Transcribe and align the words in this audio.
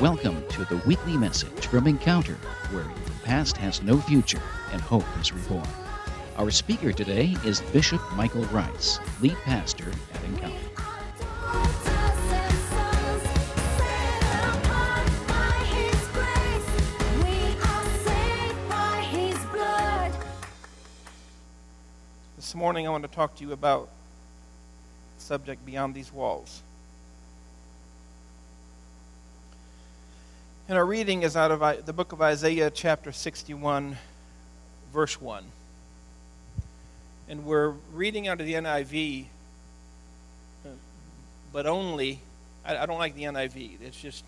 Welcome 0.00 0.42
to 0.48 0.64
the 0.64 0.78
weekly 0.86 1.18
message 1.18 1.66
from 1.66 1.86
Encounter, 1.86 2.36
where 2.70 2.84
the 2.84 3.10
past 3.22 3.58
has 3.58 3.82
no 3.82 3.98
future 4.00 4.40
and 4.72 4.80
hope 4.80 5.04
is 5.20 5.30
reborn. 5.30 5.68
Our 6.38 6.50
speaker 6.50 6.90
today 6.90 7.36
is 7.44 7.60
Bishop 7.60 8.00
Michael 8.14 8.44
Rice, 8.44 8.98
lead 9.20 9.36
pastor 9.44 9.92
at 10.14 10.24
Encounter. 10.24 10.56
This 22.36 22.54
morning, 22.54 22.86
I 22.86 22.90
want 22.90 23.04
to 23.04 23.10
talk 23.10 23.36
to 23.36 23.44
you 23.44 23.52
about 23.52 23.90
subject 25.18 25.66
beyond 25.66 25.94
these 25.94 26.10
walls. 26.10 26.62
And 30.70 30.78
our 30.78 30.86
reading 30.86 31.24
is 31.24 31.36
out 31.36 31.50
of 31.50 31.84
the 31.84 31.92
book 31.92 32.12
of 32.12 32.22
Isaiah, 32.22 32.70
chapter 32.70 33.10
61, 33.10 33.98
verse 34.92 35.20
1. 35.20 35.42
And 37.28 37.44
we're 37.44 37.70
reading 37.92 38.28
out 38.28 38.38
of 38.38 38.46
the 38.46 38.52
NIV, 38.52 39.24
but 41.52 41.66
only, 41.66 42.20
I, 42.64 42.76
I 42.76 42.86
don't 42.86 42.98
like 42.98 43.16
the 43.16 43.24
NIV. 43.24 43.80
It's 43.82 44.00
just, 44.00 44.22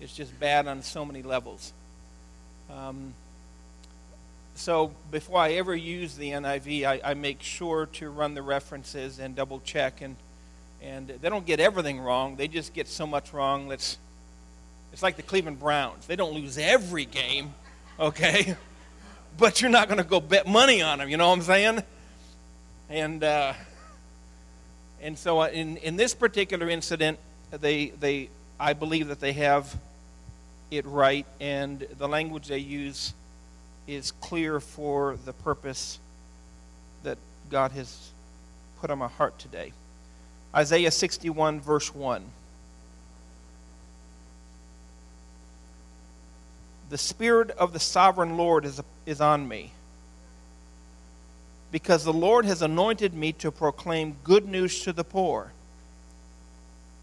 it's 0.00 0.16
just 0.16 0.40
bad 0.40 0.66
on 0.66 0.80
so 0.80 1.04
many 1.04 1.22
levels. 1.22 1.74
Um, 2.74 3.12
so 4.54 4.92
before 5.10 5.38
I 5.38 5.50
ever 5.50 5.76
use 5.76 6.16
the 6.16 6.30
NIV, 6.30 6.84
I, 6.86 7.00
I 7.04 7.12
make 7.12 7.42
sure 7.42 7.84
to 7.92 8.08
run 8.08 8.32
the 8.32 8.40
references 8.40 9.18
and 9.18 9.36
double 9.36 9.60
check. 9.60 10.00
And, 10.00 10.16
and 10.80 11.08
they 11.08 11.28
don't 11.28 11.44
get 11.44 11.60
everything 11.60 12.00
wrong, 12.00 12.36
they 12.36 12.48
just 12.48 12.72
get 12.72 12.88
so 12.88 13.06
much 13.06 13.34
wrong. 13.34 13.68
Let's, 13.68 13.98
it's 14.98 15.02
like 15.04 15.14
the 15.14 15.22
Cleveland 15.22 15.60
Browns. 15.60 16.08
They 16.08 16.16
don't 16.16 16.32
lose 16.32 16.58
every 16.58 17.04
game, 17.04 17.54
okay? 18.00 18.56
But 19.38 19.60
you're 19.60 19.70
not 19.70 19.86
going 19.86 19.98
to 19.98 20.04
go 20.04 20.18
bet 20.18 20.48
money 20.48 20.82
on 20.82 20.98
them, 20.98 21.08
you 21.08 21.16
know 21.16 21.28
what 21.28 21.34
I'm 21.34 21.42
saying? 21.42 21.84
And, 22.90 23.22
uh, 23.22 23.52
and 25.00 25.16
so 25.16 25.42
uh, 25.42 25.50
in, 25.52 25.76
in 25.76 25.94
this 25.94 26.14
particular 26.14 26.68
incident, 26.68 27.20
they, 27.52 27.90
they, 27.90 28.28
I 28.58 28.72
believe 28.72 29.06
that 29.06 29.20
they 29.20 29.34
have 29.34 29.72
it 30.72 30.84
right, 30.84 31.26
and 31.40 31.86
the 31.96 32.08
language 32.08 32.48
they 32.48 32.58
use 32.58 33.14
is 33.86 34.10
clear 34.10 34.58
for 34.58 35.16
the 35.24 35.32
purpose 35.32 36.00
that 37.04 37.18
God 37.50 37.70
has 37.70 38.10
put 38.80 38.90
on 38.90 38.98
my 38.98 39.06
heart 39.06 39.38
today. 39.38 39.72
Isaiah 40.52 40.90
61, 40.90 41.60
verse 41.60 41.94
1. 41.94 42.24
The 46.90 46.98
Spirit 46.98 47.50
of 47.50 47.72
the 47.72 47.80
sovereign 47.80 48.36
Lord 48.36 48.64
is, 48.64 48.80
is 49.04 49.20
on 49.20 49.46
me, 49.46 49.72
because 51.70 52.04
the 52.04 52.12
Lord 52.12 52.46
has 52.46 52.62
anointed 52.62 53.12
me 53.12 53.32
to 53.34 53.50
proclaim 53.50 54.16
good 54.24 54.48
news 54.48 54.82
to 54.84 54.92
the 54.92 55.04
poor. 55.04 55.52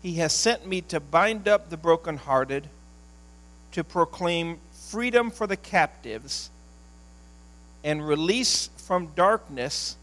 He 0.02 0.16
has 0.16 0.34
sent 0.34 0.68
me 0.68 0.82
to 0.82 1.00
bind 1.00 1.48
up 1.48 1.70
the 1.70 1.78
brokenhearted, 1.78 2.68
to 3.74 3.84
proclaim 3.84 4.60
freedom 4.72 5.30
for 5.30 5.46
the 5.48 5.58
captives 5.58 6.50
and 7.84 8.08
release 8.08 8.70
from 8.78 9.08
darkness 9.16 9.98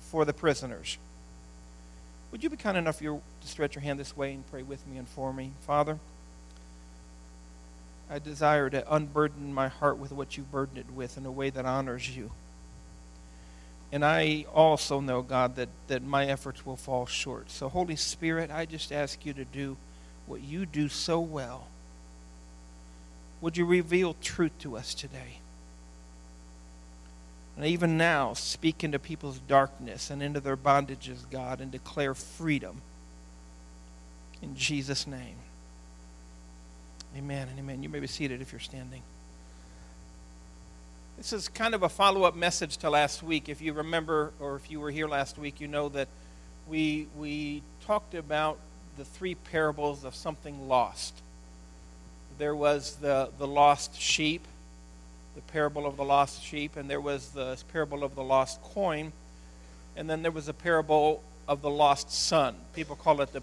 for 0.00 0.24
the 0.24 0.32
prisoners. 0.32 0.98
Would 2.32 2.42
you 2.42 2.50
be 2.50 2.56
kind 2.56 2.76
enough 2.76 2.98
to 2.98 3.20
stretch 3.44 3.74
your 3.74 3.82
hand 3.82 4.00
this 4.00 4.16
way 4.16 4.32
and 4.32 4.48
pray 4.50 4.62
with 4.62 4.84
me 4.86 4.98
and 4.98 5.08
for 5.08 5.32
me? 5.32 5.52
Father, 5.66 5.98
I 8.10 8.18
desire 8.18 8.68
to 8.70 8.94
unburden 8.94 9.54
my 9.54 9.68
heart 9.68 9.98
with 9.98 10.10
what 10.10 10.36
you 10.36 10.42
burdened 10.42 10.78
it 10.78 10.90
with 10.92 11.16
in 11.16 11.24
a 11.24 11.30
way 11.30 11.50
that 11.50 11.64
honors 11.64 12.16
you. 12.16 12.32
And 13.92 14.04
I 14.04 14.46
also 14.52 15.00
know, 15.00 15.22
God, 15.22 15.56
that, 15.56 15.68
that 15.88 16.02
my 16.02 16.26
efforts 16.26 16.66
will 16.66 16.76
fall 16.76 17.06
short. 17.06 17.50
So, 17.50 17.68
Holy 17.68 17.96
Spirit, 17.96 18.50
I 18.50 18.66
just 18.66 18.92
ask 18.92 19.24
you 19.24 19.32
to 19.34 19.44
do 19.44 19.76
what 20.26 20.42
you 20.42 20.66
do 20.66 20.88
so 20.88 21.20
well. 21.20 21.66
Would 23.40 23.56
you 23.56 23.64
reveal 23.64 24.14
truth 24.20 24.52
to 24.60 24.76
us 24.76 24.92
today? 24.94 25.38
And 27.56 27.66
even 27.66 27.96
now, 27.96 28.34
speak 28.34 28.84
into 28.84 28.98
people's 28.98 29.38
darkness 29.38 30.10
and 30.10 30.22
into 30.22 30.40
their 30.40 30.56
bondages, 30.56 31.28
God, 31.30 31.60
and 31.60 31.70
declare 31.70 32.14
freedom. 32.14 32.82
In 34.40 34.56
Jesus' 34.56 35.06
name. 35.06 35.36
Amen 37.16 37.48
and 37.48 37.58
amen. 37.58 37.82
You 37.82 37.88
may 37.88 38.00
be 38.00 38.06
seated 38.06 38.40
if 38.40 38.52
you're 38.52 38.60
standing. 38.60 39.02
This 41.16 41.32
is 41.32 41.48
kind 41.48 41.74
of 41.74 41.82
a 41.82 41.88
follow 41.88 42.22
up 42.22 42.36
message 42.36 42.76
to 42.78 42.90
last 42.90 43.22
week. 43.22 43.48
If 43.48 43.60
you 43.60 43.72
remember, 43.72 44.32
or 44.38 44.56
if 44.56 44.70
you 44.70 44.80
were 44.80 44.90
here 44.90 45.08
last 45.08 45.36
week, 45.36 45.60
you 45.60 45.66
know 45.66 45.88
that 45.90 46.08
we, 46.68 47.08
we 47.18 47.62
talked 47.84 48.14
about 48.14 48.58
the 48.96 49.04
three 49.04 49.34
parables 49.34 50.04
of 50.04 50.14
something 50.14 50.68
lost. 50.68 51.14
There 52.38 52.54
was 52.54 52.96
the, 52.96 53.30
the 53.38 53.46
lost 53.46 54.00
sheep, 54.00 54.46
the 55.34 55.42
parable 55.42 55.86
of 55.86 55.96
the 55.96 56.04
lost 56.04 56.42
sheep, 56.42 56.76
and 56.76 56.88
there 56.88 57.00
was 57.00 57.30
the 57.30 57.58
parable 57.72 58.04
of 58.04 58.14
the 58.14 58.22
lost 58.22 58.62
coin, 58.62 59.12
and 59.96 60.08
then 60.08 60.22
there 60.22 60.30
was 60.30 60.48
a 60.48 60.54
parable 60.54 61.22
of 61.48 61.60
the 61.60 61.70
lost 61.70 62.12
son. 62.12 62.54
People 62.72 62.94
call 62.94 63.20
it 63.20 63.32
the 63.32 63.42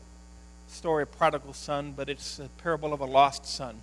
story 0.68 1.04
of 1.04 1.12
prodigal 1.18 1.54
son, 1.54 1.94
but 1.96 2.10
it's 2.10 2.40
a 2.40 2.50
parable 2.62 2.94
of 2.94 3.00
a 3.00 3.06
lost 3.06 3.46
son. 3.46 3.76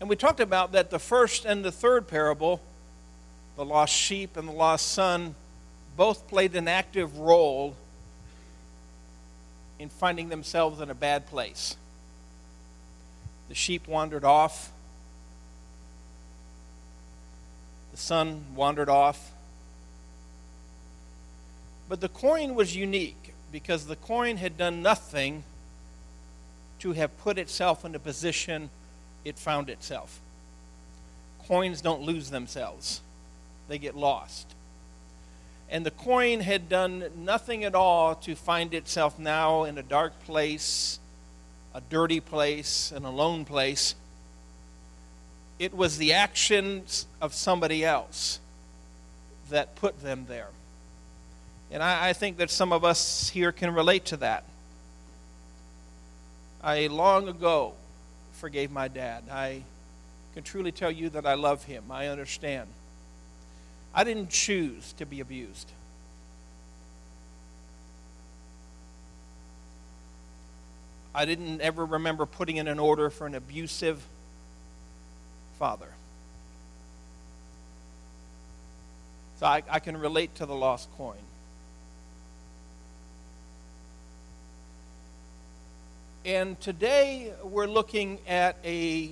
And 0.00 0.08
we 0.08 0.16
talked 0.16 0.40
about 0.40 0.72
that 0.72 0.90
the 0.90 0.98
first 0.98 1.44
and 1.44 1.64
the 1.64 1.72
third 1.72 2.08
parable, 2.08 2.60
the 3.56 3.64
lost 3.64 3.94
sheep 3.94 4.36
and 4.36 4.48
the 4.48 4.52
lost 4.52 4.92
son, 4.92 5.34
both 5.96 6.26
played 6.28 6.54
an 6.54 6.68
active 6.68 7.18
role 7.18 7.76
in 9.78 9.88
finding 9.88 10.28
themselves 10.28 10.80
in 10.80 10.90
a 10.90 10.94
bad 10.94 11.26
place. 11.26 11.76
The 13.48 13.54
sheep 13.54 13.86
wandered 13.86 14.24
off 14.24 14.72
the 17.92 17.98
son 17.98 18.42
wandered 18.56 18.88
off. 18.88 19.32
But 21.88 22.00
the 22.00 22.08
coin 22.08 22.54
was 22.54 22.74
unique 22.74 23.31
because 23.52 23.86
the 23.86 23.96
coin 23.96 24.38
had 24.38 24.56
done 24.56 24.82
nothing 24.82 25.44
to 26.80 26.92
have 26.92 27.16
put 27.22 27.38
itself 27.38 27.84
in 27.84 27.92
the 27.92 27.98
position 27.98 28.70
it 29.24 29.38
found 29.38 29.70
itself. 29.70 30.18
Coins 31.46 31.80
don't 31.80 32.02
lose 32.02 32.30
themselves, 32.30 33.00
they 33.68 33.78
get 33.78 33.94
lost. 33.94 34.46
And 35.70 35.86
the 35.86 35.90
coin 35.90 36.40
had 36.40 36.68
done 36.68 37.04
nothing 37.16 37.64
at 37.64 37.74
all 37.74 38.14
to 38.16 38.34
find 38.34 38.74
itself 38.74 39.18
now 39.18 39.64
in 39.64 39.78
a 39.78 39.82
dark 39.82 40.12
place, 40.24 40.98
a 41.74 41.80
dirty 41.80 42.20
place, 42.20 42.92
an 42.92 43.04
alone 43.04 43.44
place 43.44 43.94
it 45.62 45.72
was 45.72 45.96
the 45.96 46.12
actions 46.12 47.06
of 47.20 47.32
somebody 47.32 47.84
else 47.84 48.40
that 49.48 49.76
put 49.76 50.02
them 50.02 50.26
there. 50.28 50.48
And 51.72 51.82
I, 51.82 52.10
I, 52.10 52.12
think 52.12 52.36
that 52.36 52.50
some 52.50 52.70
of 52.70 52.84
us 52.84 53.30
here 53.30 53.50
can 53.50 53.72
relate 53.72 54.04
to 54.06 54.18
that. 54.18 54.44
I 56.62 56.88
long 56.88 57.28
ago 57.28 57.72
forgave 58.32 58.70
my 58.70 58.88
dad. 58.88 59.24
I 59.30 59.62
can 60.34 60.42
truly 60.42 60.70
tell 60.70 60.90
you 60.90 61.08
that 61.10 61.24
I 61.24 61.34
love 61.34 61.64
him. 61.64 61.84
I 61.90 62.08
understand. 62.08 62.68
I 63.94 64.04
didn't 64.04 64.28
choose 64.28 64.92
to 64.94 65.06
be 65.06 65.20
abused. 65.20 65.70
I 71.14 71.24
didn't 71.24 71.60
ever 71.62 71.84
remember 71.84 72.26
putting 72.26 72.56
in 72.56 72.68
an 72.68 72.78
order 72.78 73.08
for 73.08 73.26
an 73.26 73.34
abusive 73.34 74.02
Father. 75.58 75.88
So 79.40 79.46
I, 79.46 79.62
I 79.70 79.78
can 79.78 79.96
relate 79.96 80.34
to 80.36 80.46
the 80.46 80.54
lost 80.54 80.88
coin. 80.96 81.16
And 86.24 86.60
today 86.60 87.32
we're 87.42 87.66
looking 87.66 88.20
at 88.28 88.56
a 88.64 89.10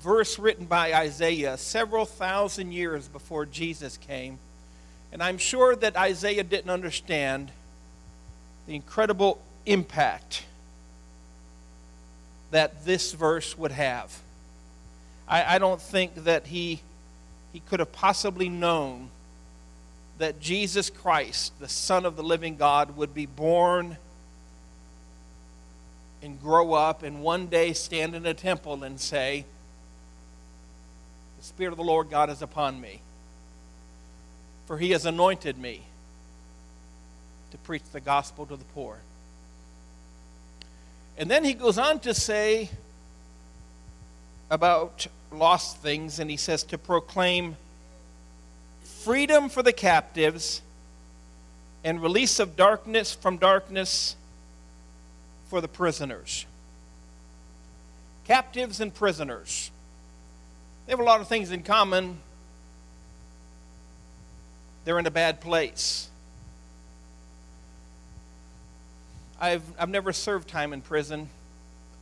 verse 0.00 0.38
written 0.38 0.64
by 0.64 0.94
Isaiah 0.94 1.58
several 1.58 2.06
thousand 2.06 2.72
years 2.72 3.06
before 3.06 3.44
Jesus 3.44 3.98
came. 3.98 4.38
And 5.12 5.22
I'm 5.22 5.36
sure 5.36 5.76
that 5.76 5.94
Isaiah 5.94 6.42
didn't 6.42 6.70
understand 6.70 7.50
the 8.66 8.74
incredible 8.74 9.42
impact 9.66 10.44
that 12.50 12.86
this 12.86 13.12
verse 13.12 13.58
would 13.58 13.72
have. 13.72 14.18
I, 15.28 15.56
I 15.56 15.58
don't 15.58 15.82
think 15.82 16.24
that 16.24 16.46
he, 16.46 16.80
he 17.52 17.60
could 17.60 17.80
have 17.80 17.92
possibly 17.92 18.48
known 18.48 19.10
that 20.16 20.40
Jesus 20.40 20.88
Christ, 20.88 21.52
the 21.60 21.68
Son 21.68 22.06
of 22.06 22.16
the 22.16 22.22
living 22.22 22.56
God, 22.56 22.96
would 22.96 23.12
be 23.12 23.26
born 23.26 23.98
and 26.22 26.40
grow 26.40 26.72
up 26.72 27.02
and 27.02 27.22
one 27.22 27.48
day 27.48 27.72
stand 27.72 28.14
in 28.14 28.24
a 28.24 28.34
temple 28.34 28.84
and 28.84 29.00
say, 29.00 29.44
The 31.38 31.44
Spirit 31.44 31.72
of 31.72 31.76
the 31.76 31.84
Lord 31.84 32.10
God 32.10 32.30
is 32.30 32.40
upon 32.40 32.80
me, 32.80 33.00
for 34.66 34.78
he 34.78 34.92
has 34.92 35.04
anointed 35.04 35.58
me 35.58 35.82
to 37.50 37.58
preach 37.58 37.82
the 37.92 38.00
gospel 38.00 38.46
to 38.46 38.56
the 38.56 38.64
poor. 38.66 38.98
And 41.18 41.30
then 41.30 41.44
he 41.44 41.52
goes 41.52 41.76
on 41.76 41.98
to 42.00 42.14
say 42.14 42.70
about 44.50 45.06
lost 45.32 45.78
things, 45.78 46.18
and 46.18 46.30
he 46.30 46.36
says 46.36 46.62
to 46.64 46.78
proclaim 46.78 47.56
freedom 48.82 49.48
for 49.48 49.62
the 49.62 49.72
captives 49.72 50.62
and 51.84 52.00
release 52.00 52.38
of 52.38 52.56
darkness 52.56 53.12
from 53.12 53.38
darkness 53.38 54.14
for 55.52 55.60
the 55.60 55.68
prisoners. 55.68 56.46
Captives 58.24 58.80
and 58.80 58.94
prisoners. 58.94 59.70
They 60.86 60.92
have 60.92 60.98
a 60.98 61.02
lot 61.02 61.20
of 61.20 61.28
things 61.28 61.50
in 61.50 61.62
common. 61.62 62.20
They're 64.86 64.98
in 64.98 65.04
a 65.04 65.10
bad 65.10 65.42
place. 65.42 66.08
I've, 69.38 69.62
I've 69.78 69.90
never 69.90 70.14
served 70.14 70.48
time 70.48 70.72
in 70.72 70.80
prison, 70.80 71.28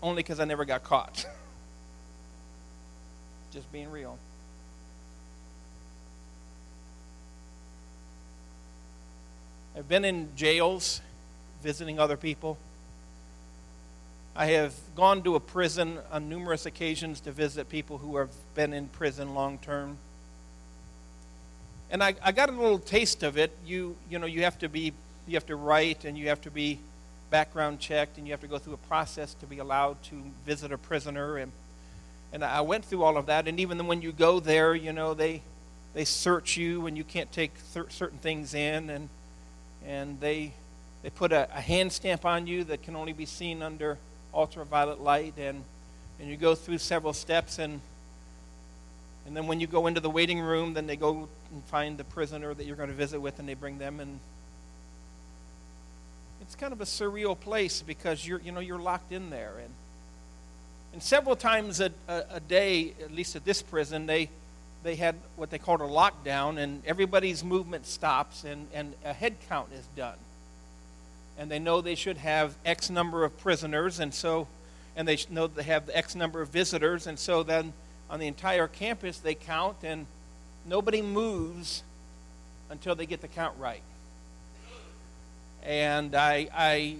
only 0.00 0.23
because 0.23 0.38
I 0.38 0.44
never 0.44 0.64
got 0.64 0.85
caught. 0.85 1.26
Just 3.52 3.73
being 3.73 3.91
real. 3.91 4.17
I've 9.76 9.88
been 9.88 10.05
in 10.05 10.29
jails 10.37 11.00
visiting 11.64 11.99
other 11.99 12.17
people. 12.17 12.56
I 14.41 14.47
have 14.53 14.73
gone 14.97 15.23
to 15.25 15.35
a 15.35 15.41
prison 15.41 15.99
on 16.11 16.31
numerous 16.31 16.65
occasions 16.65 17.21
to 17.21 17.31
visit 17.31 17.69
people 17.69 17.99
who 17.99 18.17
have 18.17 18.31
been 18.55 18.73
in 18.73 18.89
prison 18.89 19.35
long 19.35 19.59
term. 19.59 19.99
And 21.91 22.03
I, 22.03 22.15
I 22.23 22.33
got 22.33 22.49
a 22.49 22.53
little 22.53 22.79
taste 22.79 23.23
of 23.23 23.37
it. 23.37 23.55
You, 23.67 23.97
you 24.09 24.19
know, 24.19 24.25
you 24.25 24.45
have 24.45 24.59
to 24.61 24.69
be, 24.71 24.95
you 25.27 25.35
have 25.35 25.45
to 25.45 25.57
write 25.57 26.07
and 26.07 26.17
you 26.17 26.29
have 26.29 26.41
to 26.41 26.51
be 26.51 26.79
background 27.29 27.81
checked 27.81 28.17
and 28.17 28.27
you 28.27 28.33
have 28.33 28.41
to 28.41 28.47
go 28.47 28.57
through 28.57 28.73
a 28.73 28.89
process 28.89 29.35
to 29.35 29.47
be 29.47 29.59
allowed 29.59 30.03
to 30.05 30.23
visit 30.47 30.73
a 30.73 30.79
prisoner. 30.79 31.37
And, 31.37 31.53
and 32.33 32.43
I 32.43 32.63
went 32.63 32.87
through 32.87 33.03
all 33.03 33.19
of 33.19 33.27
that. 33.27 33.47
And 33.47 33.61
even 33.61 33.87
when 33.89 34.01
you 34.01 34.11
go 34.11 34.41
there, 34.41 34.75
you 34.75 34.95
know, 34.95 35.13
they, 35.13 35.43
they 35.93 36.07
search 36.07 36.57
you 36.57 36.87
and 36.87 36.97
you 36.97 37.05
can't 37.05 37.31
take 37.31 37.53
certain 37.91 38.19
things 38.21 38.55
in. 38.55 38.89
And, 38.89 39.11
and 39.87 40.19
they, 40.19 40.55
they 41.03 41.11
put 41.11 41.31
a, 41.31 41.47
a 41.55 41.61
hand 41.61 41.93
stamp 41.93 42.25
on 42.25 42.47
you 42.47 42.65
that 42.65 42.83
can 42.83 42.97
only 42.97 43.13
be 43.13 43.27
seen 43.27 43.61
under 43.61 43.99
ultraviolet 44.35 45.00
light. 45.00 45.35
And, 45.38 45.62
and 46.19 46.29
you 46.29 46.37
go 46.37 46.55
through 46.55 46.79
several 46.79 47.12
steps. 47.12 47.59
And, 47.59 47.81
and 49.27 49.37
then 49.37 49.47
when 49.47 49.61
you 49.61 49.67
go 49.67 49.87
into 49.87 50.00
the 50.00 50.11
waiting 50.11 50.41
room, 50.41 50.75
then 50.75 50.87
they 50.87 50.97
go 50.97 51.29
and 51.53 51.65
find 51.65 51.99
the 51.99 52.05
prisoner 52.05 52.55
that 52.55 52.65
you're 52.67 52.77
going 52.77 52.88
to 52.88 52.94
visit 52.94 53.21
with 53.21 53.38
and 53.38 53.49
they 53.49 53.55
bring 53.55 53.79
them 53.79 54.00
and 54.00 54.19
it's 56.50 56.56
kind 56.56 56.73
of 56.73 56.81
a 56.81 56.85
surreal 56.85 57.38
place 57.38 57.82
because 57.82 58.27
you're 58.27 58.41
you 58.41 58.53
know 58.53 58.61
you're 58.61 58.79
locked 58.79 59.12
in 59.12 59.31
there 59.31 59.53
and 59.62 59.71
and 60.93 61.03
several 61.03 61.37
times 61.37 61.81
a, 61.81 61.93
a, 62.09 62.25
a, 62.35 62.41
day 62.41 62.93
at 63.00 63.12
least 63.12 63.37
at 63.37 63.44
this 63.44 63.62
prison 63.62 64.06
they 64.06 64.29
they 64.83 64.97
had 64.97 65.15
what 65.37 65.50
they 65.50 65.59
called 65.59 65.81
a 65.81 65.85
lockdown 65.85 66.59
and 66.59 66.83
everybody's 66.87 67.44
movement 67.44 67.87
stops 67.87 68.44
and 68.44 68.67
and 68.73 68.94
a 69.05 69.12
head 69.12 69.37
count 69.49 69.69
is 69.73 69.87
done 69.97 70.17
and 71.41 71.51
they 71.51 71.59
know 71.59 71.81
they 71.81 71.97
should 71.97 72.19
have 72.19 72.55
x 72.65 72.89
number 72.89 73.25
of 73.25 73.37
prisoners 73.41 73.99
and 73.99 74.15
so 74.15 74.47
and 74.95 75.09
they 75.09 75.19
know 75.29 75.49
they 75.49 75.65
have 75.65 75.91
x 75.93 76.15
number 76.15 76.41
of 76.41 76.51
visitors 76.51 77.09
and 77.09 77.19
so 77.19 77.43
then 77.43 77.73
on 78.09 78.21
the 78.21 78.29
entire 78.29 78.69
campus 78.69 79.19
they 79.19 79.35
count 79.35 79.79
and 79.83 80.07
nobody 80.65 81.03
moves 81.03 81.83
until 82.71 82.95
they 82.95 83.07
get 83.07 83.21
the 83.21 83.29
count 83.29 83.57
right 83.59 83.83
and 85.63 86.15
I, 86.15 86.49
I 86.55 86.97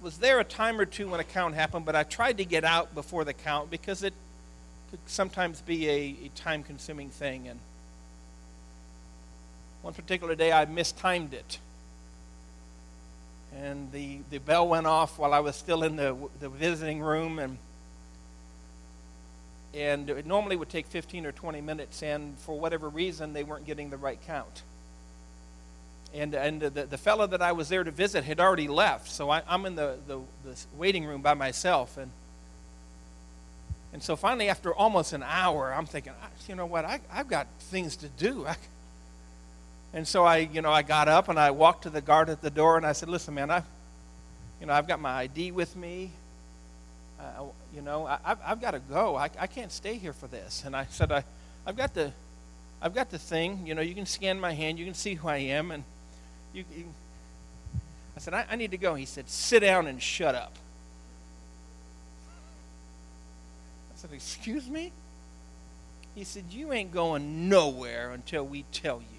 was 0.00 0.18
there 0.18 0.40
a 0.40 0.44
time 0.44 0.80
or 0.80 0.84
two 0.84 1.08
when 1.08 1.20
a 1.20 1.24
count 1.24 1.54
happened, 1.54 1.84
but 1.84 1.94
I 1.94 2.02
tried 2.02 2.38
to 2.38 2.44
get 2.44 2.64
out 2.64 2.94
before 2.94 3.24
the 3.24 3.32
count 3.32 3.70
because 3.70 4.02
it 4.02 4.14
could 4.90 4.98
sometimes 5.06 5.60
be 5.60 5.88
a, 5.88 6.16
a 6.24 6.30
time 6.34 6.62
consuming 6.62 7.10
thing. 7.10 7.46
And 7.46 7.60
one 9.82 9.94
particular 9.94 10.34
day 10.34 10.50
I 10.50 10.64
mistimed 10.64 11.34
it. 11.34 11.58
And 13.60 13.92
the, 13.92 14.20
the 14.30 14.38
bell 14.38 14.66
went 14.68 14.86
off 14.86 15.18
while 15.18 15.34
I 15.34 15.40
was 15.40 15.56
still 15.56 15.82
in 15.82 15.96
the, 15.96 16.16
the 16.40 16.48
visiting 16.48 17.00
room. 17.00 17.38
And, 17.38 17.58
and 19.74 20.08
it 20.10 20.26
normally 20.26 20.56
would 20.56 20.70
take 20.70 20.86
15 20.86 21.26
or 21.26 21.32
20 21.32 21.60
minutes. 21.60 22.02
And 22.02 22.38
for 22.38 22.58
whatever 22.58 22.88
reason, 22.88 23.32
they 23.32 23.44
weren't 23.44 23.66
getting 23.66 23.90
the 23.90 23.96
right 23.96 24.18
count 24.26 24.62
and 26.14 26.34
and 26.34 26.60
the, 26.60 26.70
the 26.70 26.98
fellow 26.98 27.26
that 27.26 27.40
I 27.40 27.52
was 27.52 27.68
there 27.68 27.84
to 27.84 27.90
visit 27.90 28.24
had 28.24 28.40
already 28.40 28.68
left, 28.68 29.10
so 29.10 29.30
I, 29.30 29.42
am 29.48 29.64
in 29.66 29.76
the, 29.76 29.96
the, 30.06 30.20
the 30.44 30.56
waiting 30.76 31.04
room 31.06 31.22
by 31.22 31.34
myself, 31.34 31.96
and 31.96 32.10
and 33.92 34.02
so 34.02 34.16
finally, 34.16 34.48
after 34.48 34.74
almost 34.74 35.12
an 35.12 35.22
hour, 35.22 35.72
I'm 35.72 35.84
thinking, 35.84 36.12
ah, 36.22 36.28
you 36.48 36.54
know 36.54 36.64
what, 36.64 36.84
I, 36.84 37.00
I've 37.12 37.28
got 37.28 37.46
things 37.58 37.96
to 37.96 38.08
do. 38.08 38.46
I, 38.46 38.56
and 39.94 40.06
so 40.06 40.24
I, 40.24 40.38
you 40.38 40.62
know, 40.62 40.72
I 40.72 40.82
got 40.82 41.08
up 41.08 41.28
and 41.28 41.38
I 41.38 41.50
walked 41.50 41.82
to 41.82 41.90
the 41.90 42.00
guard 42.00 42.30
at 42.30 42.40
the 42.40 42.50
door 42.50 42.76
and 42.76 42.86
I 42.86 42.92
said, 42.92 43.08
listen, 43.08 43.34
man, 43.34 43.50
I, 43.50 43.62
you 44.60 44.66
know, 44.66 44.72
I've 44.72 44.88
got 44.88 45.00
my 45.00 45.10
ID 45.10 45.52
with 45.52 45.76
me. 45.76 46.10
You 47.74 47.80
know, 47.80 48.06
I, 48.06 48.18
I've, 48.24 48.38
I've 48.44 48.60
got 48.60 48.72
to 48.72 48.80
go. 48.80 49.16
I, 49.16 49.30
I 49.38 49.46
can't 49.46 49.72
stay 49.72 49.96
here 49.96 50.12
for 50.12 50.26
this. 50.26 50.64
And 50.66 50.76
I 50.76 50.86
said, 50.90 51.10
I, 51.10 51.24
I've 51.66 51.76
got 51.76 51.94
the, 51.94 52.12
I've 52.82 52.94
got 52.94 53.10
the 53.10 53.18
thing. 53.18 53.66
You 53.66 53.74
know, 53.74 53.80
you 53.80 53.94
can 53.94 54.06
scan 54.06 54.38
my 54.38 54.52
hand. 54.52 54.78
You 54.78 54.84
can 54.84 54.94
see 54.94 55.14
who 55.14 55.28
I 55.28 55.38
am. 55.38 55.70
And 55.70 55.84
you, 56.52 56.64
you, 56.76 56.84
I 58.16 58.20
said, 58.20 58.34
I, 58.34 58.44
I 58.50 58.56
need 58.56 58.72
to 58.72 58.76
go. 58.76 58.94
He 58.94 59.06
said, 59.06 59.28
Sit 59.28 59.60
down 59.60 59.86
and 59.86 60.02
shut 60.02 60.34
up. 60.34 60.52
I 63.94 63.96
said, 63.96 64.10
Excuse 64.12 64.68
me? 64.68 64.92
He 66.14 66.24
said, 66.24 66.44
You 66.50 66.72
ain't 66.72 66.92
going 66.92 67.48
nowhere 67.48 68.10
until 68.10 68.44
we 68.44 68.64
tell 68.72 69.00
you. 69.00 69.11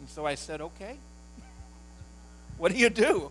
And 0.00 0.08
so 0.08 0.26
I 0.26 0.34
said, 0.34 0.60
Okay. 0.60 0.96
what 2.58 2.72
do 2.72 2.78
you 2.78 2.90
do? 2.90 3.30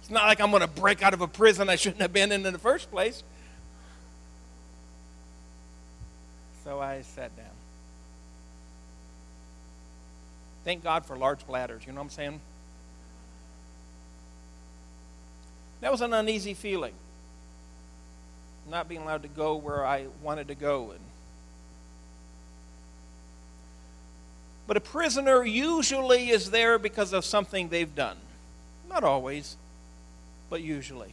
It's 0.00 0.10
not 0.10 0.24
like 0.24 0.40
I'm 0.40 0.50
going 0.50 0.62
to 0.62 0.66
break 0.68 1.02
out 1.02 1.12
of 1.14 1.20
a 1.20 1.28
prison 1.28 1.68
I 1.68 1.76
shouldn't 1.76 2.00
have 2.00 2.12
been 2.12 2.32
in 2.32 2.46
in 2.46 2.52
the 2.52 2.58
first 2.58 2.90
place. 2.90 3.22
So 6.64 6.80
I 6.80 7.02
sat 7.02 7.36
down. 7.36 7.46
Thank 10.64 10.84
God 10.84 11.04
for 11.04 11.16
large 11.16 11.46
bladders, 11.46 11.82
you 11.86 11.92
know 11.92 11.98
what 11.98 12.04
I'm 12.04 12.10
saying? 12.10 12.40
That 15.80 15.90
was 15.90 16.00
an 16.00 16.12
uneasy 16.12 16.54
feeling. 16.54 16.94
Not 18.70 18.88
being 18.88 19.02
allowed 19.02 19.22
to 19.22 19.28
go 19.28 19.56
where 19.56 19.84
I 19.84 20.06
wanted 20.22 20.46
to 20.48 20.54
go. 20.54 20.92
And 20.92 21.00
but 24.72 24.78
a 24.78 24.80
prisoner 24.80 25.44
usually 25.44 26.30
is 26.30 26.50
there 26.50 26.78
because 26.78 27.12
of 27.12 27.26
something 27.26 27.68
they've 27.68 27.94
done. 27.94 28.16
Not 28.88 29.04
always, 29.04 29.58
but 30.48 30.62
usually. 30.62 31.12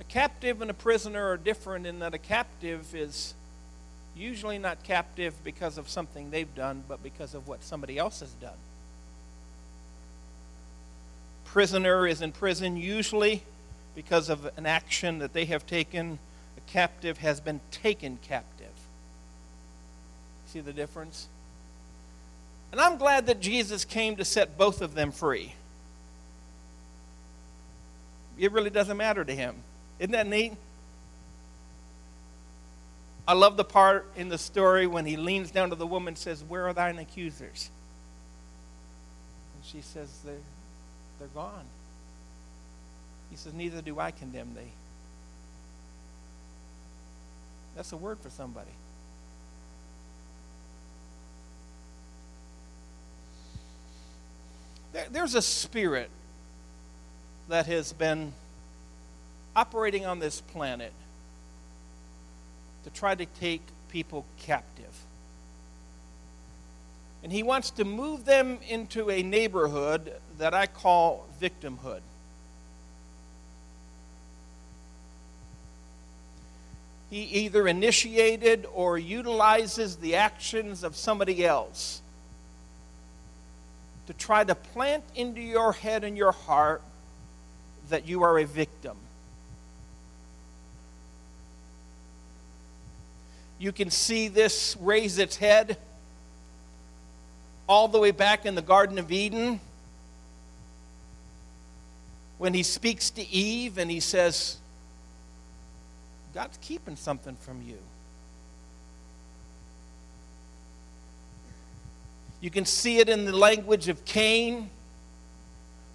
A 0.00 0.04
captive 0.04 0.62
and 0.62 0.70
a 0.70 0.72
prisoner 0.72 1.28
are 1.28 1.36
different 1.36 1.84
in 1.84 1.98
that 1.98 2.14
a 2.14 2.18
captive 2.18 2.94
is 2.94 3.34
usually 4.16 4.56
not 4.56 4.82
captive 4.82 5.34
because 5.44 5.76
of 5.76 5.90
something 5.90 6.30
they've 6.30 6.54
done, 6.54 6.84
but 6.88 7.02
because 7.02 7.34
of 7.34 7.46
what 7.46 7.62
somebody 7.62 7.98
else 7.98 8.20
has 8.20 8.30
done. 8.40 8.56
Prisoner 11.44 12.06
is 12.06 12.22
in 12.22 12.32
prison 12.32 12.78
usually 12.78 13.42
because 13.94 14.30
of 14.30 14.50
an 14.56 14.64
action 14.64 15.18
that 15.18 15.34
they 15.34 15.44
have 15.44 15.66
taken. 15.66 16.18
A 16.56 16.72
captive 16.72 17.18
has 17.18 17.40
been 17.40 17.60
taken 17.70 18.18
captive. 18.22 18.53
See 20.54 20.60
the 20.60 20.72
difference? 20.72 21.26
And 22.70 22.80
I'm 22.80 22.96
glad 22.96 23.26
that 23.26 23.40
Jesus 23.40 23.84
came 23.84 24.14
to 24.16 24.24
set 24.24 24.56
both 24.56 24.82
of 24.82 24.94
them 24.94 25.10
free. 25.10 25.52
It 28.38 28.52
really 28.52 28.70
doesn't 28.70 28.96
matter 28.96 29.24
to 29.24 29.34
him. 29.34 29.56
Isn't 29.98 30.12
that 30.12 30.28
neat? 30.28 30.52
I 33.26 33.32
love 33.32 33.56
the 33.56 33.64
part 33.64 34.08
in 34.14 34.28
the 34.28 34.38
story 34.38 34.86
when 34.86 35.06
he 35.06 35.16
leans 35.16 35.50
down 35.50 35.70
to 35.70 35.74
the 35.74 35.88
woman 35.88 36.12
and 36.12 36.18
says, 36.18 36.44
Where 36.44 36.68
are 36.68 36.72
thine 36.72 37.00
accusers? 37.00 37.68
And 39.56 39.64
she 39.64 39.80
says, 39.80 40.08
They're, 40.24 40.36
they're 41.18 41.26
gone. 41.34 41.64
He 43.28 43.36
says, 43.36 43.54
Neither 43.54 43.82
do 43.82 43.98
I 43.98 44.12
condemn 44.12 44.54
thee. 44.54 44.70
That's 47.74 47.90
a 47.90 47.96
word 47.96 48.20
for 48.20 48.30
somebody. 48.30 48.70
There, 54.94 55.06
there's 55.10 55.34
a 55.34 55.42
spirit 55.42 56.08
that 57.48 57.66
has 57.66 57.92
been 57.92 58.32
operating 59.56 60.06
on 60.06 60.20
this 60.20 60.40
planet 60.40 60.92
to 62.84 62.90
try 62.90 63.16
to 63.16 63.26
take 63.26 63.60
people 63.88 64.24
captive. 64.38 64.84
And 67.24 67.32
he 67.32 67.42
wants 67.42 67.70
to 67.72 67.84
move 67.84 68.24
them 68.24 68.58
into 68.68 69.10
a 69.10 69.22
neighborhood 69.22 70.12
that 70.38 70.54
I 70.54 70.66
call 70.66 71.26
victimhood. 71.42 72.00
He 77.10 77.22
either 77.22 77.66
initiated 77.66 78.66
or 78.72 78.96
utilizes 78.96 79.96
the 79.96 80.14
actions 80.14 80.84
of 80.84 80.94
somebody 80.94 81.44
else 81.44 82.00
to 84.06 84.12
try 84.12 84.44
to 84.44 84.54
plant 84.54 85.04
into 85.14 85.40
your 85.40 85.72
head 85.72 86.04
and 86.04 86.16
your 86.16 86.32
heart 86.32 86.82
that 87.88 88.06
you 88.06 88.22
are 88.22 88.38
a 88.38 88.44
victim. 88.44 88.96
You 93.58 93.72
can 93.72 93.90
see 93.90 94.28
this 94.28 94.76
raise 94.80 95.18
its 95.18 95.36
head 95.36 95.78
all 97.66 97.88
the 97.88 97.98
way 97.98 98.10
back 98.10 98.44
in 98.44 98.54
the 98.54 98.62
Garden 98.62 98.98
of 98.98 99.10
Eden 99.10 99.60
when 102.36 102.52
he 102.52 102.62
speaks 102.62 103.10
to 103.10 103.26
Eve 103.28 103.78
and 103.78 103.90
he 103.90 104.00
says, 104.00 104.58
God's 106.34 106.58
keeping 106.60 106.96
something 106.96 107.36
from 107.36 107.62
you. 107.62 107.78
You 112.44 112.50
can 112.50 112.66
see 112.66 112.98
it 112.98 113.08
in 113.08 113.24
the 113.24 113.34
language 113.34 113.88
of 113.88 114.04
Cain 114.04 114.68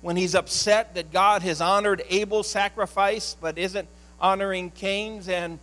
when 0.01 0.15
he's 0.15 0.33
upset 0.33 0.95
that 0.95 1.11
God 1.11 1.43
has 1.43 1.61
honored 1.61 2.01
Abel's 2.09 2.49
sacrifice 2.49 3.37
but 3.39 3.59
isn't 3.59 3.87
honoring 4.19 4.71
Cain's. 4.71 5.29
And, 5.29 5.59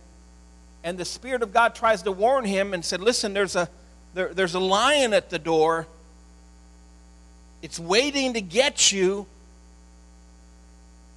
and 0.85 0.97
the 0.97 1.03
Spirit 1.03 1.41
of 1.41 1.51
God 1.51 1.75
tries 1.75 2.03
to 2.03 2.13
warn 2.13 2.45
him 2.45 2.73
and 2.73 2.85
said, 2.85 3.01
Listen, 3.01 3.33
there's 3.33 3.57
a, 3.57 3.67
there, 4.13 4.33
there's 4.33 4.53
a 4.53 4.61
lion 4.61 5.11
at 5.11 5.29
the 5.29 5.39
door. 5.39 5.87
It's 7.61 7.77
waiting 7.77 8.35
to 8.35 8.41
get 8.41 8.89
you. 8.89 9.25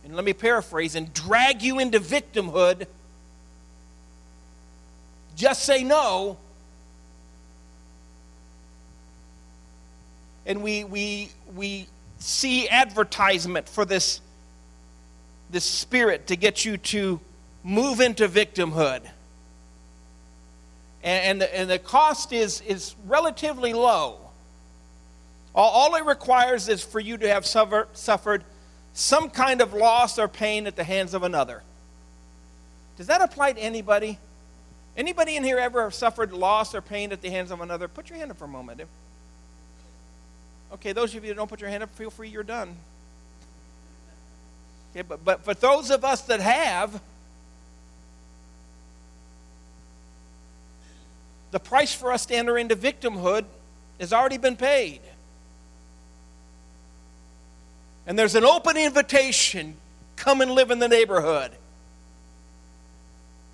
And 0.04 0.16
let 0.16 0.24
me 0.24 0.32
paraphrase 0.32 0.96
and 0.96 1.14
drag 1.14 1.62
you 1.62 1.78
into 1.78 2.00
victimhood 2.00 2.88
just 5.36 5.62
say 5.62 5.84
no. 5.84 6.38
And 10.46 10.62
we, 10.62 10.84
we, 10.84 11.30
we 11.54 11.86
see 12.18 12.68
advertisement 12.68 13.68
for 13.68 13.84
this, 13.84 14.20
this 15.50 15.64
spirit 15.64 16.28
to 16.28 16.36
get 16.36 16.64
you 16.64 16.76
to 16.76 17.20
move 17.62 18.00
into 18.00 18.28
victimhood. 18.28 19.02
And, 21.02 21.24
and, 21.24 21.40
the, 21.40 21.56
and 21.56 21.70
the 21.70 21.78
cost 21.78 22.32
is, 22.32 22.60
is 22.62 22.94
relatively 23.06 23.72
low. 23.72 24.18
All, 25.54 25.70
all 25.70 25.94
it 25.96 26.04
requires 26.04 26.68
is 26.68 26.82
for 26.82 27.00
you 27.00 27.16
to 27.18 27.28
have 27.28 27.46
suffer, 27.46 27.88
suffered 27.92 28.44
some 28.92 29.30
kind 29.30 29.60
of 29.60 29.72
loss 29.72 30.18
or 30.18 30.28
pain 30.28 30.66
at 30.66 30.76
the 30.76 30.84
hands 30.84 31.14
of 31.14 31.22
another. 31.22 31.62
Does 32.96 33.06
that 33.06 33.22
apply 33.22 33.54
to 33.54 33.60
anybody? 33.60 34.18
Anybody 34.96 35.36
in 35.36 35.44
here 35.44 35.58
ever 35.58 35.90
suffered 35.90 36.32
loss 36.32 36.74
or 36.74 36.82
pain 36.82 37.12
at 37.12 37.22
the 37.22 37.30
hands 37.30 37.50
of 37.50 37.60
another? 37.60 37.88
Put 37.88 38.10
your 38.10 38.18
hand 38.18 38.30
up 38.30 38.38
for 38.38 38.44
a 38.44 38.48
moment. 38.48 38.82
Okay, 40.72 40.92
those 40.92 41.14
of 41.14 41.24
you 41.24 41.30
that 41.30 41.36
don't 41.36 41.48
put 41.48 41.60
your 41.60 41.70
hand 41.70 41.82
up, 41.82 41.94
feel 41.94 42.10
free, 42.10 42.28
you're 42.28 42.42
done. 42.42 42.76
Okay, 44.92 45.02
but, 45.02 45.24
but 45.24 45.44
for 45.44 45.54
those 45.54 45.90
of 45.90 46.04
us 46.04 46.22
that 46.22 46.40
have, 46.40 47.00
the 51.50 51.60
price 51.60 51.92
for 51.92 52.12
us 52.12 52.26
to 52.26 52.34
enter 52.34 52.58
into 52.58 52.76
victimhood 52.76 53.44
has 53.98 54.12
already 54.12 54.38
been 54.38 54.56
paid. 54.56 55.00
And 58.06 58.18
there's 58.18 58.34
an 58.34 58.44
open 58.44 58.76
invitation 58.76 59.76
come 60.16 60.40
and 60.40 60.50
live 60.50 60.70
in 60.70 60.78
the 60.78 60.88
neighborhood 60.88 61.50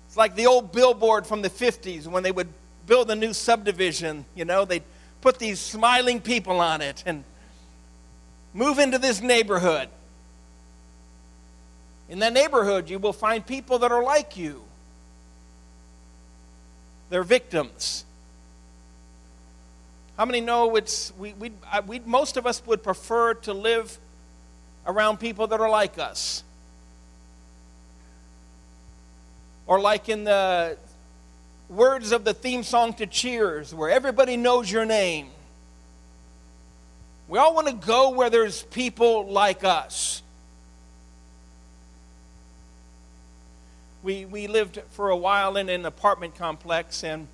It's 0.07 0.17
like 0.17 0.35
the 0.35 0.47
old 0.47 0.71
billboard 0.71 1.25
from 1.25 1.41
the 1.41 1.49
50s 1.49 2.07
when 2.07 2.23
they 2.23 2.31
would 2.31 2.49
build 2.85 3.09
a 3.11 3.15
new 3.15 3.33
subdivision. 3.33 4.25
You 4.35 4.45
know, 4.45 4.65
they'd 4.65 4.83
put 5.21 5.39
these 5.39 5.59
smiling 5.59 6.21
people 6.21 6.59
on 6.59 6.81
it 6.81 7.03
and 7.05 7.23
move 8.53 8.79
into 8.79 8.97
this 8.97 9.21
neighborhood. 9.21 9.89
In 12.09 12.19
that 12.19 12.33
neighborhood, 12.33 12.89
you 12.89 12.99
will 12.99 13.13
find 13.13 13.45
people 13.45 13.79
that 13.79 13.91
are 13.91 14.03
like 14.03 14.37
you. 14.37 14.63
They're 17.09 17.23
victims. 17.23 18.05
How 20.17 20.25
many 20.25 20.41
know 20.41 20.75
it's 20.75 21.13
we, 21.17 21.33
we, 21.33 21.51
we 21.85 21.99
most 21.99 22.37
of 22.37 22.47
us 22.47 22.65
would 22.65 22.81
prefer 22.81 23.35
to 23.35 23.53
live 23.53 23.97
around 24.85 25.19
people 25.19 25.47
that 25.47 25.59
are 25.59 25.69
like 25.69 25.99
us? 25.99 26.43
Or 29.67 29.79
like 29.79 30.09
in 30.09 30.23
the 30.23 30.77
words 31.69 32.11
of 32.11 32.23
the 32.23 32.33
theme 32.33 32.63
song 32.63 32.93
to 32.93 33.05
Cheers, 33.05 33.73
where 33.73 33.89
everybody 33.89 34.37
knows 34.37 34.71
your 34.71 34.85
name. 34.85 35.29
We 37.27 37.39
all 37.39 37.53
want 37.53 37.67
to 37.67 37.73
go 37.73 38.11
where 38.11 38.29
there's 38.29 38.63
people 38.63 39.29
like 39.29 39.63
us. 39.63 40.21
We, 44.01 44.23
we 44.23 44.47
lived 44.47 44.81
for 44.91 45.09
a 45.09 45.17
while 45.17 45.57
in 45.57 45.67
an 45.67 45.85
apartment 45.85 46.35
complex, 46.35 47.03
and 47.03 47.27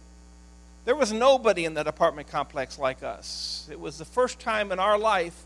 there 0.86 0.96
was 0.96 1.12
nobody 1.12 1.66
in 1.66 1.76
that 1.76 1.88
apartment 1.88 2.30
complex 2.30 2.80
like 2.80 3.04
us. 3.04 3.68
It 3.72 3.80
was 3.80 4.00
the 4.00 4.06
first 4.06 4.40
time 4.40 4.72
in 4.72 4.80
our 4.80 4.98
life 4.98 5.40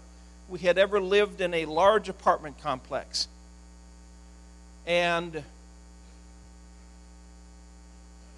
we 0.48 0.60
had 0.60 0.78
ever 0.78 1.02
lived 1.02 1.42
in 1.42 1.54
a 1.54 1.66
large 1.66 2.08
apartment 2.08 2.62
complex. 2.62 3.28
And 4.86 5.44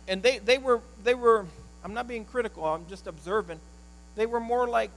and 0.10 0.22
they, 0.22 0.40
they 0.40 0.58
were 0.58 0.82
they 1.04 1.14
were 1.14 1.46
i'm 1.86 1.94
not 1.94 2.08
being 2.08 2.26
critical 2.26 2.66
i'm 2.66 2.86
just 2.90 3.08
observing 3.08 3.60
they 4.16 4.26
were 4.26 4.42
more 4.42 4.68
like 4.68 4.92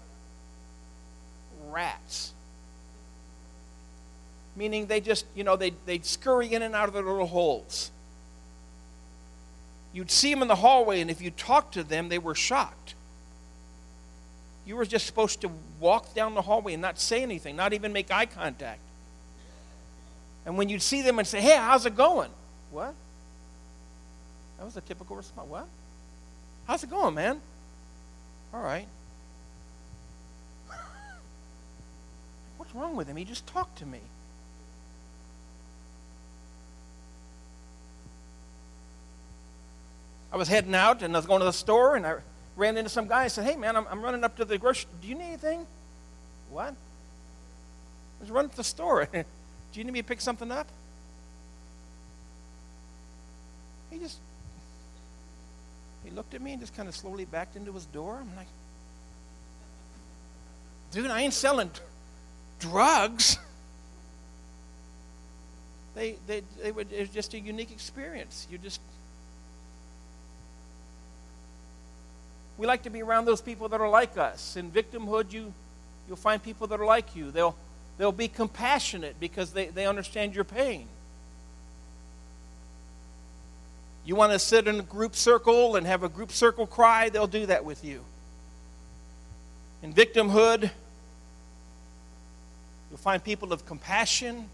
rats. 1.70 2.32
Meaning 4.54 4.86
they 4.86 5.00
just 5.00 5.24
you 5.34 5.44
know 5.44 5.56
they, 5.56 5.70
they'd 5.86 6.04
scurry 6.04 6.52
in 6.52 6.62
and 6.62 6.74
out 6.74 6.88
of 6.88 6.94
their 6.94 7.02
little 7.02 7.26
holes. 7.26 7.90
You'd 9.92 10.10
see 10.10 10.32
them 10.32 10.42
in 10.42 10.48
the 10.48 10.56
hallway 10.56 11.00
and 11.00 11.10
if 11.10 11.20
you 11.22 11.30
talked 11.30 11.74
to 11.74 11.82
them 11.82 12.08
they 12.08 12.18
were 12.18 12.34
shocked. 12.34 12.94
You 14.64 14.76
were 14.76 14.84
just 14.84 15.06
supposed 15.06 15.40
to 15.40 15.50
walk 15.80 16.14
down 16.14 16.34
the 16.34 16.42
hallway 16.42 16.74
and 16.74 16.82
not 16.82 16.98
say 16.98 17.22
anything 17.22 17.56
not 17.56 17.72
even 17.72 17.92
make 17.92 18.10
eye 18.10 18.26
contact. 18.26 18.80
And 20.44 20.58
when 20.58 20.68
you'd 20.68 20.82
see 20.82 21.02
them 21.02 21.18
and 21.18 21.26
say 21.26 21.40
hey 21.40 21.56
how's 21.56 21.86
it 21.86 21.96
going? 21.96 22.30
What 22.70 22.94
that 24.62 24.66
was 24.66 24.76
a 24.76 24.80
typical 24.80 25.16
response. 25.16 25.50
What? 25.50 25.66
How's 26.68 26.84
it 26.84 26.90
going, 26.90 27.16
man? 27.16 27.40
All 28.54 28.62
right. 28.62 28.86
What's 32.58 32.72
wrong 32.72 32.94
with 32.94 33.08
him? 33.08 33.16
He 33.16 33.24
just 33.24 33.44
talked 33.48 33.78
to 33.78 33.86
me. 33.86 33.98
I 40.32 40.36
was 40.36 40.46
heading 40.46 40.76
out 40.76 41.02
and 41.02 41.12
I 41.16 41.18
was 41.18 41.26
going 41.26 41.40
to 41.40 41.44
the 41.44 41.52
store 41.52 41.96
and 41.96 42.06
I 42.06 42.18
ran 42.54 42.76
into 42.76 42.88
some 42.88 43.08
guy. 43.08 43.24
I 43.24 43.28
said, 43.28 43.44
Hey, 43.44 43.56
man, 43.56 43.74
I'm, 43.74 43.86
I'm 43.90 44.00
running 44.00 44.22
up 44.22 44.36
to 44.36 44.44
the 44.44 44.58
grocery. 44.58 44.88
Do 45.00 45.08
you 45.08 45.16
need 45.16 45.24
anything? 45.24 45.66
What? 46.52 46.68
I 46.68 48.20
was 48.20 48.30
running 48.30 48.50
to 48.50 48.56
the 48.56 48.62
store. 48.62 49.08
Do 49.12 49.24
you 49.74 49.82
need 49.82 49.92
me 49.92 50.02
to 50.02 50.06
pick 50.06 50.20
something 50.20 50.52
up? 50.52 50.68
He 53.90 53.98
just 53.98 54.18
he 56.04 56.10
looked 56.10 56.34
at 56.34 56.42
me 56.42 56.52
and 56.52 56.60
just 56.60 56.76
kind 56.76 56.88
of 56.88 56.94
slowly 56.94 57.24
backed 57.24 57.56
into 57.56 57.72
his 57.72 57.86
door. 57.86 58.18
I'm 58.20 58.36
like, 58.36 58.46
dude, 60.90 61.10
I 61.10 61.22
ain't 61.22 61.34
selling 61.34 61.70
drugs. 62.58 63.38
They, 65.94 66.16
they, 66.26 66.42
they 66.62 66.72
would, 66.72 66.90
it 66.92 67.00
was 67.00 67.08
just 67.10 67.34
a 67.34 67.40
unique 67.40 67.70
experience. 67.70 68.46
You 68.50 68.58
just, 68.58 68.80
we 72.56 72.66
like 72.66 72.82
to 72.84 72.90
be 72.90 73.02
around 73.02 73.26
those 73.26 73.40
people 73.40 73.68
that 73.68 73.80
are 73.80 73.88
like 73.88 74.16
us. 74.16 74.56
In 74.56 74.70
victimhood, 74.70 75.32
you, 75.32 75.52
you'll 76.08 76.16
find 76.16 76.42
people 76.42 76.66
that 76.68 76.80
are 76.80 76.86
like 76.86 77.14
you. 77.14 77.30
They'll, 77.30 77.56
they'll 77.98 78.10
be 78.12 78.28
compassionate 78.28 79.20
because 79.20 79.52
they, 79.52 79.66
they 79.66 79.86
understand 79.86 80.34
your 80.34 80.44
pain. 80.44 80.86
You 84.04 84.16
want 84.16 84.32
to 84.32 84.38
sit 84.38 84.66
in 84.66 84.80
a 84.80 84.82
group 84.82 85.14
circle 85.14 85.76
and 85.76 85.86
have 85.86 86.02
a 86.02 86.08
group 86.08 86.32
circle 86.32 86.66
cry, 86.66 87.08
they'll 87.08 87.26
do 87.26 87.46
that 87.46 87.64
with 87.64 87.84
you. 87.84 88.04
In 89.82 89.92
victimhood, 89.92 90.70
You'll 92.92 92.98
find 92.98 93.24
people 93.24 93.54
of 93.54 93.64
compassion. 93.64 94.44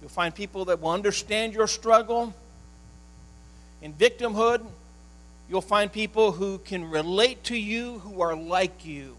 You'll 0.00 0.10
find 0.10 0.34
people 0.34 0.64
that 0.64 0.80
will 0.80 0.90
understand 0.90 1.54
your 1.54 1.68
struggle. 1.68 2.34
In 3.82 3.92
victimhood, 3.92 4.66
you'll 5.48 5.60
find 5.60 5.92
people 5.92 6.32
who 6.32 6.58
can 6.58 6.90
relate 6.90 7.44
to 7.44 7.56
you, 7.56 8.00
who 8.00 8.20
are 8.20 8.34
like 8.34 8.84
you. 8.84 9.16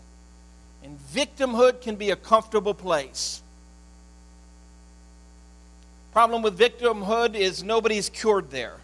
And 0.84 1.00
victimhood 1.14 1.80
can 1.80 1.96
be 1.96 2.10
a 2.10 2.18
comfortable 2.18 2.74
place. 2.74 3.42
Problem 6.12 6.42
with 6.42 6.60
victimhood 6.60 7.34
is 7.34 7.64
nobody's 7.64 8.10
cured 8.10 8.52
there. 8.52 8.81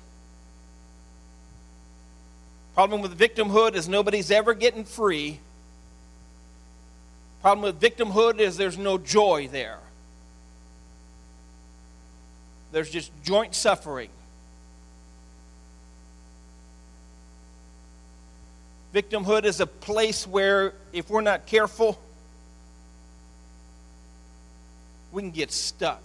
Problem 2.78 3.02
with 3.02 3.18
victimhood 3.18 3.74
is 3.74 3.90
nobody's 3.90 4.30
ever 4.30 4.54
getting 4.54 4.84
free. 4.84 5.40
Problem 7.42 7.64
with 7.64 7.82
victimhood 7.82 8.40
is 8.40 8.56
there's 8.56 8.78
no 8.78 9.00
joy 9.00 9.50
there. 9.52 9.80
There's 12.72 12.92
just 12.92 13.12
joint 13.24 13.56
suffering. 13.56 14.12
Victimhood 18.94 19.46
is 19.46 19.60
a 19.60 19.66
place 19.66 20.28
where, 20.28 20.76
if 20.94 21.10
we're 21.10 21.22
not 21.22 21.48
careful, 21.48 22.00
we 25.12 25.24
can 25.24 25.32
get 25.32 25.52
stuck. 25.52 26.04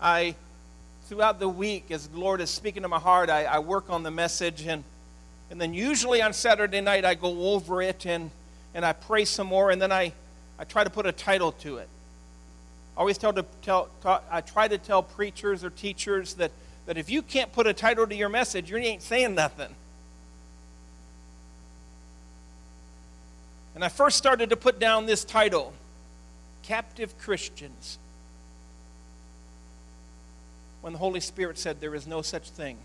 I, 0.00 0.34
throughout 1.08 1.40
the 1.40 1.48
week, 1.48 1.90
as 1.90 2.06
the 2.06 2.18
Lord 2.18 2.42
is 2.42 2.50
speaking 2.50 2.82
to 2.82 2.88
my 2.88 2.98
heart, 2.98 3.30
I, 3.30 3.44
I 3.44 3.58
work 3.60 3.88
on 3.88 4.02
the 4.02 4.10
message, 4.10 4.66
and, 4.66 4.84
and 5.50 5.58
then 5.58 5.72
usually 5.72 6.20
on 6.20 6.34
Saturday 6.34 6.82
night, 6.82 7.06
I 7.06 7.14
go 7.14 7.54
over 7.54 7.80
it 7.80 8.04
and, 8.04 8.30
and 8.74 8.84
I 8.84 8.92
pray 8.92 9.24
some 9.24 9.46
more, 9.46 9.70
and 9.70 9.80
then 9.80 9.90
I, 9.90 10.12
I 10.58 10.64
try 10.64 10.84
to 10.84 10.90
put 10.90 11.06
a 11.06 11.12
title 11.12 11.52
to 11.52 11.78
it. 11.78 11.88
I 12.94 13.00
always 13.00 13.16
tell 13.16 13.32
to 13.32 13.44
tell, 13.62 13.88
talk, 14.02 14.22
I 14.30 14.42
try 14.42 14.68
to 14.68 14.76
tell 14.76 15.02
preachers 15.02 15.64
or 15.64 15.70
teachers 15.70 16.34
that, 16.34 16.50
that 16.84 16.98
if 16.98 17.08
you 17.08 17.22
can't 17.22 17.52
put 17.52 17.66
a 17.66 17.72
title 17.72 18.06
to 18.06 18.14
your 18.14 18.28
message, 18.28 18.70
you 18.70 18.76
ain't 18.76 19.02
saying 19.02 19.34
nothing. 19.34 19.74
And 23.74 23.82
I 23.82 23.88
first 23.88 24.18
started 24.18 24.50
to 24.50 24.56
put 24.56 24.78
down 24.78 25.06
this 25.06 25.24
title 25.24 25.72
Captive 26.64 27.16
Christians 27.18 27.96
when 30.80 30.92
the 30.92 30.98
Holy 30.98 31.20
Spirit 31.20 31.58
said 31.58 31.80
there 31.80 31.94
is 31.94 32.06
no 32.06 32.22
such 32.22 32.50
thing. 32.50 32.76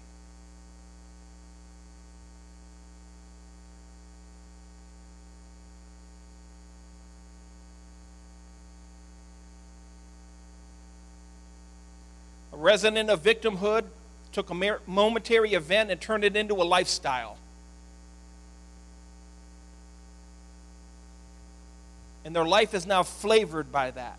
A 12.52 12.58
resident 12.58 13.10
of 13.10 13.24
victimhood 13.24 13.86
took 14.32 14.50
a 14.50 14.80
momentary 14.88 15.54
event 15.54 15.92
and 15.92 16.02
turned 16.02 16.24
it 16.24 16.36
into 16.36 16.56
a 16.56 16.64
lifestyle. 16.66 17.38
And 22.26 22.36
their 22.36 22.46
life 22.46 22.74
is 22.74 22.86
now 22.86 23.04
flavored 23.04 23.72
by 23.72 23.92
that 23.92 24.18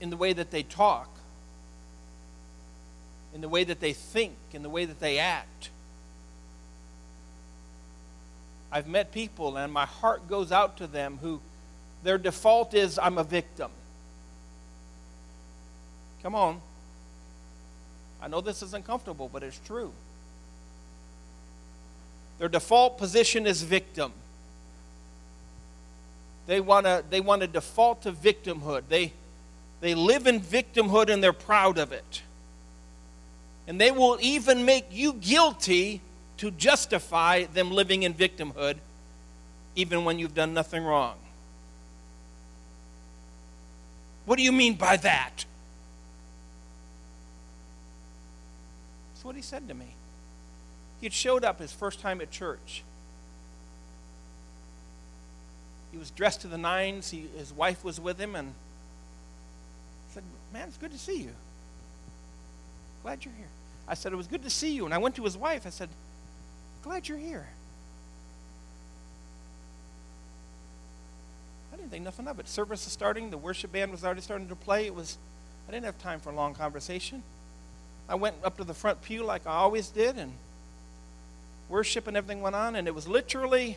in 0.00 0.10
the 0.10 0.16
way 0.16 0.32
that 0.32 0.50
they 0.50 0.62
talk, 0.62 1.08
in 3.34 3.40
the 3.40 3.48
way 3.48 3.64
that 3.64 3.80
they 3.80 3.92
think, 3.92 4.36
in 4.52 4.62
the 4.62 4.68
way 4.68 4.84
that 4.84 5.00
they 5.00 5.18
act. 5.18 5.70
I've 8.70 8.86
met 8.86 9.12
people, 9.12 9.56
and 9.56 9.72
my 9.72 9.86
heart 9.86 10.28
goes 10.28 10.50
out 10.50 10.78
to 10.78 10.86
them 10.86 11.18
who 11.20 11.40
their 12.02 12.18
default 12.18 12.74
is, 12.74 12.98
I'm 12.98 13.18
a 13.18 13.24
victim. 13.24 13.70
Come 16.22 16.34
on. 16.34 16.60
I 18.20 18.28
know 18.28 18.40
this 18.40 18.62
is 18.62 18.74
uncomfortable, 18.74 19.28
but 19.32 19.42
it's 19.42 19.58
true. 19.66 19.92
Their 22.38 22.48
default 22.48 22.98
position 22.98 23.46
is 23.46 23.62
victim. 23.62 24.12
They 26.46 26.60
want 26.60 26.86
to 26.86 27.04
they 27.08 27.20
want 27.20 27.42
to 27.42 27.46
default 27.46 28.02
to 28.02 28.12
victimhood. 28.12 28.82
They 28.88 29.12
they 29.80 29.94
live 29.94 30.26
in 30.26 30.40
victimhood 30.40 31.08
and 31.08 31.22
they're 31.22 31.32
proud 31.32 31.78
of 31.78 31.92
it. 31.92 32.22
And 33.66 33.80
they 33.80 33.90
will 33.90 34.18
even 34.20 34.64
make 34.64 34.86
you 34.90 35.14
guilty 35.14 36.00
to 36.38 36.50
justify 36.50 37.44
them 37.44 37.70
living 37.70 38.02
in 38.02 38.14
victimhood, 38.14 38.76
even 39.76 40.04
when 40.04 40.18
you've 40.18 40.34
done 40.34 40.54
nothing 40.54 40.82
wrong. 40.82 41.14
What 44.24 44.36
do 44.36 44.42
you 44.42 44.52
mean 44.52 44.74
by 44.74 44.96
that? 44.96 45.44
That's 49.12 49.24
what 49.24 49.36
he 49.36 49.42
said 49.42 49.68
to 49.68 49.74
me. 49.74 49.94
He 51.00 51.06
had 51.06 51.12
showed 51.12 51.44
up 51.44 51.60
his 51.60 51.72
first 51.72 52.00
time 52.00 52.20
at 52.20 52.30
church. 52.30 52.82
He 55.92 55.98
was 55.98 56.10
dressed 56.10 56.40
to 56.40 56.48
the 56.48 56.58
nines. 56.58 57.10
He, 57.10 57.26
his 57.36 57.52
wife 57.52 57.84
was 57.84 58.00
with 58.00 58.18
him 58.18 58.34
and 58.34 58.54
said, 60.10 60.22
Man, 60.52 60.68
it's 60.68 60.76
good 60.76 60.92
to 60.92 60.98
see 60.98 61.18
you. 61.18 61.32
Glad 63.02 63.24
you're 63.24 63.34
here. 63.34 63.48
I 63.88 63.94
said, 63.94 64.12
It 64.12 64.16
was 64.16 64.26
good 64.26 64.42
to 64.42 64.50
see 64.50 64.72
you. 64.72 64.84
And 64.84 64.94
I 64.94 64.98
went 64.98 65.16
to 65.16 65.24
his 65.24 65.36
wife. 65.36 65.66
I 65.66 65.70
said, 65.70 65.88
Glad 66.82 67.08
you're 67.08 67.18
here. 67.18 67.46
I 71.72 71.76
didn't 71.76 71.90
think 71.90 72.04
nothing 72.04 72.28
of 72.28 72.38
it. 72.38 72.48
Service 72.48 72.84
was 72.84 72.92
starting. 72.92 73.30
The 73.30 73.38
worship 73.38 73.72
band 73.72 73.90
was 73.90 74.04
already 74.04 74.20
starting 74.20 74.48
to 74.48 74.56
play. 74.56 74.86
It 74.86 74.94
was, 74.94 75.16
I 75.68 75.72
didn't 75.72 75.86
have 75.86 75.98
time 75.98 76.20
for 76.20 76.30
a 76.30 76.34
long 76.34 76.54
conversation. 76.54 77.22
I 78.08 78.14
went 78.14 78.36
up 78.44 78.58
to 78.58 78.64
the 78.64 78.74
front 78.74 79.02
pew 79.02 79.24
like 79.24 79.46
I 79.46 79.52
always 79.52 79.88
did, 79.88 80.18
and 80.18 80.32
worship 81.68 82.06
and 82.06 82.16
everything 82.16 82.42
went 82.42 82.54
on, 82.54 82.76
and 82.76 82.86
it 82.86 82.94
was 82.94 83.08
literally 83.08 83.76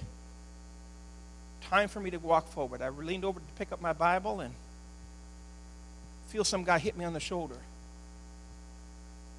time 1.69 1.87
for 1.87 1.99
me 1.99 2.11
to 2.11 2.17
walk 2.17 2.47
forward. 2.47 2.81
I 2.81 2.89
leaned 2.89 3.23
over 3.23 3.39
to 3.39 3.45
pick 3.57 3.71
up 3.71 3.81
my 3.81 3.93
Bible 3.93 4.39
and 4.41 4.53
feel 6.27 6.43
some 6.43 6.63
guy 6.63 6.79
hit 6.79 6.97
me 6.97 7.05
on 7.05 7.13
the 7.13 7.19
shoulder. 7.19 7.57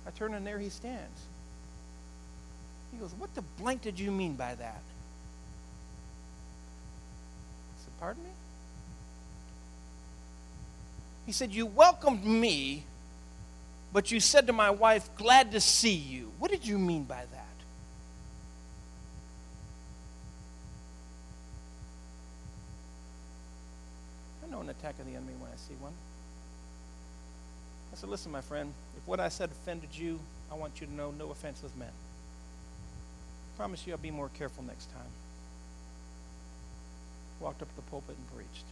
I 0.06 0.10
turn 0.10 0.34
and 0.34 0.46
there 0.46 0.58
he 0.58 0.68
stands. 0.68 1.20
He 2.92 2.98
goes, 2.98 3.12
What 3.18 3.34
the 3.34 3.42
blank 3.58 3.82
did 3.82 3.98
you 3.98 4.10
mean 4.10 4.34
by 4.34 4.54
that? 4.54 4.82
I 7.74 7.84
said, 7.84 7.92
Pardon 7.98 8.22
me? 8.22 8.30
He 11.26 11.32
said, 11.32 11.52
You 11.52 11.66
welcomed 11.66 12.24
me, 12.24 12.84
but 13.92 14.12
you 14.12 14.20
said 14.20 14.46
to 14.46 14.52
my 14.52 14.70
wife, 14.70 15.10
Glad 15.16 15.52
to 15.52 15.60
see 15.60 15.94
you. 15.94 16.30
What 16.38 16.50
did 16.50 16.64
you 16.64 16.78
mean 16.78 17.04
by 17.04 17.16
that? 17.16 17.42
I 24.46 24.50
know 24.50 24.60
an 24.60 24.68
attack 24.68 24.98
of 25.00 25.06
the 25.06 25.12
enemy 25.12 25.32
when 25.40 25.50
I 25.50 25.56
see 25.56 25.74
one. 25.80 25.92
I 27.92 27.96
said, 27.96 28.08
Listen, 28.08 28.30
my 28.30 28.40
friend, 28.40 28.72
what 29.06 29.20
I 29.20 29.28
said 29.28 29.50
offended 29.50 29.90
you, 29.92 30.18
I 30.50 30.54
want 30.54 30.80
you 30.80 30.86
to 30.86 30.92
know 30.92 31.12
no 31.12 31.30
offense 31.30 31.62
was 31.62 31.74
meant. 31.76 31.92
I 31.92 33.56
promise 33.56 33.86
you 33.86 33.92
I'll 33.92 33.98
be 33.98 34.10
more 34.10 34.28
careful 34.30 34.64
next 34.64 34.92
time. 34.92 35.10
Walked 37.40 37.62
up 37.62 37.70
to 37.70 37.76
the 37.76 37.82
pulpit 37.82 38.16
and 38.16 38.36
preached. 38.36 38.64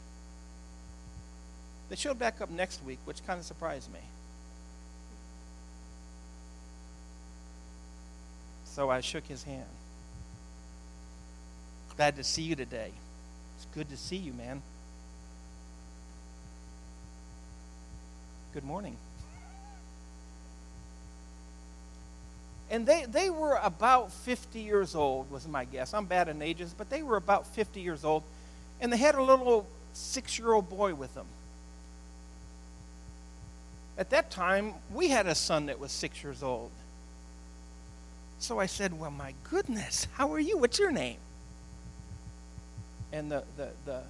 They 1.88 1.97
showed 1.97 2.18
back 2.18 2.40
up 2.40 2.51
next 2.51 2.83
week, 2.85 2.99
which 3.05 3.25
kind 3.27 3.38
of 3.38 3.47
surprised 3.47 3.92
me. 3.92 4.01
So 8.64 8.90
I 8.90 9.01
shook 9.01 9.27
his 9.27 9.44
hand. 9.44 9.64
Glad 11.97 12.16
to 12.16 12.25
see 12.25 12.42
you 12.42 12.57
today. 12.57 12.90
It's 13.57 13.66
good 13.73 13.88
to 13.90 13.97
see 13.97 14.16
you, 14.16 14.33
man. 14.33 14.62
Good 18.53 18.64
morning. 18.64 18.97
And 22.70 22.87
they, 22.87 23.05
they 23.05 23.31
were 23.31 23.59
about 23.62 24.11
50 24.11 24.61
years 24.61 24.94
old, 24.94 25.31
was 25.31 25.46
my 25.46 25.64
guess. 25.64 25.92
I'm 25.92 26.07
bad 26.07 26.29
in 26.29 26.40
ages, 26.40 26.74
but 26.77 26.90
they 26.90 27.03
were 27.03 27.16
about 27.16 27.46
50 27.46 27.81
years 27.81 28.05
old. 28.05 28.22
And 28.81 28.92
they 28.92 28.96
had 28.96 29.14
a 29.14 29.22
little 29.22 29.66
six 29.92 30.38
year 30.38 30.53
old 30.53 30.68
boy 30.68 30.94
with 30.94 31.14
them. 31.14 31.27
At 33.96 34.11
that 34.11 34.31
time, 34.31 34.74
we 34.92 35.09
had 35.09 35.27
a 35.27 35.35
son 35.35 35.66
that 35.66 35.79
was 35.79 35.92
six 35.92 36.22
years 36.24 36.42
old. 36.42 36.70
So 38.38 38.59
I 38.59 38.66
said, 38.66 38.98
Well, 38.98 39.12
my 39.12 39.35
goodness, 39.48 40.09
how 40.14 40.33
are 40.33 40.40
you? 40.40 40.59
What's 40.59 40.79
your 40.79 40.90
name? 40.90 41.18
And 43.12 43.31
the, 43.31 43.44
the, 43.57 43.68
the, 43.87 44.00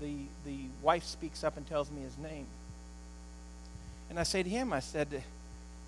the, 0.00 0.14
the 0.44 0.58
wife 0.82 1.04
speaks 1.04 1.42
up 1.42 1.56
and 1.56 1.66
tells 1.66 1.90
me 1.90 2.02
his 2.02 2.18
name. 2.18 2.46
And 4.10 4.20
I 4.20 4.22
say 4.22 4.42
to 4.42 4.48
him, 4.48 4.72
I 4.72 4.80
said, 4.80 5.22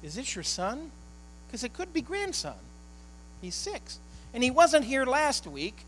Is 0.03 0.15
this 0.15 0.35
your 0.35 0.45
son? 0.45 0.91
Because 1.51 1.65
it 1.65 1.73
could 1.73 1.93
be 1.93 2.01
grandson. 2.01 2.55
He's 3.43 3.57
six. 3.57 3.99
And 4.33 4.45
he 4.45 4.53
wasn't 4.53 4.85
here 4.85 5.05
last 5.05 5.49
week, 5.49 5.79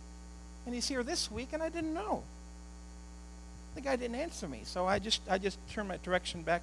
and 0.66 0.75
he's 0.75 0.88
here 0.88 1.05
this 1.05 1.31
week, 1.31 1.51
and 1.53 1.62
I 1.62 1.68
didn't 1.68 1.94
know. 1.94 2.25
The 3.77 3.81
guy 3.81 3.94
didn't 3.94 4.16
answer 4.16 4.48
me, 4.48 4.62
so 4.64 4.87
I 4.87 4.98
just 4.98 5.22
I 5.31 5.38
just 5.38 5.59
turned 5.70 5.88
my 5.88 5.98
direction 6.03 6.42
back, 6.42 6.62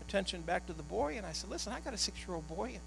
attention 0.00 0.40
back 0.40 0.66
to 0.66 0.72
the 0.72 0.82
boy, 0.82 1.18
and 1.18 1.26
I 1.26 1.32
said, 1.32 1.50
"Listen, 1.50 1.74
I 1.74 1.80
got 1.80 1.92
a 1.92 1.98
six-year-old 1.98 2.48
boy, 2.48 2.78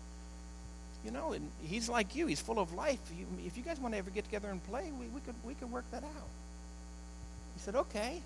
you 1.06 1.12
know, 1.12 1.34
and 1.34 1.50
he's 1.62 1.88
like 1.88 2.16
you. 2.16 2.26
He's 2.26 2.42
full 2.42 2.60
of 2.60 2.74
life. 2.74 3.00
if 3.46 3.56
you 3.56 3.64
guys 3.64 3.80
want 3.80 3.94
to 3.94 4.00
ever 4.00 4.10
get 4.10 4.26
together 4.26 4.50
and 4.50 4.64
play, 4.66 4.92
we, 5.00 5.06
we 5.08 5.22
could 5.22 5.36
we 5.46 5.54
could 5.54 5.72
work 5.72 5.86
that 5.92 6.04
out." 6.04 6.30
He 7.56 7.62
said, 7.62 7.76
"Okay." 7.76 8.22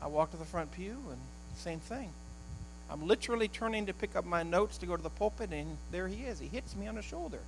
I 0.00 0.06
walked 0.08 0.32
to 0.32 0.38
the 0.38 0.44
front 0.44 0.72
pew, 0.72 0.96
and 1.10 1.18
same 1.56 1.80
thing. 1.80 2.10
I'm 2.90 3.06
literally 3.06 3.48
turning 3.48 3.86
to 3.86 3.92
pick 3.92 4.14
up 4.14 4.24
my 4.24 4.42
notes 4.42 4.78
to 4.78 4.86
go 4.86 4.96
to 4.96 5.02
the 5.02 5.10
pulpit, 5.10 5.50
and 5.50 5.76
there 5.90 6.06
he 6.08 6.24
is. 6.24 6.38
He 6.38 6.46
hits 6.46 6.76
me 6.76 6.86
on 6.86 6.94
the 6.94 7.02
shoulder, 7.02 7.40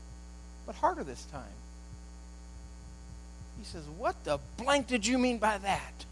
but 0.67 0.75
harder 0.75 1.05
this 1.05 1.25
time. 1.27 1.45
He 3.59 3.65
says, 3.65 3.85
What 3.97 4.23
the 4.25 4.39
blank 4.57 4.87
did 4.87 5.07
you 5.07 5.19
mean 5.19 5.39
by 5.39 5.59
that? 5.59 6.05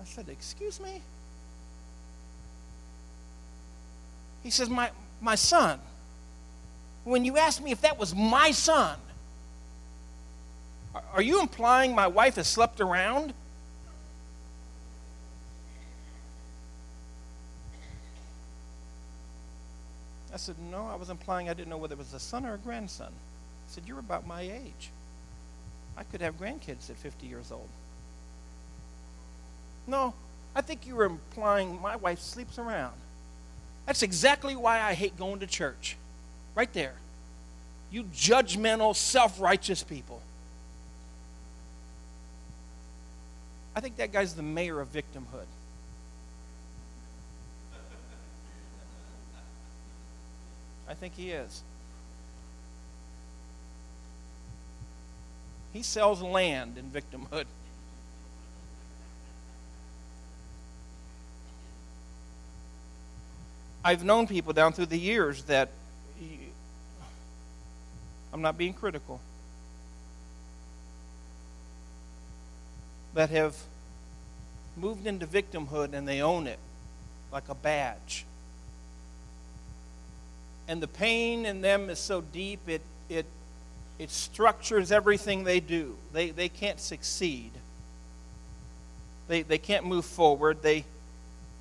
I 0.00 0.04
said, 0.04 0.28
Excuse 0.28 0.80
me? 0.80 1.00
He 4.42 4.50
says, 4.50 4.68
My, 4.68 4.90
my 5.20 5.34
son. 5.34 5.80
When 7.04 7.24
you 7.24 7.36
asked 7.36 7.62
me 7.62 7.70
if 7.70 7.82
that 7.82 7.98
was 7.98 8.14
my 8.14 8.50
son, 8.50 8.98
are 11.12 11.22
you 11.22 11.40
implying 11.40 11.94
my 11.94 12.06
wife 12.08 12.34
has 12.36 12.48
slept 12.48 12.80
around? 12.80 13.32
I 20.36 20.38
said, 20.38 20.56
No, 20.70 20.86
I 20.86 20.96
was 20.96 21.08
implying 21.08 21.48
I 21.48 21.54
didn't 21.54 21.70
know 21.70 21.78
whether 21.78 21.94
it 21.94 21.98
was 21.98 22.12
a 22.12 22.20
son 22.20 22.44
or 22.44 22.52
a 22.52 22.58
grandson. 22.58 23.08
I 23.08 23.68
said, 23.68 23.84
You're 23.86 23.98
about 23.98 24.26
my 24.26 24.42
age. 24.42 24.90
I 25.96 26.02
could 26.02 26.20
have 26.20 26.38
grandkids 26.38 26.90
at 26.90 26.96
50 26.96 27.26
years 27.26 27.50
old. 27.50 27.70
No, 29.86 30.12
I 30.54 30.60
think 30.60 30.86
you 30.86 30.94
were 30.94 31.06
implying 31.06 31.80
my 31.80 31.96
wife 31.96 32.20
sleeps 32.20 32.58
around. 32.58 32.92
That's 33.86 34.02
exactly 34.02 34.54
why 34.54 34.82
I 34.82 34.92
hate 34.92 35.16
going 35.16 35.40
to 35.40 35.46
church. 35.46 35.96
Right 36.54 36.70
there. 36.74 36.96
You 37.90 38.02
judgmental, 38.02 38.94
self 38.94 39.40
righteous 39.40 39.82
people. 39.82 40.20
I 43.74 43.80
think 43.80 43.96
that 43.96 44.12
guy's 44.12 44.34
the 44.34 44.42
mayor 44.42 44.80
of 44.82 44.92
victimhood. 44.92 45.46
Think 51.00 51.14
he 51.14 51.30
is. 51.30 51.62
He 55.72 55.82
sells 55.82 56.22
land 56.22 56.78
in 56.78 56.90
victimhood. 56.90 57.44
I've 63.84 64.02
known 64.02 64.26
people 64.26 64.52
down 64.52 64.72
through 64.72 64.86
the 64.86 64.98
years 64.98 65.44
that 65.44 65.68
I'm 68.32 68.42
not 68.42 68.58
being 68.58 68.72
critical 68.72 69.20
that 73.14 73.30
have 73.30 73.56
moved 74.76 75.06
into 75.06 75.26
victimhood 75.26 75.94
and 75.94 76.06
they 76.06 76.20
own 76.20 76.46
it 76.46 76.58
like 77.32 77.48
a 77.48 77.54
badge 77.54 78.26
and 80.68 80.82
the 80.82 80.88
pain 80.88 81.46
in 81.46 81.60
them 81.60 81.90
is 81.90 81.98
so 81.98 82.20
deep 82.20 82.60
it 82.66 82.82
it 83.08 83.26
it 83.98 84.10
structures 84.10 84.92
everything 84.92 85.44
they 85.44 85.60
do. 85.60 85.96
They 86.12 86.30
they 86.30 86.48
can't 86.48 86.80
succeed. 86.80 87.50
They 89.28 89.42
they 89.42 89.58
can't 89.58 89.86
move 89.86 90.04
forward. 90.04 90.62
They 90.62 90.84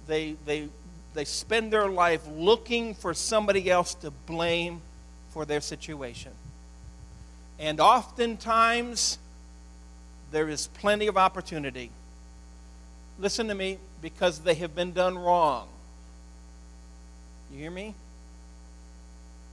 they 0.07 0.35
they 0.45 0.69
they 1.13 1.25
spend 1.25 1.71
their 1.71 1.87
life 1.87 2.21
looking 2.35 2.93
for 2.93 3.13
somebody 3.13 3.69
else 3.71 3.93
to 3.95 4.11
blame 4.11 4.81
for 5.29 5.45
their 5.45 5.61
situation. 5.61 6.31
And 7.57 7.79
oftentimes 7.79 9.17
there 10.31 10.49
is 10.49 10.67
plenty 10.67 11.07
of 11.07 11.17
opportunity. 11.17 11.89
Listen 13.17 13.47
to 13.47 13.55
me 13.55 13.77
because 14.01 14.39
they 14.39 14.55
have 14.55 14.75
been 14.75 14.91
done 14.91 15.17
wrong. 15.17 15.69
You 17.51 17.59
hear 17.59 17.71
me? 17.71 17.95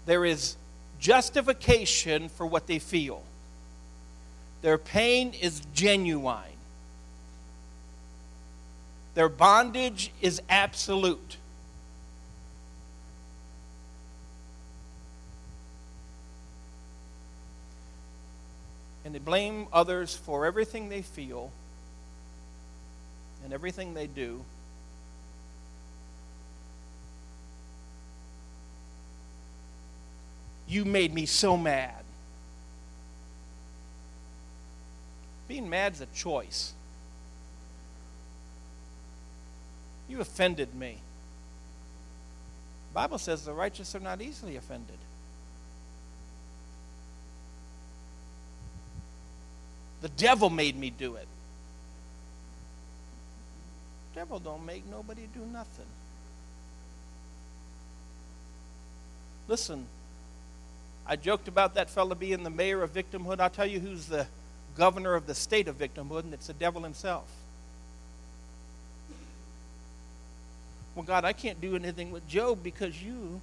There 0.07 0.25
is 0.25 0.57
justification 0.99 2.29
for 2.29 2.47
what 2.47 2.67
they 2.67 2.79
feel. 2.79 3.23
Their 4.63 4.79
pain 4.79 5.35
is 5.35 5.61
genuine. 5.75 6.43
Their 9.15 9.29
bondage 9.29 10.11
is 10.21 10.41
absolute. 10.49 11.37
And 19.05 19.15
they 19.15 19.19
blame 19.19 19.67
others 19.73 20.15
for 20.15 20.47
everything 20.47 20.89
they 20.89 21.03
feel 21.03 21.51
and 23.45 23.53
everything 23.53 23.95
they 23.95 24.07
do 24.07 24.45
You 30.73 30.87
made 30.87 31.13
me 31.13 31.27
so 31.27 31.59
mad. 31.59 32.03
Being 35.47 35.69
mad 35.69 35.93
is 35.93 36.01
a 36.01 36.07
choice. 36.07 36.73
You 40.09 40.23
offended 40.23 40.75
me. 40.75 40.97
The 42.89 42.95
Bible 42.95 43.19
says 43.19 43.45
the 43.45 43.53
righteous 43.53 43.95
are 43.95 44.01
not 44.01 44.23
easily 44.23 44.57
offended. 44.57 44.97
The 50.01 50.09
devil 50.09 50.49
made 50.49 50.79
me 50.79 50.89
do 50.89 51.17
it. 51.17 51.29
Devil 54.15 54.39
don't 54.39 54.65
make 54.65 54.89
nobody 54.91 55.29
do 55.35 55.41
nothing. 55.41 55.85
Listen, 59.49 59.87
I 61.07 61.17
joked 61.17 61.49
about 61.49 61.75
that 61.75 61.91
fellow 61.91 62.15
being 62.15 62.43
the 62.43 62.51
mayor 62.51 62.83
of 62.83 62.95
victimhood. 62.95 63.41
I'll 63.41 63.51
tell 63.51 63.67
you 63.67 63.81
who's 63.81 64.07
the 64.07 64.27
governor 64.77 65.15
of 65.15 65.27
the 65.27 65.35
state 65.35 65.69
of 65.69 65.79
victimhood, 65.79 66.25
and 66.25 66.35
it's 66.35 66.47
the 66.47 66.53
devil 66.53 66.83
himself. 66.83 67.29
Well, 70.95 71.05
God, 71.05 71.25
I 71.25 71.33
can't 71.33 71.61
do 71.61 71.75
anything 71.75 72.11
with 72.11 72.27
Job 72.29 72.63
because 72.63 73.03
you. 73.03 73.41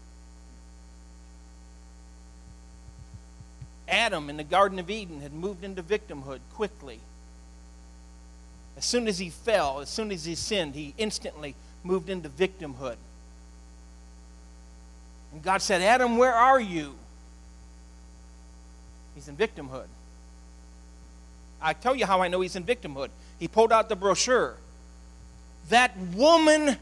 Adam 3.88 4.30
in 4.30 4.38
the 4.38 4.44
Garden 4.44 4.78
of 4.78 4.90
Eden 4.90 5.22
had 5.22 5.34
moved 5.34 5.64
into 5.64 5.82
victimhood 5.82 6.40
quickly. 6.54 7.00
As 8.78 8.86
soon 8.86 9.08
as 9.08 9.18
he 9.18 9.32
fell, 9.32 9.80
as 9.80 9.90
soon 9.90 10.12
as 10.12 10.26
he 10.26 10.36
sinned, 10.36 10.76
he 10.76 10.94
instantly 10.98 11.56
moved 11.84 12.08
into 12.10 12.30
victimhood. 12.30 12.98
And 15.34 15.42
God 15.42 15.62
said, 15.64 15.82
Adam, 15.82 16.18
where 16.18 16.34
are 16.34 16.60
you? 16.60 16.96
He's 19.20 19.28
in 19.28 19.36
victimhood. 19.36 19.88
I 21.62 21.74
tell 21.74 21.94
you 21.94 22.06
how 22.06 22.22
I 22.22 22.30
know 22.30 22.40
he's 22.40 22.56
in 22.56 22.64
victimhood. 22.64 23.10
He 23.38 23.50
pulled 23.50 23.74
out 23.74 23.90
the 23.90 23.98
brochure. 23.98 24.56
That 25.68 25.98
woman 26.16 26.78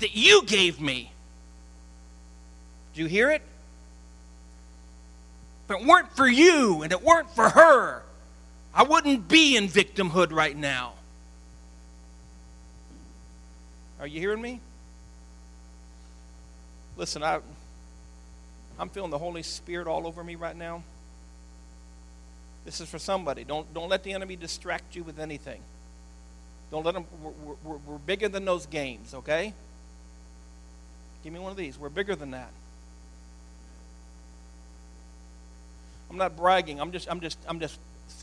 that 0.00 0.14
you 0.14 0.44
gave 0.44 0.78
me. 0.78 1.10
Do 2.92 3.00
you 3.00 3.06
hear 3.06 3.30
it? 3.30 3.40
If 5.70 5.80
it 5.80 5.86
weren't 5.86 6.14
for 6.14 6.28
you 6.28 6.82
and 6.82 6.92
it 6.92 7.02
weren't 7.02 7.30
for 7.30 7.48
her, 7.48 8.02
I 8.74 8.82
wouldn't 8.82 9.26
be 9.26 9.56
in 9.56 9.68
victimhood 9.68 10.32
right 10.32 10.54
now. 10.54 10.92
Are 13.98 14.06
you 14.06 14.20
hearing 14.20 14.42
me? 14.42 14.60
Listen, 16.98 17.22
I, 17.22 17.40
I'm 18.78 18.88
feeling 18.88 19.10
the 19.10 19.18
Holy 19.18 19.42
Spirit 19.42 19.86
all 19.86 20.06
over 20.06 20.24
me 20.24 20.34
right 20.34 20.56
now. 20.56 20.82
This 22.64 22.80
is 22.80 22.88
for 22.88 22.98
somebody. 22.98 23.44
Don't, 23.44 23.72
don't 23.74 23.88
let 23.88 24.02
the 24.02 24.12
enemy 24.12 24.36
distract 24.36 24.96
you 24.96 25.04
with 25.04 25.18
anything. 25.18 25.60
Don't 26.70 26.84
let 26.84 26.94
them, 26.94 27.04
we're, 27.22 27.54
we're, 27.62 27.76
we're 27.86 27.98
bigger 27.98 28.28
than 28.28 28.44
those 28.44 28.66
games, 28.66 29.14
okay? 29.14 29.52
Give 31.22 31.32
me 31.32 31.38
one 31.38 31.50
of 31.50 31.56
these. 31.56 31.78
We're 31.78 31.90
bigger 31.90 32.16
than 32.16 32.32
that. 32.32 32.50
I'm 36.10 36.16
not 36.16 36.36
bragging. 36.36 36.80
I'm 36.80 36.92
just, 36.92 37.08
I'm 37.10 37.20
just, 37.20 37.38
I'm 37.46 37.60
just 37.60 37.78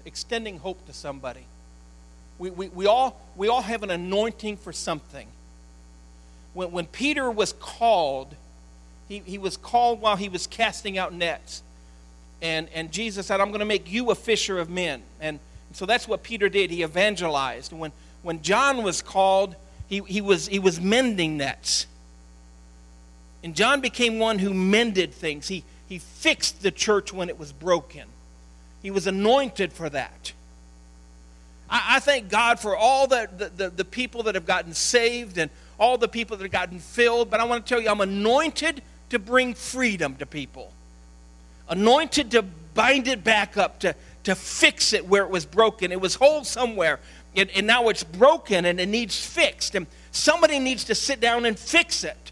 extending 0.06 0.60
hope 0.60 0.86
to 0.88 0.94
somebody. 0.94 1.46
We, 2.40 2.50
we, 2.50 2.70
we, 2.70 2.86
all, 2.88 3.22
we 3.36 3.48
all 3.48 3.62
have 3.62 3.84
an 3.84 3.92
anointing 3.92 4.58
for 4.58 4.74
something. 4.74 5.28
When, 6.54 6.72
when 6.72 6.86
Peter 6.88 7.30
was 7.30 7.54
called, 7.54 8.36
he, 9.12 9.20
he 9.26 9.38
was 9.38 9.58
called 9.58 10.00
while 10.00 10.16
he 10.16 10.30
was 10.30 10.48
casting 10.48 10.98
out 10.98 11.14
nets. 11.14 11.64
And, 12.42 12.70
and 12.74 12.94
Jesus 12.94 13.28
said, 13.28 13.42
I'm 13.42 13.50
going 13.50 13.60
to 13.60 13.66
make 13.66 13.92
you 13.92 14.10
a 14.10 14.16
fisher 14.16 14.58
of 14.58 14.70
men. 14.70 15.04
And, 15.20 15.38
So 15.74 15.86
that's 15.86 16.08
what 16.08 16.24
Peter 16.24 16.48
did. 16.48 16.72
He 16.72 16.82
evangelized. 16.82 17.74
When, 17.74 17.92
when 18.24 18.42
John 18.42 18.84
was 18.84 19.02
called, 19.02 19.56
he, 19.90 20.00
he, 20.00 20.22
was, 20.22 20.48
he 20.48 20.60
was 20.60 20.80
mending 20.80 21.36
nets. 21.36 21.88
And 23.44 23.54
John 23.54 23.82
became 23.82 24.18
one 24.18 24.40
who 24.40 24.54
mended 24.54 25.14
things. 25.14 25.50
He, 25.50 25.66
he 25.90 25.98
fixed 25.98 26.62
the 26.62 26.72
church 26.72 27.12
when 27.12 27.28
it 27.28 27.38
was 27.38 27.52
broken. 27.52 28.06
He 28.82 28.92
was 28.92 29.08
anointed 29.08 29.74
for 29.74 29.90
that. 29.90 30.32
I, 31.70 31.98
I 31.98 32.00
thank 32.00 32.30
God 32.30 32.62
for 32.62 32.78
all 32.78 33.08
the, 33.08 33.28
the, 33.36 33.50
the, 33.50 33.70
the 33.72 33.86
people 33.86 34.24
that 34.24 34.36
have 34.36 34.46
gotten 34.46 34.74
saved 34.74 35.38
and 35.38 35.52
all 35.78 35.98
the 35.98 36.08
people 36.08 36.38
that 36.38 36.44
have 36.44 36.52
gotten 36.52 36.80
filled. 36.80 37.30
But 37.30 37.42
I 37.42 37.44
want 37.44 37.66
to 37.66 37.70
tell 37.70 37.82
you, 37.82 37.90
I'm 37.90 38.00
anointed 38.00 38.82
to 39.12 39.20
bring 39.20 39.54
freedom 39.54 40.16
to 40.16 40.26
people, 40.26 40.74
anointed 41.70 42.32
to 42.32 42.42
bind 42.74 43.08
it 43.08 43.24
back 43.24 43.58
up, 43.58 43.80
to, 43.80 43.96
to 44.24 44.36
fix 44.36 44.94
it 44.94 45.08
where 45.08 45.24
it 45.24 45.30
was 45.30 45.46
broken. 45.46 45.92
It 45.92 46.02
was 46.02 46.16
whole 46.16 46.44
somewhere, 46.44 47.00
and, 47.36 47.50
and 47.52 47.68
now 47.68 47.90
it's 47.90 48.04
broken 48.04 48.66
and 48.66 48.80
it 48.80 48.88
needs 48.88 49.24
fixed. 49.24 49.76
And 49.76 49.88
somebody 50.12 50.60
needs 50.60 50.86
to 50.86 50.96
sit 50.96 51.20
down 51.20 51.46
and 51.46 51.58
fix 51.58 52.04
it. 52.04 52.32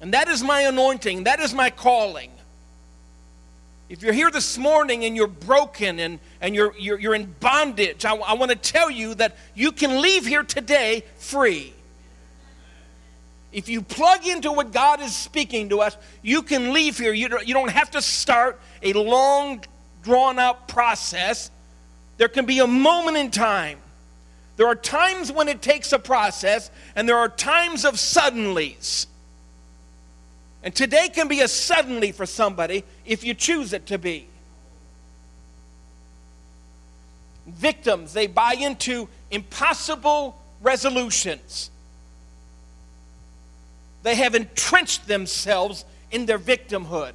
And 0.00 0.14
that 0.14 0.28
is 0.28 0.42
my 0.42 0.62
anointing, 0.62 1.24
that 1.24 1.40
is 1.40 1.52
my 1.52 1.70
calling. 1.70 2.30
If 3.88 4.02
you're 4.02 4.12
here 4.12 4.30
this 4.30 4.58
morning 4.58 5.04
and 5.04 5.16
you're 5.16 5.26
broken 5.26 5.98
and, 5.98 6.18
and 6.42 6.54
you're, 6.54 6.74
you're, 6.78 7.00
you're 7.00 7.14
in 7.14 7.34
bondage, 7.40 8.04
I, 8.04 8.14
I 8.14 8.34
want 8.34 8.50
to 8.50 8.56
tell 8.56 8.90
you 8.90 9.14
that 9.14 9.36
you 9.54 9.72
can 9.72 10.02
leave 10.02 10.26
here 10.26 10.42
today 10.42 11.04
free. 11.16 11.72
If 13.52 13.68
you 13.68 13.80
plug 13.80 14.26
into 14.26 14.52
what 14.52 14.72
God 14.72 15.00
is 15.00 15.16
speaking 15.16 15.70
to 15.70 15.80
us, 15.80 15.96
you 16.22 16.42
can 16.42 16.72
leave 16.72 16.98
here. 16.98 17.12
You 17.12 17.28
don't, 17.28 17.70
have 17.70 17.90
to 17.92 18.02
start 18.02 18.60
a 18.82 18.92
long, 18.92 19.64
drawn 20.02 20.38
out 20.38 20.68
process. 20.68 21.50
There 22.18 22.28
can 22.28 22.44
be 22.44 22.58
a 22.58 22.66
moment 22.66 23.16
in 23.16 23.30
time. 23.30 23.78
There 24.56 24.66
are 24.66 24.74
times 24.74 25.32
when 25.32 25.48
it 25.48 25.62
takes 25.62 25.92
a 25.92 25.98
process, 25.98 26.70
and 26.94 27.08
there 27.08 27.16
are 27.16 27.28
times 27.28 27.84
of 27.84 27.94
suddenlies. 27.94 29.06
And 30.62 30.74
today 30.74 31.08
can 31.08 31.28
be 31.28 31.40
a 31.40 31.48
suddenly 31.48 32.12
for 32.12 32.26
somebody 32.26 32.84
if 33.06 33.24
you 33.24 33.32
choose 33.32 33.72
it 33.72 33.86
to 33.86 33.98
be. 33.98 34.26
Victims, 37.46 38.12
they 38.12 38.26
buy 38.26 38.54
into 38.54 39.08
impossible 39.30 40.36
resolutions. 40.60 41.70
They 44.08 44.14
have 44.14 44.34
entrenched 44.34 45.06
themselves 45.06 45.84
in 46.10 46.24
their 46.26 46.38
victimhood. 46.38 47.12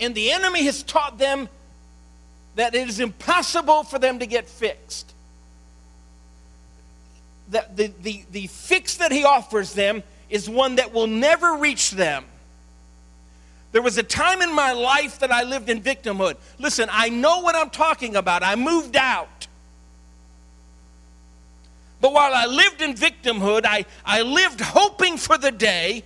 And 0.00 0.14
the 0.14 0.32
enemy 0.32 0.64
has 0.64 0.82
taught 0.82 1.18
them 1.18 1.48
that 2.56 2.74
it 2.74 2.88
is 2.88 3.00
impossible 3.00 3.84
for 3.84 3.98
them 3.98 4.18
to 4.18 4.26
get 4.26 4.48
fixed 4.48 5.14
the, 7.50 7.66
the, 7.74 7.92
the, 8.02 8.24
the 8.30 8.46
fix 8.48 8.96
that 8.96 9.12
he 9.12 9.24
offers 9.24 9.72
them 9.72 10.02
is 10.28 10.48
one 10.48 10.76
that 10.76 10.92
will 10.92 11.06
never 11.06 11.56
reach 11.56 11.92
them. 11.92 12.24
There 13.72 13.82
was 13.82 13.98
a 13.98 14.02
time 14.02 14.42
in 14.42 14.54
my 14.54 14.72
life 14.72 15.18
that 15.20 15.30
I 15.30 15.42
lived 15.42 15.68
in 15.68 15.82
victimhood. 15.82 16.36
Listen, 16.58 16.88
I 16.90 17.08
know 17.08 17.40
what 17.40 17.54
I'm 17.54 17.70
talking 17.70 18.16
about. 18.16 18.42
I 18.42 18.56
moved 18.56 18.96
out. 18.96 19.47
But 22.00 22.12
while 22.12 22.32
I 22.32 22.46
lived 22.46 22.80
in 22.80 22.94
victimhood, 22.94 23.64
I, 23.64 23.84
I 24.04 24.22
lived 24.22 24.60
hoping 24.60 25.16
for 25.16 25.36
the 25.36 25.50
day 25.50 26.04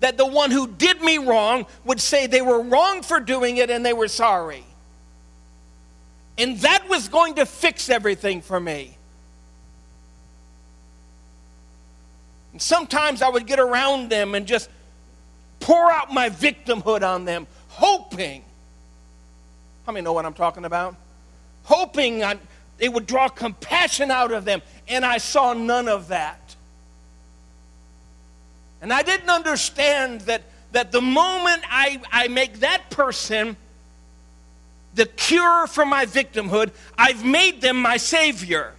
that 0.00 0.16
the 0.16 0.26
one 0.26 0.50
who 0.50 0.66
did 0.66 1.00
me 1.02 1.18
wrong 1.18 1.66
would 1.84 2.00
say 2.00 2.26
they 2.26 2.42
were 2.42 2.60
wrong 2.60 3.02
for 3.02 3.20
doing 3.20 3.58
it 3.58 3.70
and 3.70 3.84
they 3.84 3.92
were 3.92 4.08
sorry. 4.08 4.64
And 6.36 6.58
that 6.60 6.88
was 6.88 7.08
going 7.08 7.34
to 7.34 7.46
fix 7.46 7.90
everything 7.90 8.40
for 8.40 8.58
me. 8.58 8.96
And 12.52 12.60
sometimes 12.60 13.22
I 13.22 13.28
would 13.28 13.46
get 13.46 13.60
around 13.60 14.10
them 14.10 14.34
and 14.34 14.46
just 14.46 14.68
pour 15.60 15.92
out 15.92 16.12
my 16.12 16.30
victimhood 16.30 17.06
on 17.06 17.24
them, 17.24 17.46
hoping. 17.68 18.42
How 19.86 19.92
many 19.92 20.02
know 20.02 20.14
what 20.14 20.24
I'm 20.24 20.34
talking 20.34 20.64
about? 20.64 20.96
Hoping 21.64 22.24
I, 22.24 22.38
it 22.80 22.92
would 22.92 23.06
draw 23.06 23.28
compassion 23.28 24.10
out 24.10 24.32
of 24.32 24.44
them, 24.44 24.62
and 24.88 25.04
I 25.04 25.18
saw 25.18 25.52
none 25.52 25.86
of 25.86 26.08
that. 26.08 26.56
And 28.82 28.92
I 28.92 29.02
didn't 29.02 29.28
understand 29.28 30.22
that, 30.22 30.42
that 30.72 30.90
the 30.90 31.02
moment 31.02 31.62
I, 31.70 32.00
I 32.10 32.28
make 32.28 32.60
that 32.60 32.90
person 32.90 33.56
the 34.94 35.06
cure 35.06 35.66
for 35.66 35.84
my 35.84 36.06
victimhood, 36.06 36.72
I've 36.96 37.24
made 37.24 37.60
them 37.60 37.80
my 37.80 37.96
savior. 37.96 38.72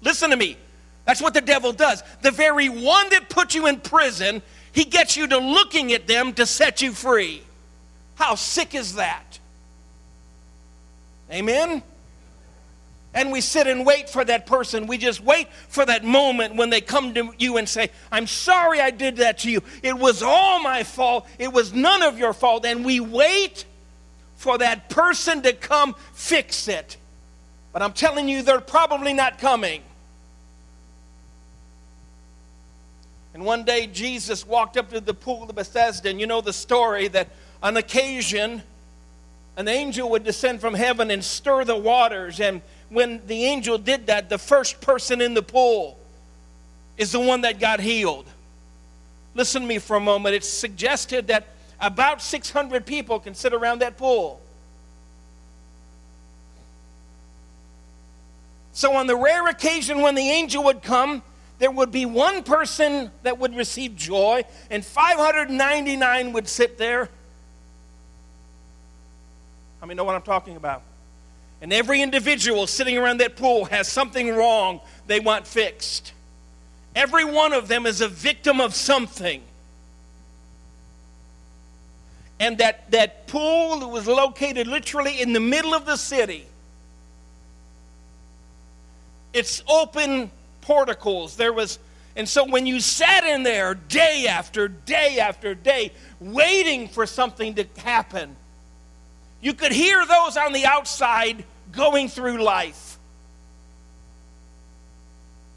Listen 0.00 0.30
to 0.30 0.36
me. 0.36 0.56
That's 1.04 1.20
what 1.20 1.34
the 1.34 1.40
devil 1.40 1.72
does. 1.72 2.02
The 2.22 2.30
very 2.30 2.68
one 2.68 3.10
that 3.10 3.28
put 3.28 3.54
you 3.54 3.66
in 3.66 3.80
prison, 3.80 4.42
he 4.72 4.84
gets 4.84 5.16
you 5.16 5.26
to 5.28 5.38
looking 5.38 5.92
at 5.92 6.06
them 6.06 6.32
to 6.34 6.46
set 6.46 6.80
you 6.80 6.92
free. 6.92 7.42
How 8.14 8.34
sick 8.34 8.74
is 8.74 8.94
that? 8.94 9.38
Amen? 11.30 11.82
And 13.14 13.30
we 13.30 13.40
sit 13.40 13.68
and 13.68 13.86
wait 13.86 14.10
for 14.10 14.24
that 14.24 14.44
person. 14.44 14.88
We 14.88 14.98
just 14.98 15.22
wait 15.22 15.48
for 15.68 15.86
that 15.86 16.04
moment 16.04 16.56
when 16.56 16.68
they 16.68 16.80
come 16.80 17.14
to 17.14 17.32
you 17.38 17.56
and 17.56 17.68
say, 17.68 17.90
I'm 18.10 18.26
sorry 18.26 18.80
I 18.80 18.90
did 18.90 19.18
that 19.18 19.38
to 19.38 19.50
you. 19.50 19.62
It 19.84 19.96
was 19.96 20.22
all 20.22 20.60
my 20.60 20.82
fault. 20.82 21.26
It 21.38 21.52
was 21.52 21.72
none 21.72 22.02
of 22.02 22.18
your 22.18 22.32
fault. 22.32 22.66
And 22.66 22.84
we 22.84 22.98
wait 22.98 23.64
for 24.34 24.58
that 24.58 24.90
person 24.90 25.42
to 25.42 25.52
come 25.52 25.94
fix 26.12 26.66
it. 26.66 26.96
But 27.72 27.82
I'm 27.82 27.92
telling 27.92 28.28
you, 28.28 28.42
they're 28.42 28.60
probably 28.60 29.14
not 29.14 29.38
coming. 29.38 29.82
And 33.32 33.44
one 33.44 33.64
day 33.64 33.86
Jesus 33.86 34.46
walked 34.46 34.76
up 34.76 34.90
to 34.90 35.00
the 35.00 35.14
pool 35.14 35.48
of 35.48 35.54
Bethesda, 35.54 36.08
and 36.08 36.20
you 36.20 36.26
know 36.26 36.40
the 36.40 36.52
story 36.52 37.08
that 37.08 37.28
on 37.62 37.76
occasion 37.76 38.62
an 39.56 39.68
angel 39.68 40.10
would 40.10 40.24
descend 40.24 40.60
from 40.60 40.74
heaven 40.74 41.10
and 41.10 41.24
stir 41.24 41.64
the 41.64 41.76
waters. 41.76 42.40
And 42.40 42.60
when 42.88 43.26
the 43.26 43.44
angel 43.44 43.78
did 43.78 44.06
that, 44.06 44.28
the 44.28 44.38
first 44.38 44.80
person 44.80 45.20
in 45.20 45.34
the 45.34 45.42
pool 45.42 45.98
is 46.96 47.12
the 47.12 47.20
one 47.20 47.42
that 47.42 47.58
got 47.58 47.80
healed. 47.80 48.26
Listen 49.34 49.62
to 49.62 49.68
me 49.68 49.78
for 49.78 49.96
a 49.96 50.00
moment. 50.00 50.34
It's 50.34 50.48
suggested 50.48 51.26
that 51.28 51.48
about 51.80 52.22
600 52.22 52.86
people 52.86 53.18
can 53.18 53.34
sit 53.34 53.52
around 53.52 53.80
that 53.80 53.96
pool. 53.96 54.40
So, 58.72 58.94
on 58.94 59.06
the 59.06 59.16
rare 59.16 59.46
occasion 59.48 60.00
when 60.00 60.14
the 60.14 60.28
angel 60.28 60.64
would 60.64 60.82
come, 60.82 61.22
there 61.58 61.70
would 61.70 61.92
be 61.92 62.06
one 62.06 62.42
person 62.42 63.10
that 63.22 63.38
would 63.38 63.56
receive 63.56 63.94
joy, 63.94 64.44
and 64.70 64.84
599 64.84 66.32
would 66.32 66.48
sit 66.48 66.76
there. 66.76 67.08
How 69.80 69.86
many 69.86 69.96
know 69.96 70.04
what 70.04 70.16
I'm 70.16 70.22
talking 70.22 70.56
about? 70.56 70.82
And 71.60 71.72
every 71.72 72.02
individual 72.02 72.66
sitting 72.66 72.98
around 72.98 73.20
that 73.20 73.36
pool 73.36 73.64
has 73.66 73.88
something 73.88 74.34
wrong 74.34 74.80
they 75.06 75.20
want 75.20 75.46
fixed. 75.46 76.12
Every 76.94 77.24
one 77.24 77.52
of 77.52 77.68
them 77.68 77.86
is 77.86 78.00
a 78.00 78.08
victim 78.08 78.60
of 78.60 78.74
something. 78.74 79.42
And 82.38 82.58
that, 82.58 82.90
that 82.90 83.26
pool 83.26 83.90
was 83.90 84.06
located 84.06 84.66
literally 84.66 85.20
in 85.20 85.32
the 85.32 85.40
middle 85.40 85.74
of 85.74 85.86
the 85.86 85.96
city. 85.96 86.46
It's 89.32 89.62
open 89.68 90.30
porticles. 90.60 91.36
There 91.36 91.52
was, 91.52 91.78
and 92.16 92.28
so 92.28 92.44
when 92.44 92.66
you 92.66 92.80
sat 92.80 93.24
in 93.24 93.42
there 93.42 93.74
day 93.74 94.26
after 94.28 94.68
day 94.68 95.18
after 95.18 95.54
day, 95.54 95.92
waiting 96.20 96.88
for 96.88 97.06
something 97.06 97.54
to 97.54 97.66
happen, 97.78 98.36
you 99.44 99.54
could 99.54 99.70
hear 99.70 100.04
those 100.04 100.36
on 100.36 100.52
the 100.52 100.66
outside 100.66 101.44
going 101.70 102.08
through 102.08 102.42
life. 102.42 102.98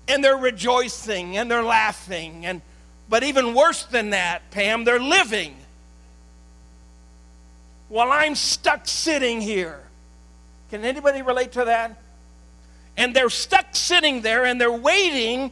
And 0.08 0.24
they're 0.24 0.38
rejoicing 0.38 1.38
and 1.38 1.50
they're 1.50 1.64
laughing. 1.64 2.46
And, 2.46 2.62
but 3.10 3.24
even 3.24 3.56
worse 3.56 3.84
than 3.84 4.12
that, 4.12 4.52
Pam, 4.52 4.84
they're 4.84 5.00
living. 5.00 5.56
While 7.90 8.12
I'm 8.12 8.36
stuck 8.36 8.88
sitting 8.88 9.42
here. 9.42 9.82
Can 10.70 10.86
anybody 10.86 11.24
relate 11.24 11.54
to 11.54 11.66
that? 11.66 11.98
and 12.98 13.16
they're 13.16 13.30
stuck 13.30 13.68
sitting 13.76 14.22
there 14.22 14.44
and 14.44 14.60
they're 14.60 14.72
waiting 14.72 15.52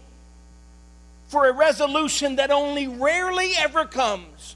for 1.27 1.47
a 1.47 1.51
resolution 1.51 2.37
that 2.37 2.51
only 2.51 2.87
rarely 2.87 3.51
ever 3.57 3.85
comes. 3.85 4.55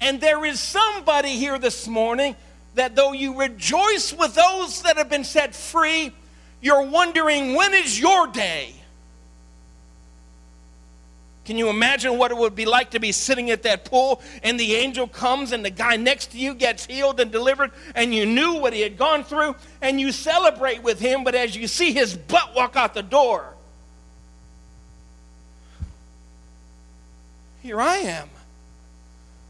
And 0.00 0.20
there 0.20 0.44
is 0.44 0.60
somebody 0.60 1.30
here 1.30 1.58
this 1.58 1.86
morning 1.86 2.36
that 2.78 2.94
though 2.94 3.12
you 3.12 3.38
rejoice 3.38 4.12
with 4.12 4.34
those 4.34 4.82
that 4.82 4.96
have 4.96 5.08
been 5.08 5.24
set 5.24 5.54
free, 5.54 6.12
you're 6.60 6.82
wondering 6.82 7.54
when 7.54 7.74
is 7.74 7.98
your 7.98 8.28
day? 8.28 8.74
Can 11.44 11.56
you 11.56 11.70
imagine 11.70 12.18
what 12.18 12.30
it 12.30 12.36
would 12.36 12.54
be 12.54 12.66
like 12.66 12.90
to 12.90 13.00
be 13.00 13.10
sitting 13.10 13.50
at 13.50 13.62
that 13.62 13.84
pool 13.84 14.20
and 14.42 14.60
the 14.60 14.76
angel 14.76 15.08
comes 15.08 15.52
and 15.52 15.64
the 15.64 15.70
guy 15.70 15.96
next 15.96 16.32
to 16.32 16.38
you 16.38 16.54
gets 16.54 16.86
healed 16.86 17.18
and 17.20 17.32
delivered 17.32 17.72
and 17.94 18.14
you 18.14 18.26
knew 18.26 18.60
what 18.60 18.72
he 18.72 18.82
had 18.82 18.96
gone 18.96 19.24
through 19.24 19.56
and 19.80 19.98
you 19.98 20.12
celebrate 20.12 20.82
with 20.82 21.00
him, 21.00 21.24
but 21.24 21.34
as 21.34 21.56
you 21.56 21.66
see 21.66 21.92
his 21.92 22.16
butt 22.16 22.54
walk 22.54 22.76
out 22.76 22.94
the 22.94 23.02
door, 23.02 23.54
here 27.62 27.80
I 27.80 27.96
am. 27.96 28.28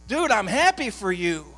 Dude, 0.07 0.31
I'm 0.31 0.47
happy 0.47 0.89
for 0.89 1.13
you. 1.13 1.58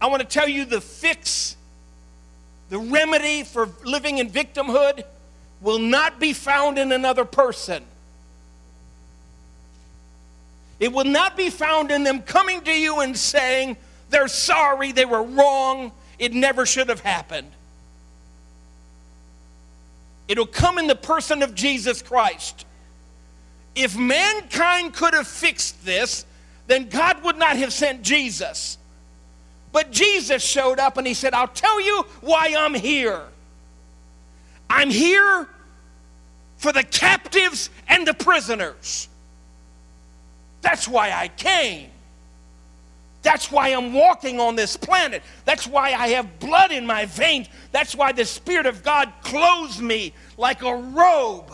I 0.00 0.06
want 0.06 0.20
to 0.20 0.28
tell 0.28 0.48
you 0.48 0.64
the 0.64 0.80
fix, 0.80 1.56
the 2.68 2.78
remedy 2.78 3.42
for 3.42 3.68
living 3.84 4.18
in 4.18 4.30
victimhood 4.30 5.04
will 5.60 5.78
not 5.78 6.18
be 6.18 6.32
found 6.32 6.78
in 6.78 6.92
another 6.92 7.24
person. 7.24 7.84
It 10.78 10.92
will 10.92 11.04
not 11.04 11.36
be 11.36 11.50
found 11.50 11.90
in 11.90 12.04
them 12.04 12.22
coming 12.22 12.62
to 12.62 12.72
you 12.72 13.00
and 13.00 13.16
saying 13.16 13.76
they're 14.08 14.28
sorry, 14.28 14.92
they 14.92 15.04
were 15.04 15.22
wrong, 15.22 15.92
it 16.18 16.32
never 16.32 16.64
should 16.64 16.88
have 16.88 17.00
happened. 17.00 17.50
It'll 20.26 20.46
come 20.46 20.78
in 20.78 20.86
the 20.86 20.96
person 20.96 21.42
of 21.42 21.54
Jesus 21.54 22.00
Christ. 22.00 22.64
If 23.74 23.96
mankind 23.96 24.94
could 24.94 25.12
have 25.12 25.26
fixed 25.26 25.84
this, 25.84 26.24
then 26.66 26.88
God 26.88 27.22
would 27.24 27.36
not 27.36 27.56
have 27.56 27.72
sent 27.72 28.02
Jesus. 28.02 28.78
But 29.72 29.90
Jesus 29.90 30.42
showed 30.42 30.78
up 30.78 30.96
and 30.96 31.06
he 31.06 31.14
said, 31.14 31.34
I'll 31.34 31.48
tell 31.48 31.80
you 31.80 32.04
why 32.20 32.54
I'm 32.58 32.74
here. 32.74 33.22
I'm 34.68 34.90
here 34.90 35.48
for 36.56 36.72
the 36.72 36.82
captives 36.82 37.70
and 37.88 38.06
the 38.06 38.14
prisoners. 38.14 39.08
That's 40.62 40.86
why 40.86 41.12
I 41.12 41.28
came. 41.28 41.90
That's 43.22 43.50
why 43.50 43.68
I'm 43.68 43.92
walking 43.92 44.40
on 44.40 44.56
this 44.56 44.76
planet. 44.76 45.22
That's 45.44 45.66
why 45.66 45.92
I 45.92 46.08
have 46.08 46.38
blood 46.38 46.72
in 46.72 46.86
my 46.86 47.06
veins. 47.06 47.48
That's 47.70 47.94
why 47.94 48.12
the 48.12 48.24
Spirit 48.24 48.66
of 48.66 48.82
God 48.82 49.12
clothes 49.22 49.80
me 49.80 50.14
like 50.38 50.62
a 50.62 50.74
robe. 50.74 51.52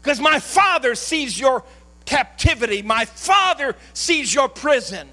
Because 0.00 0.20
my 0.20 0.38
Father 0.38 0.94
sees 0.94 1.38
your 1.38 1.64
captivity, 2.04 2.82
my 2.82 3.04
Father 3.04 3.74
sees 3.94 4.32
your 4.32 4.48
prison. 4.48 5.08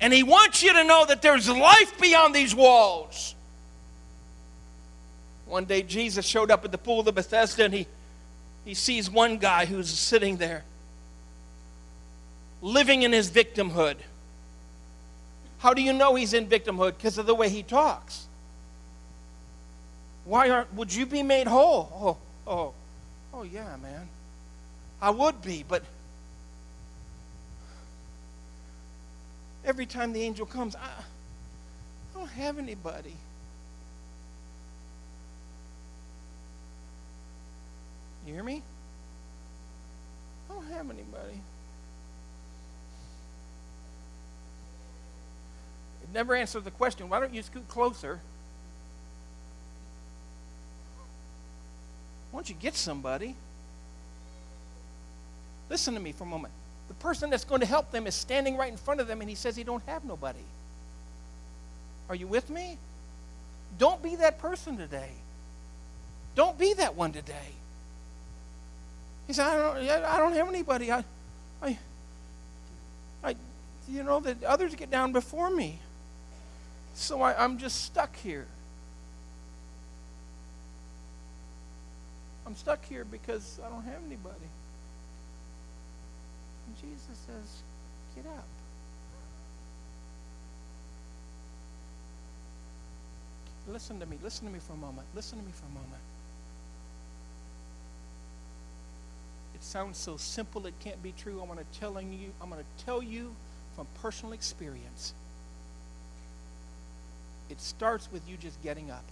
And 0.00 0.12
He 0.12 0.22
wants 0.22 0.62
you 0.62 0.72
to 0.72 0.84
know 0.84 1.06
that 1.06 1.22
there's 1.22 1.48
life 1.48 1.98
beyond 2.00 2.34
these 2.34 2.54
walls. 2.54 3.34
One 5.46 5.64
day, 5.64 5.82
Jesus 5.82 6.26
showed 6.26 6.50
up 6.50 6.64
at 6.64 6.72
the 6.72 6.78
pool 6.78 7.08
of 7.08 7.14
Bethesda 7.14 7.64
and 7.64 7.72
he, 7.74 7.86
he 8.64 8.74
sees 8.74 9.08
one 9.08 9.38
guy 9.38 9.64
who's 9.64 9.88
sitting 9.88 10.38
there, 10.38 10.64
living 12.60 13.02
in 13.02 13.12
his 13.12 13.30
victimhood. 13.30 13.96
How 15.58 15.72
do 15.72 15.82
you 15.82 15.92
know 15.92 16.16
he's 16.16 16.34
in 16.34 16.48
victimhood? 16.48 16.96
Because 16.96 17.16
of 17.16 17.26
the 17.26 17.34
way 17.34 17.48
he 17.48 17.62
talks. 17.62 18.26
Why 20.24 20.50
aren't, 20.50 20.74
would 20.74 20.92
you 20.92 21.06
be 21.06 21.22
made 21.22 21.46
whole? 21.46 22.18
Oh, 22.46 22.52
oh, 22.52 22.72
oh, 23.32 23.42
yeah, 23.44 23.76
man. 23.80 24.08
I 25.00 25.10
would 25.10 25.40
be, 25.42 25.64
but 25.66 25.84
every 29.66 29.84
time 29.84 30.12
the 30.12 30.22
angel 30.22 30.46
comes, 30.46 30.76
I, 30.76 30.78
I 30.78 32.18
don't 32.18 32.30
have 32.30 32.56
anybody. 32.56 33.16
You 38.26 38.34
hear 38.34 38.44
me? 38.44 38.62
I 40.48 40.54
don't 40.54 40.66
have 40.68 40.88
anybody. 40.88 41.40
It 46.02 46.14
never 46.14 46.34
answered 46.34 46.64
the 46.64 46.70
question 46.70 47.08
why 47.08 47.20
don't 47.20 47.34
you 47.34 47.42
scoot 47.42 47.68
closer? 47.68 48.20
Why 52.30 52.38
don't 52.38 52.48
you 52.48 52.54
get 52.54 52.76
somebody? 52.76 53.34
Listen 55.68 55.94
to 55.94 56.00
me 56.00 56.12
for 56.12 56.24
a 56.24 56.28
moment 56.28 56.52
the 56.88 56.94
person 56.94 57.30
that's 57.30 57.44
going 57.44 57.60
to 57.60 57.66
help 57.66 57.90
them 57.90 58.06
is 58.06 58.14
standing 58.14 58.56
right 58.56 58.70
in 58.70 58.76
front 58.76 59.00
of 59.00 59.08
them 59.08 59.20
and 59.20 59.28
he 59.28 59.36
says 59.36 59.56
he 59.56 59.64
don't 59.64 59.82
have 59.86 60.04
nobody. 60.04 60.44
Are 62.08 62.14
you 62.14 62.26
with 62.26 62.48
me? 62.50 62.78
Don't 63.78 64.02
be 64.02 64.16
that 64.16 64.38
person 64.38 64.76
today. 64.76 65.10
Don't 66.34 66.58
be 66.58 66.74
that 66.74 66.94
one 66.94 67.12
today. 67.12 67.52
He 69.26 69.32
said, 69.32 69.46
I 69.46 69.56
don't, 69.56 70.04
I 70.04 70.18
don't 70.18 70.34
have 70.34 70.48
anybody. 70.48 70.92
I, 70.92 71.04
I, 71.60 71.78
I, 73.24 73.34
you 73.88 74.02
know, 74.02 74.20
that 74.20 74.44
others 74.44 74.74
get 74.74 74.90
down 74.90 75.12
before 75.12 75.50
me. 75.50 75.80
So 76.94 77.22
I, 77.22 77.42
I'm 77.42 77.58
just 77.58 77.84
stuck 77.84 78.14
here. 78.16 78.46
I'm 82.46 82.54
stuck 82.54 82.84
here 82.84 83.04
because 83.04 83.58
I 83.64 83.68
don't 83.68 83.84
have 83.84 83.98
anybody. 84.06 84.36
And 86.66 86.76
Jesus 86.76 87.18
says, 87.26 87.62
Get 88.14 88.26
up. 88.26 88.44
Listen 93.68 93.98
to 94.00 94.06
me. 94.06 94.16
Listen 94.22 94.46
to 94.46 94.52
me 94.52 94.60
for 94.60 94.72
a 94.74 94.76
moment. 94.76 95.06
Listen 95.14 95.38
to 95.38 95.44
me 95.44 95.52
for 95.52 95.66
a 95.66 95.74
moment. 95.74 96.02
It 99.54 99.64
sounds 99.64 99.98
so 99.98 100.16
simple 100.16 100.66
it 100.66 100.74
can't 100.80 101.02
be 101.02 101.12
true. 101.16 101.40
I'm 101.40 101.46
going 101.46 101.58
to 101.58 101.80
telling 101.80 102.12
you, 102.12 102.30
I'm 102.40 102.48
going 102.48 102.62
to 102.62 102.84
tell 102.84 103.02
you 103.02 103.34
from 103.74 103.86
personal 104.00 104.32
experience. 104.32 105.14
It 107.50 107.60
starts 107.60 108.10
with 108.12 108.28
you 108.28 108.36
just 108.36 108.62
getting 108.62 108.90
up. 108.90 109.04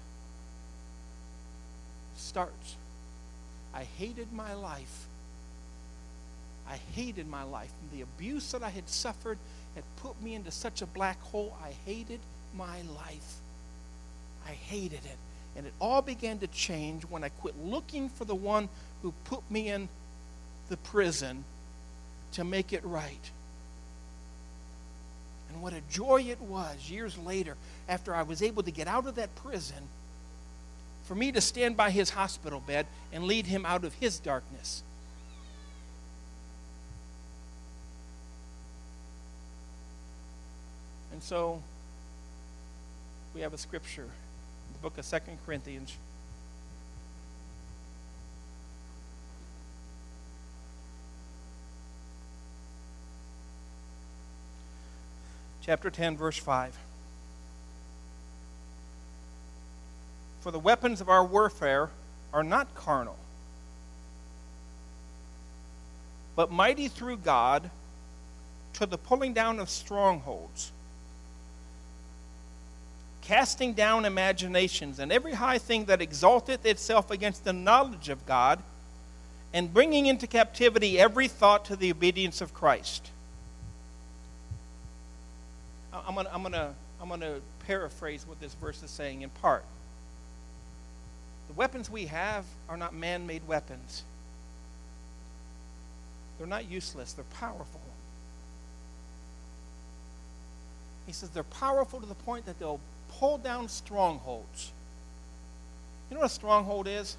It 2.14 2.20
starts. 2.20 2.76
I 3.74 3.84
hated 3.84 4.32
my 4.32 4.54
life 4.54 5.06
I 6.68 6.76
hated 6.94 7.28
my 7.28 7.42
life. 7.42 7.72
And 7.82 7.98
the 7.98 8.02
abuse 8.02 8.52
that 8.52 8.62
I 8.62 8.70
had 8.70 8.88
suffered 8.88 9.38
had 9.74 9.84
put 9.96 10.20
me 10.22 10.34
into 10.34 10.50
such 10.50 10.82
a 10.82 10.86
black 10.86 11.20
hole. 11.22 11.56
I 11.64 11.72
hated 11.84 12.20
my 12.56 12.82
life. 12.96 13.36
I 14.46 14.52
hated 14.52 15.04
it. 15.04 15.18
And 15.56 15.66
it 15.66 15.72
all 15.80 16.02
began 16.02 16.38
to 16.38 16.46
change 16.48 17.04
when 17.04 17.22
I 17.22 17.28
quit 17.28 17.54
looking 17.64 18.08
for 18.08 18.24
the 18.24 18.34
one 18.34 18.68
who 19.02 19.12
put 19.24 19.48
me 19.50 19.68
in 19.68 19.88
the 20.68 20.76
prison 20.76 21.44
to 22.32 22.44
make 22.44 22.72
it 22.72 22.84
right. 22.84 23.30
And 25.52 25.62
what 25.62 25.72
a 25.72 25.80
joy 25.90 26.22
it 26.22 26.40
was 26.40 26.90
years 26.90 27.16
later, 27.16 27.56
after 27.88 28.14
I 28.14 28.22
was 28.22 28.42
able 28.42 28.64
to 28.64 28.72
get 28.72 28.88
out 28.88 29.06
of 29.06 29.14
that 29.14 29.34
prison, 29.36 29.88
for 31.04 31.14
me 31.14 31.30
to 31.32 31.40
stand 31.40 31.76
by 31.76 31.90
his 31.90 32.10
hospital 32.10 32.60
bed 32.60 32.86
and 33.12 33.24
lead 33.24 33.46
him 33.46 33.64
out 33.64 33.84
of 33.84 33.94
his 33.94 34.18
darkness. 34.18 34.82
So 41.24 41.62
we 43.34 43.40
have 43.40 43.54
a 43.54 43.58
scripture, 43.58 44.06
the 44.74 44.78
book 44.82 44.98
of 44.98 45.06
Second 45.06 45.38
Corinthians. 45.46 45.96
Chapter 55.62 55.88
10, 55.88 56.18
verse 56.18 56.36
5. 56.36 56.76
For 60.42 60.50
the 60.50 60.58
weapons 60.58 61.00
of 61.00 61.08
our 61.08 61.24
warfare 61.24 61.88
are 62.34 62.44
not 62.44 62.74
carnal, 62.74 63.16
but 66.36 66.52
mighty 66.52 66.88
through 66.88 67.16
God 67.16 67.70
to 68.74 68.84
the 68.84 68.98
pulling 68.98 69.32
down 69.32 69.58
of 69.58 69.70
strongholds 69.70 70.70
casting 73.24 73.72
down 73.72 74.04
imaginations 74.04 74.98
and 74.98 75.10
every 75.10 75.32
high 75.32 75.58
thing 75.58 75.86
that 75.86 76.00
exalteth 76.00 76.64
itself 76.66 77.10
against 77.10 77.44
the 77.44 77.52
knowledge 77.52 78.08
of 78.08 78.24
God, 78.26 78.62
and 79.52 79.72
bringing 79.72 80.06
into 80.06 80.26
captivity 80.26 80.98
every 80.98 81.28
thought 81.28 81.64
to 81.66 81.76
the 81.76 81.90
obedience 81.90 82.40
of 82.40 82.52
Christ. 82.52 83.10
I'm 85.92 86.14
going 86.14 86.26
to 86.26 86.34
I'm 86.34 86.42
gonna, 86.42 86.74
I'm 87.00 87.08
gonna 87.08 87.36
paraphrase 87.66 88.26
what 88.26 88.40
this 88.40 88.52
verse 88.54 88.82
is 88.82 88.90
saying 88.90 89.22
in 89.22 89.30
part. 89.30 89.64
The 91.48 91.54
weapons 91.54 91.88
we 91.88 92.06
have 92.06 92.44
are 92.68 92.76
not 92.76 92.94
man 92.94 93.26
made 93.26 93.46
weapons, 93.46 94.02
they're 96.36 96.48
not 96.48 96.68
useless, 96.68 97.12
they're 97.12 97.24
powerful. 97.38 97.80
He 101.06 101.12
says 101.12 101.28
they're 101.30 101.44
powerful 101.44 102.00
to 102.00 102.06
the 102.06 102.14
point 102.14 102.46
that 102.46 102.58
they'll 102.58 102.80
pull 103.18 103.38
down 103.38 103.68
strongholds. 103.68 104.72
You 106.08 106.14
know 106.14 106.20
what 106.20 106.30
a 106.30 106.34
stronghold 106.34 106.88
is? 106.88 107.16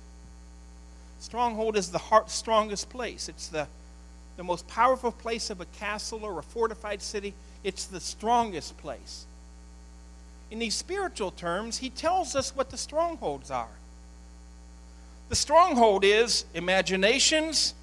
Stronghold 1.20 1.78
is 1.78 1.90
the 1.90 1.98
heart's 1.98 2.34
strongest 2.34 2.90
place. 2.90 3.30
It's 3.30 3.48
the, 3.48 3.68
the 4.38 4.44
most 4.44 4.68
powerful 4.68 5.12
place 5.12 5.50
of 5.50 5.62
a 5.62 5.66
castle 5.66 6.24
or 6.24 6.40
a 6.40 6.44
fortified 6.44 7.02
city. 7.02 7.34
It's 7.64 7.86
the 7.86 8.00
strongest 8.00 8.78
place. 8.78 9.26
In 10.52 10.60
these 10.60 10.76
spiritual 10.76 11.32
terms, 11.32 11.80
he 11.80 11.90
tells 11.90 12.36
us 12.36 12.56
what 12.56 12.70
the 12.70 12.78
strongholds 12.78 13.50
are. 13.50 13.68
The 15.30 15.36
stronghold 15.36 16.04
is 16.04 16.46
imaginations, 16.54 17.74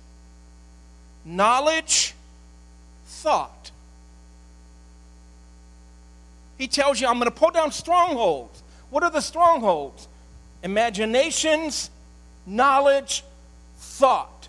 knowledge, 1.25 2.15
thought. 3.05 3.62
He 6.63 6.69
tells 6.69 7.01
you, 7.01 7.09
I'm 7.09 7.15
going 7.15 7.25
to 7.25 7.33
pull 7.33 7.51
down 7.51 7.73
strongholds. 7.73 8.63
What 8.91 9.03
are 9.03 9.11
the 9.11 9.21
strongholds? 9.21 10.07
Imaginations, 10.63 11.91
knowledge, 12.47 13.25
thought. 13.79 14.47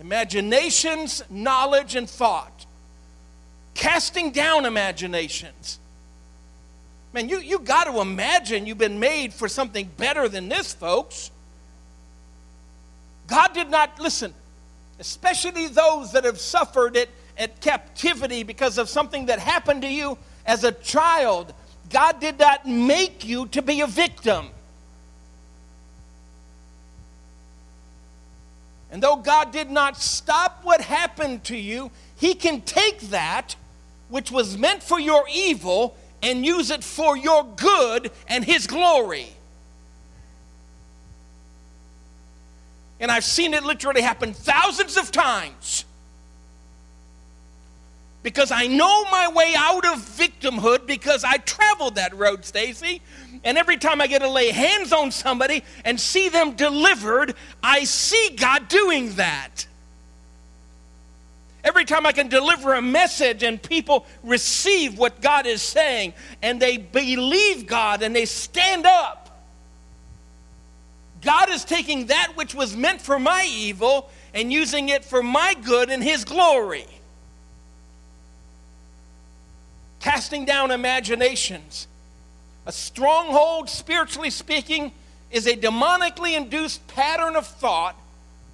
Imaginations, 0.00 1.22
knowledge, 1.30 1.94
and 1.94 2.10
thought. 2.10 2.66
Casting 3.74 4.32
down 4.32 4.66
imaginations. 4.66 5.78
Man, 7.12 7.28
you, 7.28 7.38
you 7.38 7.60
got 7.60 7.84
to 7.84 8.00
imagine 8.00 8.66
you've 8.66 8.76
been 8.76 8.98
made 8.98 9.32
for 9.32 9.46
something 9.46 9.88
better 9.96 10.28
than 10.28 10.48
this, 10.48 10.74
folks. 10.74 11.30
God 13.28 13.54
did 13.54 13.70
not, 13.70 14.00
listen, 14.00 14.34
especially 14.98 15.68
those 15.68 16.10
that 16.10 16.24
have 16.24 16.40
suffered 16.40 16.96
it 16.96 17.08
at 17.38 17.60
captivity 17.60 18.42
because 18.42 18.78
of 18.78 18.88
something 18.88 19.26
that 19.26 19.38
happened 19.38 19.82
to 19.82 19.88
you 19.88 20.18
as 20.44 20.64
a 20.64 20.72
child. 20.72 21.52
God 21.90 22.20
did 22.20 22.38
not 22.38 22.66
make 22.66 23.24
you 23.24 23.46
to 23.48 23.62
be 23.62 23.80
a 23.80 23.86
victim. 23.86 24.48
And 28.90 29.02
though 29.02 29.16
God 29.16 29.52
did 29.52 29.70
not 29.70 30.00
stop 30.00 30.60
what 30.62 30.80
happened 30.80 31.44
to 31.44 31.56
you, 31.56 31.90
He 32.16 32.34
can 32.34 32.60
take 32.60 33.00
that 33.10 33.56
which 34.08 34.30
was 34.30 34.56
meant 34.56 34.82
for 34.82 35.00
your 35.00 35.24
evil 35.32 35.96
and 36.22 36.46
use 36.46 36.70
it 36.70 36.84
for 36.84 37.16
your 37.16 37.44
good 37.44 38.10
and 38.28 38.44
His 38.44 38.66
glory. 38.66 39.28
And 42.98 43.10
I've 43.10 43.24
seen 43.24 43.52
it 43.54 43.64
literally 43.64 44.00
happen 44.00 44.32
thousands 44.32 44.96
of 44.96 45.12
times. 45.12 45.85
Because 48.26 48.50
I 48.50 48.66
know 48.66 49.04
my 49.04 49.28
way 49.28 49.54
out 49.56 49.86
of 49.86 50.00
victimhood 50.00 50.84
because 50.84 51.22
I 51.22 51.36
traveled 51.36 51.94
that 51.94 52.12
road, 52.12 52.44
Stacy. 52.44 53.00
And 53.44 53.56
every 53.56 53.76
time 53.76 54.00
I 54.00 54.08
get 54.08 54.18
to 54.18 54.28
lay 54.28 54.50
hands 54.50 54.92
on 54.92 55.12
somebody 55.12 55.62
and 55.84 56.00
see 56.00 56.28
them 56.28 56.56
delivered, 56.56 57.36
I 57.62 57.84
see 57.84 58.34
God 58.36 58.66
doing 58.66 59.14
that. 59.14 59.68
Every 61.62 61.84
time 61.84 62.04
I 62.04 62.10
can 62.10 62.26
deliver 62.26 62.74
a 62.74 62.82
message 62.82 63.44
and 63.44 63.62
people 63.62 64.04
receive 64.24 64.98
what 64.98 65.20
God 65.20 65.46
is 65.46 65.62
saying 65.62 66.12
and 66.42 66.58
they 66.58 66.78
believe 66.78 67.68
God 67.68 68.02
and 68.02 68.14
they 68.16 68.24
stand 68.24 68.86
up, 68.86 69.38
God 71.22 71.48
is 71.50 71.64
taking 71.64 72.06
that 72.06 72.32
which 72.34 72.56
was 72.56 72.76
meant 72.76 73.00
for 73.00 73.20
my 73.20 73.48
evil 73.48 74.10
and 74.34 74.52
using 74.52 74.88
it 74.88 75.04
for 75.04 75.22
my 75.22 75.54
good 75.54 75.90
and 75.90 76.02
His 76.02 76.24
glory. 76.24 76.86
Casting 80.06 80.44
down 80.44 80.70
imaginations. 80.70 81.88
A 82.64 82.70
stronghold, 82.70 83.68
spiritually 83.68 84.30
speaking, 84.30 84.92
is 85.32 85.48
a 85.48 85.56
demonically 85.56 86.36
induced 86.36 86.86
pattern 86.86 87.34
of 87.34 87.44
thought 87.44 87.96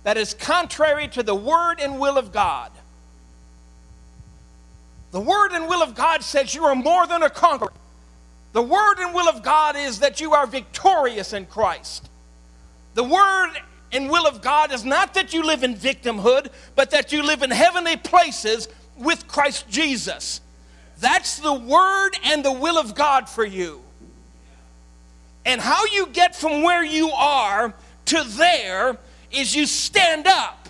that 0.03 0.17
is 0.17 0.33
contrary 0.33 1.09
to 1.09 1.23
the 1.23 1.35
word 1.35 1.79
and 1.79 2.01
will 2.01 2.17
of 2.17 2.33
God. 2.33 2.73
The 5.11 5.21
word 5.21 5.53
and 5.53 5.69
will 5.69 5.83
of 5.83 5.95
God 5.95 6.23
says 6.23 6.55
you 6.55 6.65
are 6.65 6.75
more 6.75 7.07
than 7.07 7.23
a 7.23 7.29
conqueror. 7.29 7.75
The 8.55 8.63
word 8.63 8.97
and 9.01 9.15
will 9.15 9.29
of 9.29 9.43
God 9.43 9.77
is 9.77 9.99
that 9.99 10.23
you 10.23 10.33
are 10.33 10.47
victorious 10.47 11.35
in 11.35 11.45
Christ. 11.45 12.09
The 12.95 13.05
word 13.05 13.51
and 13.93 14.09
will 14.09 14.27
of 14.27 14.41
God 14.41 14.73
is 14.73 14.87
not 14.87 15.13
that 15.13 15.35
you 15.35 15.43
live 15.43 15.65
in 15.65 15.75
victimhood, 15.75 16.51
but 16.77 16.93
that 16.93 17.13
you 17.13 17.23
live 17.23 17.43
in 17.43 17.51
heavenly 17.51 17.99
places 17.99 18.69
with 18.97 19.29
Christ 19.29 19.69
Jesus. 19.69 20.41
That's 21.03 21.41
the 21.41 21.53
word 21.53 22.11
and 22.25 22.45
the 22.45 22.53
will 22.53 22.79
of 22.79 22.95
God 22.95 23.29
for 23.29 23.45
you. 23.45 23.83
And 25.45 25.61
how 25.61 25.85
you 25.87 26.07
get 26.07 26.37
from 26.37 26.63
where 26.63 26.85
you 26.85 27.11
are 27.11 27.75
to 28.07 28.25
there 28.25 28.97
is 29.33 29.55
you 29.55 29.67
stand 29.67 30.29
up. 30.29 30.69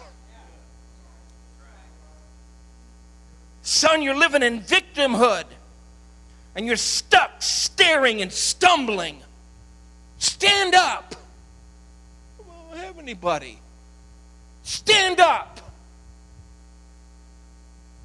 Son, 3.61 4.01
you're 4.01 4.16
living 4.16 4.43
in 4.43 4.61
victimhood 4.62 5.45
and 6.57 6.66
you're 6.66 6.76
stuck 6.76 7.43
staring 7.43 8.22
and 8.22 8.33
stumbling. 8.33 9.20
Stand 10.18 10.74
up 10.74 11.14
I 12.72 12.74
don't 12.76 12.85
have 12.85 12.99
anybody. 12.99 13.59
Stand 14.62 15.20
up. 15.20 15.52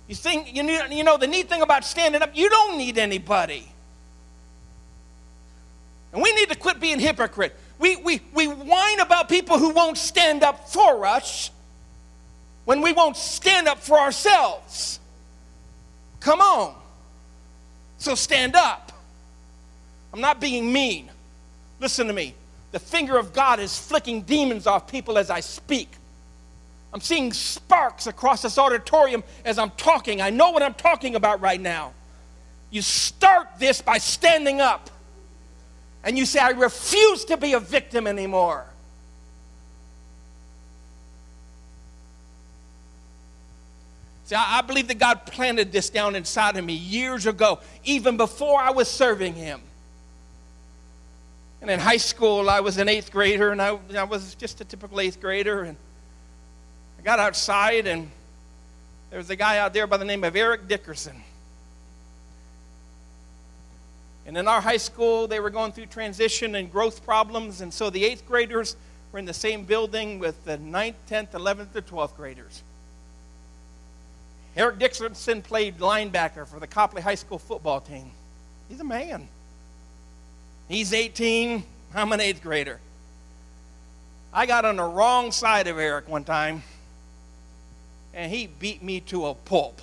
You 0.08 0.16
think 0.16 0.56
you, 0.56 0.64
need, 0.64 0.82
you 0.92 1.04
know 1.04 1.18
the 1.18 1.28
neat 1.28 1.50
thing 1.50 1.62
about 1.62 1.84
standing 1.84 2.22
up, 2.22 2.32
you 2.34 2.50
don't 2.50 2.78
need 2.78 2.98
anybody. 2.98 3.68
And 6.14 6.22
we 6.22 6.32
need 6.34 6.50
to 6.50 6.56
quit 6.56 6.80
being 6.80 7.00
hypocrite. 7.00 7.56
We, 7.80 7.98
we, 7.98 8.22
we 8.34 8.48
whine 8.48 9.00
about 9.00 9.30
people 9.30 9.60
who 9.60 9.70
won't 9.72 9.98
stand 9.98 10.44
up 10.44 10.70
for 10.70 11.06
us 11.06 11.52
when 12.66 12.82
we 12.82 12.94
won't 12.94 13.18
stand 13.18 13.68
up 13.68 13.80
for 13.80 14.00
ourselves. 14.00 15.00
Come 16.20 16.42
on. 16.42 16.76
So 17.98 18.16
stand 18.16 18.56
up. 18.56 18.92
I'm 20.14 20.22
not 20.22 20.40
being 20.40 20.72
mean. 20.72 21.10
Listen 21.80 22.08
to 22.08 22.14
me. 22.14 22.34
The 22.72 22.80
finger 22.80 23.18
of 23.18 23.34
God 23.34 23.60
is 23.60 23.78
flicking 23.78 24.22
demons 24.24 24.68
off 24.68 24.90
people 24.90 25.18
as 25.18 25.30
I 25.30 25.42
speak. 25.42 25.90
I'm 26.98 27.02
seeing 27.02 27.32
sparks 27.32 28.08
across 28.08 28.42
this 28.42 28.58
auditorium 28.58 29.24
as 29.46 29.60
I'm 29.60 29.70
talking. 29.70 30.20
I 30.20 30.32
know 30.32 30.50
what 30.50 30.64
I'm 30.64 30.74
talking 30.74 31.14
about 31.14 31.42
right 31.42 31.62
now. 31.62 31.94
You 32.72 32.82
start 32.82 33.50
this 33.60 33.84
by 33.84 34.00
standing 34.00 34.62
up 34.62 34.90
and 36.04 36.18
you 36.18 36.26
say, 36.26 36.40
I 36.40 36.50
refuse 36.50 37.24
to 37.26 37.38
be 37.38 37.54
a 37.54 37.60
victim 37.60 38.08
anymore. 38.08 38.66
See, 44.26 44.34
I, 44.34 44.62
believe 44.62 44.88
that 44.88 44.98
God 44.98 45.28
planted 45.28 45.72
this 45.72 45.92
down 45.92 46.16
inside 46.16 46.58
of 46.58 46.66
me 46.66 46.74
years 46.74 47.28
ago, 47.28 47.60
even 47.84 48.18
before 48.18 48.60
I 48.60 48.72
was 48.72 48.88
serving 48.90 49.36
Him. 49.36 49.62
And 51.62 51.70
in 51.70 51.80
high 51.80 51.98
school, 51.98 52.50
I 52.50 52.60
was 52.62 52.80
an 52.80 52.90
eighth 52.90 53.12
grader, 53.12 53.52
and 53.52 53.62
I, 53.62 53.78
I 53.96 54.04
was 54.04 54.34
just 54.34 54.62
a 54.62 54.66
typical 54.66 55.00
eighth 55.00 55.22
grader. 55.22 55.62
And 55.62 55.78
got 57.08 57.20
outside, 57.20 57.88
and 57.88 58.12
there 59.10 59.18
was 59.18 59.30
a 59.30 59.36
guy 59.38 59.60
out 59.60 59.72
there 59.72 59.88
by 59.88 59.96
the 59.96 60.04
name 60.04 60.26
of 60.26 60.36
Eric 60.36 60.68
Dickerson. 60.68 61.24
And 64.26 64.38
in 64.38 64.46
our 64.46 64.60
high 64.60 64.76
school, 64.76 65.26
they 65.26 65.40
were 65.40 65.50
going 65.50 65.72
through 65.72 65.86
transition 65.86 66.54
and 66.56 66.70
growth 66.70 67.06
problems, 67.06 67.62
and 67.62 67.74
so 67.74 67.90
the 67.90 68.04
eighth 68.04 68.28
graders 68.28 68.76
were 69.14 69.20
in 69.20 69.24
the 69.24 69.34
same 69.34 69.64
building 69.64 70.20
with 70.20 70.44
the 70.44 70.58
9th, 70.58 70.96
10th, 71.10 71.32
11th, 71.32 71.74
and 71.76 71.88
12th 71.88 72.18
graders. 72.18 72.62
Eric 74.58 74.78
Dickerson 74.78 75.42
played 75.42 75.78
linebacker 75.78 76.46
for 76.46 76.60
the 76.60 76.68
Copley 76.68 77.02
High 77.02 77.16
School 77.16 77.40
football 77.40 77.80
team. 77.80 78.12
He's 78.68 78.82
a 78.82 78.84
man. 78.84 79.30
He's 80.68 80.92
18. 80.92 81.64
I'm 81.96 82.12
an 82.12 82.20
eighth 82.20 82.44
grader. 82.44 82.82
I 84.34 84.46
got 84.46 84.66
on 84.66 84.76
the 84.76 84.84
wrong 84.84 85.32
side 85.32 85.68
of 85.68 85.80
Eric 85.80 86.10
one 86.10 86.26
time, 86.26 86.64
and 88.18 88.32
he 88.32 88.48
beat 88.48 88.82
me 88.82 89.00
to 89.00 89.28
a 89.28 89.36
pulp. 89.36 89.80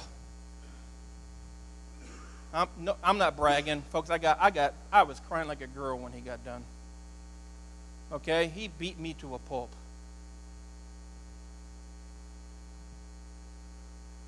I'm, 2.52 2.68
no, 2.78 2.96
I'm 3.02 3.16
not 3.16 3.36
bragging, 3.36 3.82
folks. 3.90 4.10
I 4.10 4.18
got, 4.18 4.38
I 4.40 4.50
got, 4.50 4.74
I 4.92 5.04
was 5.04 5.20
crying 5.28 5.46
like 5.46 5.60
a 5.60 5.68
girl 5.68 5.96
when 5.98 6.12
he 6.12 6.20
got 6.20 6.44
done. 6.44 6.62
Okay, 8.12 8.48
he 8.48 8.68
beat 8.68 8.98
me 8.98 9.14
to 9.14 9.36
a 9.36 9.38
pulp. 9.38 9.70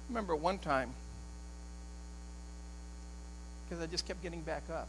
remember 0.09 0.36
one 0.36 0.59
time, 0.59 0.88
because 3.68 3.82
I 3.82 3.88
just 3.88 4.07
kept 4.07 4.22
getting 4.22 4.40
back 4.40 4.62
up. 4.72 4.86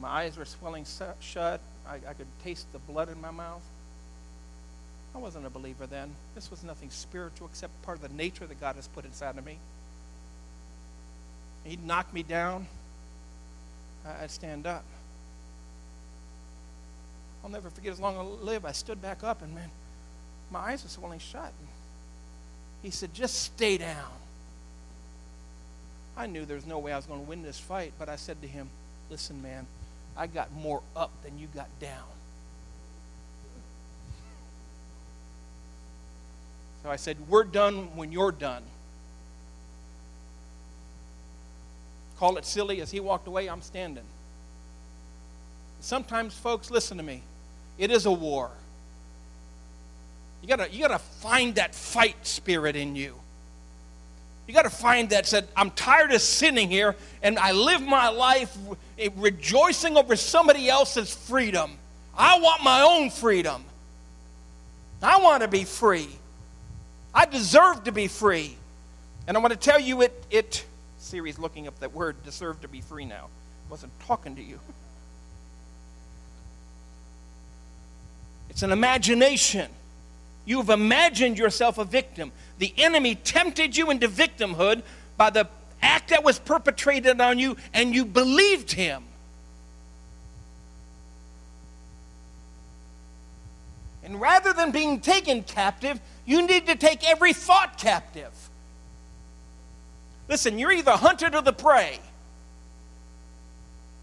My 0.00 0.08
eyes 0.08 0.36
were 0.36 0.44
swelling 0.44 0.86
shut. 1.20 1.60
I, 1.84 1.94
I 1.96 2.14
could 2.14 2.28
taste 2.44 2.72
the 2.72 2.78
blood 2.78 3.08
in 3.10 3.20
my 3.20 3.32
mouth. 3.32 3.62
I 5.14 5.18
wasn't 5.18 5.46
a 5.46 5.50
believer 5.50 5.86
then. 5.86 6.10
This 6.34 6.50
was 6.50 6.62
nothing 6.64 6.90
spiritual 6.90 7.48
except 7.48 7.80
part 7.82 8.02
of 8.02 8.08
the 8.08 8.16
nature 8.16 8.46
that 8.46 8.60
God 8.60 8.76
has 8.76 8.88
put 8.88 9.04
inside 9.04 9.36
of 9.36 9.44
me. 9.44 9.58
He'd 11.64 11.84
knock 11.84 12.12
me 12.12 12.22
down. 12.22 12.66
I'd 14.04 14.30
stand 14.30 14.66
up. 14.66 14.84
I'll 17.44 17.50
never 17.50 17.70
forget 17.70 17.92
as 17.92 18.00
long 18.00 18.14
as 18.14 18.20
I 18.20 18.44
live. 18.44 18.64
I 18.64 18.72
stood 18.72 19.02
back 19.02 19.22
up 19.22 19.42
and 19.42 19.54
man, 19.54 19.70
my 20.50 20.60
eyes 20.60 20.82
were 20.82 20.88
swelling 20.88 21.18
shut. 21.18 21.52
He 22.82 22.90
said, 22.90 23.14
Just 23.14 23.42
stay 23.42 23.78
down. 23.78 24.10
I 26.16 26.26
knew 26.26 26.44
there 26.44 26.56
was 26.56 26.66
no 26.66 26.78
way 26.78 26.92
I 26.92 26.96
was 26.96 27.06
going 27.06 27.20
to 27.20 27.28
win 27.28 27.42
this 27.42 27.58
fight, 27.58 27.92
but 27.98 28.08
I 28.08 28.16
said 28.16 28.40
to 28.42 28.48
him, 28.48 28.68
Listen, 29.10 29.42
man, 29.42 29.66
I 30.16 30.26
got 30.26 30.52
more 30.52 30.82
up 30.94 31.10
than 31.22 31.38
you 31.38 31.48
got 31.54 31.68
down. 31.80 32.04
So 36.82 36.90
I 36.90 36.96
said, 36.96 37.16
We're 37.28 37.44
done 37.44 37.96
when 37.96 38.12
you're 38.12 38.32
done. 38.32 38.62
Call 42.18 42.36
it 42.36 42.44
silly. 42.44 42.80
As 42.80 42.90
he 42.90 43.00
walked 43.00 43.26
away, 43.26 43.48
I'm 43.48 43.62
standing. 43.62 44.04
Sometimes, 45.80 46.34
folks, 46.34 46.70
listen 46.70 46.96
to 46.98 47.02
me. 47.02 47.22
It 47.78 47.90
is 47.90 48.06
a 48.06 48.12
war. 48.12 48.50
You 50.40 50.48
gotta, 50.48 50.70
you 50.70 50.80
gotta 50.80 50.98
find 50.98 51.56
that 51.56 51.74
fight 51.74 52.16
spirit 52.26 52.76
in 52.76 52.94
you. 52.94 53.16
You 54.46 54.54
got 54.54 54.62
to 54.62 54.70
find 54.70 55.10
that 55.10 55.26
said, 55.26 55.46
I'm 55.56 55.70
tired 55.70 56.12
of 56.12 56.20
sitting 56.20 56.68
here 56.68 56.96
and 57.22 57.38
I 57.38 57.52
live 57.52 57.80
my 57.80 58.08
life 58.08 58.54
rejoicing 59.16 59.96
over 59.96 60.16
somebody 60.16 60.68
else's 60.68 61.14
freedom. 61.14 61.78
I 62.16 62.38
want 62.38 62.62
my 62.62 62.82
own 62.82 63.10
freedom. 63.10 63.64
I 65.02 65.18
want 65.18 65.42
to 65.42 65.48
be 65.48 65.64
free. 65.64 66.08
I 67.14 67.26
deserve 67.26 67.84
to 67.84 67.92
be 67.92 68.08
free. 68.08 68.56
And 69.26 69.36
I 69.36 69.40
want 69.40 69.52
to 69.52 69.58
tell 69.58 69.78
you 69.78 70.02
it, 70.02 70.26
it 70.30 70.64
Siri's 70.98 71.38
looking 71.38 71.66
up 71.66 71.78
that 71.80 71.92
word, 71.92 72.22
deserve 72.24 72.60
to 72.62 72.68
be 72.68 72.80
free 72.80 73.04
now. 73.04 73.28
Wasn't 73.68 73.92
talking 74.00 74.36
to 74.36 74.42
you. 74.42 74.58
It's 78.50 78.62
an 78.62 78.72
imagination. 78.72 79.70
You've 80.44 80.70
imagined 80.70 81.38
yourself 81.38 81.78
a 81.78 81.84
victim. 81.84 82.32
The 82.58 82.72
enemy 82.76 83.14
tempted 83.14 83.76
you 83.76 83.90
into 83.90 84.08
victimhood 84.08 84.82
by 85.16 85.30
the 85.30 85.48
act 85.80 86.10
that 86.10 86.22
was 86.22 86.38
perpetrated 86.38 87.20
on 87.20 87.38
you, 87.38 87.56
and 87.72 87.94
you 87.94 88.04
believed 88.04 88.72
him. 88.72 89.04
And 94.04 94.20
rather 94.20 94.52
than 94.52 94.70
being 94.70 95.00
taken 95.00 95.42
captive, 95.42 96.00
you 96.24 96.46
need 96.46 96.66
to 96.66 96.76
take 96.76 97.08
every 97.08 97.32
thought 97.32 97.78
captive. 97.78 98.32
Listen, 100.28 100.58
you're 100.58 100.72
either 100.72 100.92
hunted 100.92 101.34
or 101.34 101.42
the 101.42 101.52
prey. 101.52 101.98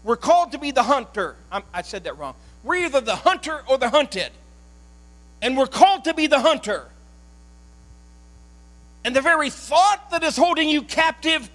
We're 0.04 0.16
called 0.16 0.52
to 0.52 0.58
be 0.58 0.70
the 0.70 0.82
hunter. 0.82 1.36
I'm, 1.50 1.62
i 1.74 1.82
said 1.82 2.04
that 2.04 2.18
wrong. 2.18 2.34
We're 2.62 2.76
either 2.86 3.00
the 3.00 3.16
hunter 3.16 3.62
or 3.68 3.78
the 3.78 3.90
hunted. 3.90 4.30
And 5.42 5.56
we're 5.56 5.66
called 5.66 6.04
to 6.04 6.14
be 6.14 6.26
the 6.26 6.40
hunter. 6.40 6.86
And 9.04 9.16
the 9.16 9.22
very 9.22 9.50
thought 9.50 10.10
that 10.10 10.22
is 10.22 10.36
holding 10.36 10.68
you 10.68 10.82
captive, 10.82 11.50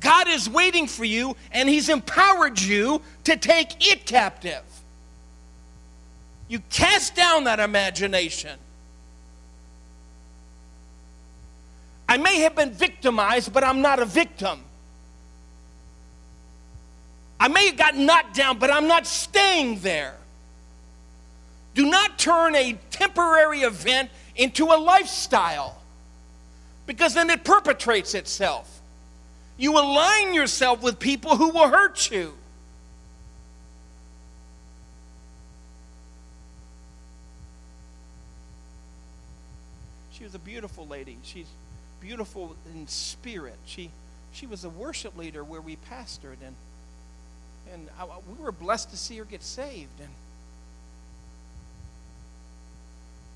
God 0.00 0.28
is 0.28 0.48
waiting 0.48 0.86
for 0.86 1.04
you 1.04 1.36
and 1.52 1.68
He's 1.68 1.88
empowered 1.88 2.60
you 2.60 3.00
to 3.24 3.36
take 3.36 3.86
it 3.86 4.06
captive. 4.06 4.62
You 6.48 6.58
cast 6.70 7.14
down 7.14 7.44
that 7.44 7.60
imagination. 7.60 8.58
I 12.10 12.16
may 12.16 12.40
have 12.40 12.56
been 12.56 12.72
victimized, 12.72 13.52
but 13.52 13.62
I'm 13.62 13.82
not 13.82 14.00
a 14.00 14.04
victim. 14.04 14.58
I 17.38 17.46
may 17.46 17.66
have 17.66 17.76
gotten 17.76 18.04
knocked 18.04 18.34
down, 18.34 18.58
but 18.58 18.68
I'm 18.68 18.88
not 18.88 19.06
staying 19.06 19.78
there. 19.78 20.16
Do 21.76 21.88
not 21.88 22.18
turn 22.18 22.56
a 22.56 22.76
temporary 22.90 23.60
event 23.60 24.10
into 24.34 24.64
a 24.64 24.74
lifestyle 24.76 25.80
because 26.84 27.14
then 27.14 27.30
it 27.30 27.44
perpetrates 27.44 28.14
itself. 28.14 28.80
You 29.56 29.78
align 29.78 30.34
yourself 30.34 30.82
with 30.82 30.98
people 30.98 31.36
who 31.36 31.50
will 31.50 31.68
hurt 31.68 32.10
you. 32.10 32.34
She 40.10 40.24
was 40.24 40.34
a 40.34 40.40
beautiful 40.40 40.88
lady. 40.88 41.16
She's 41.22 41.46
beautiful 42.00 42.56
in 42.74 42.86
spirit. 42.88 43.56
She, 43.66 43.90
she 44.32 44.46
was 44.46 44.64
a 44.64 44.70
worship 44.70 45.16
leader 45.16 45.44
where 45.44 45.60
we 45.60 45.76
pastored, 45.90 46.38
and, 46.44 46.54
and 47.72 47.88
I, 47.98 48.04
we 48.04 48.42
were 48.42 48.52
blessed 48.52 48.90
to 48.90 48.96
see 48.96 49.18
her 49.18 49.24
get 49.24 49.42
saved. 49.42 50.00
And 50.00 50.10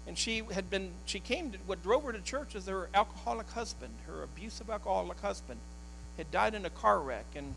and 0.07 0.19
she 0.19 0.43
had 0.53 0.69
been 0.71 0.91
she 1.07 1.21
came 1.21 1.51
to 1.53 1.59
what 1.67 1.83
drove 1.83 2.05
her 2.05 2.13
to 2.13 2.21
church 2.21 2.55
is 2.55 2.67
her 2.67 2.89
alcoholic 2.95 3.49
husband 3.51 3.93
her 4.07 4.23
abusive 4.23 4.69
alcoholic 4.69 5.19
husband 5.21 5.59
had 6.17 6.31
died 6.31 6.55
in 6.55 6.65
a 6.65 6.71
car 6.71 7.01
wreck 7.01 7.25
and 7.35 7.55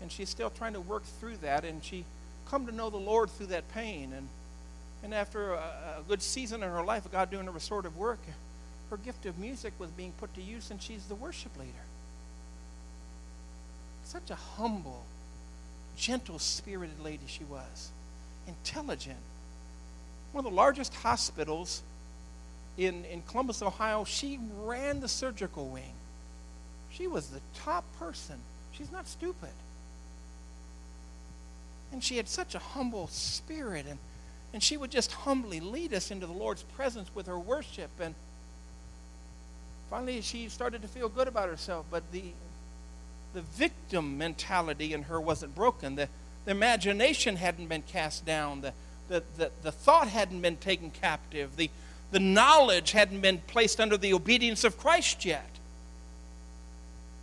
and 0.00 0.10
she's 0.10 0.28
still 0.28 0.50
trying 0.50 0.72
to 0.72 0.80
work 0.80 1.04
through 1.20 1.36
that 1.38 1.64
and 1.64 1.84
she 1.84 2.04
come 2.48 2.66
to 2.66 2.72
know 2.72 2.90
the 2.90 2.96
lord 2.96 3.30
through 3.30 3.46
that 3.46 3.68
pain 3.72 4.12
and 4.12 4.28
and 5.02 5.14
after 5.14 5.52
a, 5.52 5.98
a 5.98 6.02
good 6.08 6.22
season 6.22 6.62
in 6.62 6.68
her 6.68 6.84
life 6.84 7.04
of 7.04 7.12
god 7.12 7.30
doing 7.30 7.46
a 7.46 7.50
restorative 7.50 7.96
work 7.96 8.18
her 8.90 8.96
gift 8.96 9.26
of 9.26 9.38
music 9.38 9.72
was 9.78 9.90
being 9.90 10.12
put 10.18 10.32
to 10.34 10.42
use 10.42 10.70
and 10.70 10.80
she's 10.80 11.04
the 11.04 11.14
worship 11.14 11.56
leader 11.58 11.72
such 14.04 14.30
a 14.30 14.34
humble 14.34 15.04
gentle 15.96 16.38
spirited 16.38 17.00
lady 17.02 17.24
she 17.26 17.44
was 17.44 17.90
intelligent 18.46 19.18
one 20.32 20.44
of 20.44 20.50
the 20.50 20.56
largest 20.56 20.94
hospitals 20.94 21.82
in, 22.78 23.04
in 23.06 23.22
Columbus, 23.22 23.60
Ohio, 23.60 24.04
she 24.04 24.38
ran 24.62 25.00
the 25.00 25.08
surgical 25.08 25.66
wing. 25.66 25.92
She 26.90 27.08
was 27.08 27.28
the 27.28 27.40
top 27.54 27.84
person. 27.98 28.36
She's 28.72 28.92
not 28.92 29.08
stupid. 29.08 29.50
And 31.92 32.02
she 32.02 32.16
had 32.16 32.28
such 32.28 32.54
a 32.54 32.60
humble 32.60 33.08
spirit, 33.08 33.86
and, 33.88 33.98
and 34.54 34.62
she 34.62 34.76
would 34.76 34.92
just 34.92 35.12
humbly 35.12 35.58
lead 35.58 35.92
us 35.92 36.12
into 36.12 36.26
the 36.26 36.32
Lord's 36.32 36.62
presence 36.62 37.12
with 37.14 37.26
her 37.26 37.38
worship. 37.38 37.90
And 38.00 38.14
finally, 39.90 40.20
she 40.20 40.48
started 40.48 40.82
to 40.82 40.88
feel 40.88 41.08
good 41.08 41.28
about 41.28 41.48
herself, 41.48 41.86
but 41.90 42.10
the, 42.12 42.24
the 43.34 43.42
victim 43.42 44.18
mentality 44.18 44.92
in 44.92 45.04
her 45.04 45.20
wasn't 45.20 45.54
broken. 45.54 45.96
The, 45.96 46.08
the 46.44 46.50
imagination 46.50 47.36
hadn't 47.36 47.68
been 47.68 47.82
cast 47.82 48.24
down. 48.24 48.60
The, 48.60 48.72
the, 49.08 49.22
the, 49.36 49.50
the 49.62 49.72
thought 49.72 50.08
hadn't 50.08 50.40
been 50.40 50.56
taken 50.56 50.90
captive, 50.90 51.56
the, 51.56 51.70
the 52.10 52.20
knowledge 52.20 52.92
hadn't 52.92 53.20
been 53.20 53.38
placed 53.46 53.80
under 53.80 53.96
the 53.96 54.12
obedience 54.14 54.64
of 54.64 54.78
Christ 54.78 55.24
yet. 55.24 55.50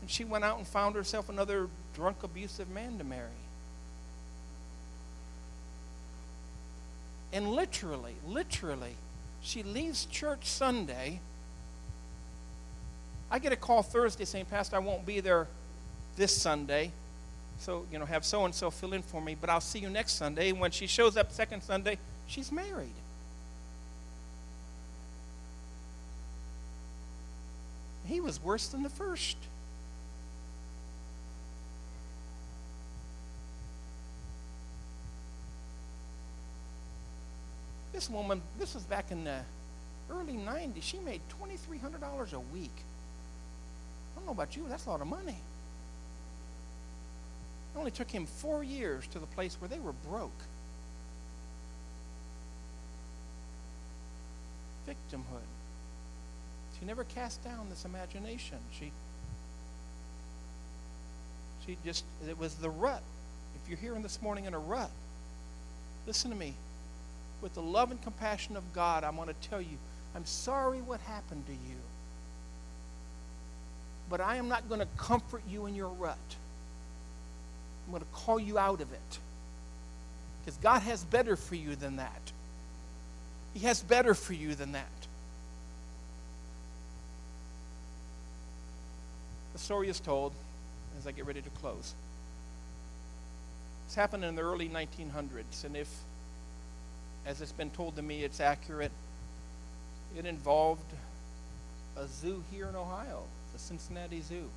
And 0.01 0.09
she 0.09 0.23
went 0.23 0.43
out 0.43 0.57
and 0.57 0.67
found 0.67 0.95
herself 0.95 1.29
another 1.29 1.67
drunk, 1.95 2.23
abusive 2.23 2.69
man 2.69 2.97
to 2.99 3.03
marry. 3.03 3.29
And 7.33 7.51
literally, 7.51 8.15
literally, 8.27 8.95
she 9.41 9.63
leaves 9.63 10.05
church 10.05 10.45
Sunday. 10.45 11.19
I 13.29 13.39
get 13.39 13.51
a 13.51 13.55
call 13.55 13.83
Thursday 13.83 14.25
saying, 14.25 14.45
Pastor, 14.45 14.75
I 14.75 14.79
won't 14.79 15.05
be 15.05 15.19
there 15.19 15.47
this 16.15 16.35
Sunday. 16.35 16.91
So, 17.59 17.85
you 17.91 17.99
know, 17.99 18.05
have 18.05 18.25
so 18.25 18.45
and 18.45 18.53
so 18.53 18.69
fill 18.69 18.93
in 18.93 19.01
for 19.01 19.21
me, 19.21 19.35
but 19.39 19.49
I'll 19.49 19.61
see 19.61 19.79
you 19.79 19.89
next 19.89 20.13
Sunday. 20.13 20.49
And 20.49 20.59
when 20.59 20.71
she 20.71 20.87
shows 20.87 21.17
up 21.17 21.31
second 21.31 21.63
Sunday, 21.63 21.97
she's 22.27 22.51
married. 22.51 22.89
He 28.05 28.19
was 28.21 28.41
worse 28.41 28.67
than 28.67 28.83
the 28.83 28.89
first. 28.89 29.37
This 37.93 38.09
woman, 38.09 38.41
this 38.59 38.75
was 38.75 38.83
back 38.83 39.09
in 39.09 39.23
the 39.23 39.39
early 40.11 40.33
90s, 40.33 40.83
she 40.83 40.99
made 40.99 41.21
$2,300 41.41 42.33
a 42.33 42.39
week. 42.39 42.83
I 44.15 44.19
don't 44.19 44.25
know 44.25 44.31
about 44.31 44.55
you, 44.55 44.65
that's 44.69 44.85
a 44.85 44.89
lot 44.89 45.01
of 45.01 45.07
money. 45.07 45.37
It 47.73 47.77
only 47.77 47.91
took 47.91 48.09
him 48.09 48.25
four 48.25 48.63
years 48.63 49.05
to 49.07 49.19
the 49.19 49.25
place 49.27 49.57
where 49.59 49.67
they 49.67 49.79
were 49.79 49.93
broke. 50.09 50.31
Victimhood. 54.87 55.49
She 56.79 56.85
never 56.85 57.03
cast 57.03 57.43
down 57.43 57.69
this 57.69 57.85
imagination. 57.85 58.57
She 58.79 58.91
she 61.65 61.77
just 61.83 62.05
it 62.27 62.37
was 62.37 62.55
the 62.55 62.69
rut. 62.69 63.01
If 63.61 63.69
you're 63.69 63.79
hearing 63.79 64.03
this 64.03 64.21
morning 64.21 64.45
in 64.45 64.53
a 64.53 64.59
rut, 64.59 64.91
listen 66.05 66.31
to 66.31 66.37
me. 66.37 66.53
With 67.41 67.55
the 67.55 67.61
love 67.61 67.91
and 67.91 68.01
compassion 68.01 68.55
of 68.55 68.73
God, 68.73 69.03
I 69.03 69.09
want 69.09 69.29
to 69.29 69.49
tell 69.49 69.61
you, 69.61 69.77
I'm 70.15 70.25
sorry 70.25 70.79
what 70.81 70.99
happened 71.01 71.45
to 71.47 71.51
you. 71.51 71.77
But 74.09 74.21
I 74.21 74.35
am 74.35 74.47
not 74.47 74.67
going 74.69 74.81
to 74.81 74.87
comfort 74.97 75.41
you 75.49 75.65
in 75.65 75.75
your 75.75 75.89
rut. 75.89 76.17
I'm 77.85 77.91
going 77.91 78.03
to 78.03 78.09
call 78.13 78.39
you 78.39 78.57
out 78.57 78.81
of 78.81 78.91
it. 78.91 79.19
Because 80.43 80.57
God 80.57 80.81
has 80.81 81.03
better 81.03 81.35
for 81.35 81.55
you 81.55 81.75
than 81.75 81.95
that. 81.97 82.31
He 83.53 83.61
has 83.61 83.81
better 83.81 84.13
for 84.13 84.33
you 84.33 84.53
than 84.53 84.73
that. 84.73 84.85
The 89.53 89.59
story 89.59 89.87
is 89.87 89.99
told 89.99 90.33
as 90.99 91.07
I 91.07 91.11
get 91.11 91.25
ready 91.25 91.41
to 91.41 91.49
close. 91.61 91.93
This 93.87 93.95
happened 93.95 94.25
in 94.25 94.35
the 94.35 94.41
early 94.41 94.67
1900s, 94.67 95.63
and 95.63 95.77
if, 95.77 95.89
as 97.25 97.41
it's 97.41 97.51
been 97.51 97.69
told 97.69 97.95
to 97.95 98.01
me, 98.01 98.23
it's 98.23 98.39
accurate, 98.39 98.91
it 100.17 100.25
involved 100.25 100.91
a 101.97 102.07
zoo 102.07 102.43
here 102.51 102.67
in 102.67 102.75
Ohio, 102.75 103.23
the 103.55 103.61
Cincinnati 103.61 104.21
Zoo. 104.21 104.49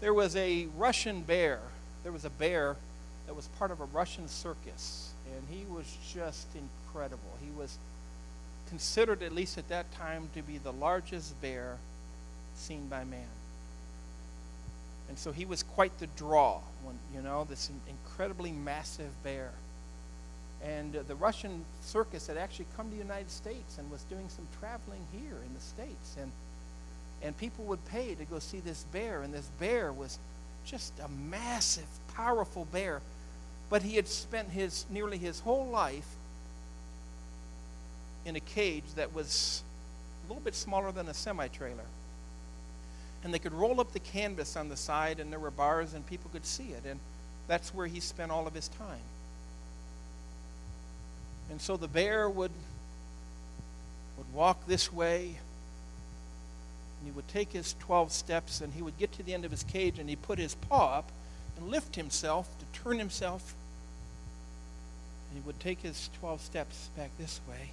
There 0.00 0.12
was 0.12 0.34
a 0.34 0.66
Russian 0.76 1.22
bear. 1.22 1.60
There 2.02 2.10
was 2.10 2.24
a 2.24 2.30
bear 2.30 2.74
that 3.26 3.36
was 3.36 3.46
part 3.58 3.70
of 3.70 3.80
a 3.80 3.84
Russian 3.84 4.26
circus, 4.26 5.12
and 5.32 5.44
he 5.48 5.64
was 5.72 5.96
just 6.12 6.48
incredible. 6.56 7.38
He 7.40 7.52
was 7.56 7.78
considered, 8.68 9.22
at 9.22 9.32
least 9.32 9.58
at 9.58 9.68
that 9.68 9.92
time, 9.92 10.28
to 10.34 10.42
be 10.42 10.58
the 10.58 10.72
largest 10.72 11.40
bear 11.40 11.76
seen 12.56 12.88
by 12.88 13.04
man. 13.04 13.30
And 15.08 15.16
so 15.16 15.30
he 15.30 15.44
was 15.44 15.62
quite 15.62 15.96
the 16.00 16.08
draw, 16.16 16.58
when, 16.82 16.96
you 17.14 17.22
know, 17.22 17.46
this 17.48 17.70
incredibly 17.88 18.50
massive 18.50 19.10
bear. 19.22 19.50
And 20.64 20.96
uh, 20.96 21.02
the 21.06 21.14
Russian 21.14 21.64
circus 21.82 22.26
had 22.26 22.36
actually 22.36 22.66
come 22.76 22.86
to 22.86 22.96
the 22.96 23.02
United 23.02 23.30
States 23.30 23.78
and 23.78 23.88
was 23.88 24.02
doing 24.04 24.28
some 24.28 24.48
traveling 24.58 25.06
here 25.12 25.38
in 25.46 25.54
the 25.54 25.60
States. 25.60 26.16
And, 26.20 26.32
and 27.22 27.36
people 27.36 27.64
would 27.66 27.84
pay 27.86 28.14
to 28.14 28.24
go 28.24 28.38
see 28.38 28.60
this 28.60 28.84
bear. 28.92 29.22
And 29.22 29.32
this 29.32 29.48
bear 29.60 29.92
was 29.92 30.18
just 30.64 30.92
a 31.00 31.08
massive, 31.08 31.86
powerful 32.14 32.66
bear. 32.66 33.00
But 33.70 33.82
he 33.82 33.96
had 33.96 34.08
spent 34.08 34.50
his 34.50 34.84
nearly 34.90 35.18
his 35.18 35.40
whole 35.40 35.66
life 35.66 36.06
in 38.24 38.36
a 38.36 38.40
cage 38.40 38.84
that 38.96 39.14
was 39.14 39.62
a 40.24 40.28
little 40.28 40.42
bit 40.42 40.54
smaller 40.54 40.92
than 40.92 41.08
a 41.08 41.14
semi 41.14 41.48
trailer. 41.48 41.84
And 43.24 43.32
they 43.32 43.38
could 43.38 43.52
roll 43.52 43.80
up 43.80 43.92
the 43.92 44.00
canvas 44.00 44.56
on 44.56 44.68
the 44.68 44.76
side, 44.76 45.20
and 45.20 45.32
there 45.32 45.38
were 45.38 45.52
bars, 45.52 45.94
and 45.94 46.04
people 46.04 46.28
could 46.32 46.44
see 46.44 46.70
it. 46.70 46.82
And 46.84 46.98
that's 47.46 47.72
where 47.72 47.86
he 47.86 48.00
spent 48.00 48.32
all 48.32 48.46
of 48.46 48.54
his 48.54 48.68
time. 48.68 48.98
And 51.50 51.60
so 51.60 51.76
the 51.76 51.86
bear 51.86 52.28
would, 52.28 52.50
would 54.16 54.34
walk 54.34 54.66
this 54.66 54.92
way, 54.92 55.36
and 57.02 57.10
he 57.10 57.16
would 57.16 57.26
take 57.26 57.50
his 57.50 57.74
12 57.80 58.12
steps, 58.12 58.60
and 58.60 58.72
he 58.74 58.82
would 58.82 58.96
get 58.96 59.10
to 59.14 59.24
the 59.24 59.34
end 59.34 59.44
of 59.44 59.50
his 59.50 59.64
cage, 59.64 59.98
and 59.98 60.08
he'd 60.08 60.22
put 60.22 60.38
his 60.38 60.54
paw 60.54 60.98
up 60.98 61.10
and 61.56 61.68
lift 61.68 61.96
himself 61.96 62.48
to 62.60 62.80
turn 62.80 63.00
himself. 63.00 63.56
And 65.28 65.42
he 65.42 65.46
would 65.46 65.58
take 65.58 65.80
his 65.80 66.10
12 66.20 66.40
steps 66.40 66.90
back 66.96 67.10
this 67.18 67.40
way. 67.48 67.72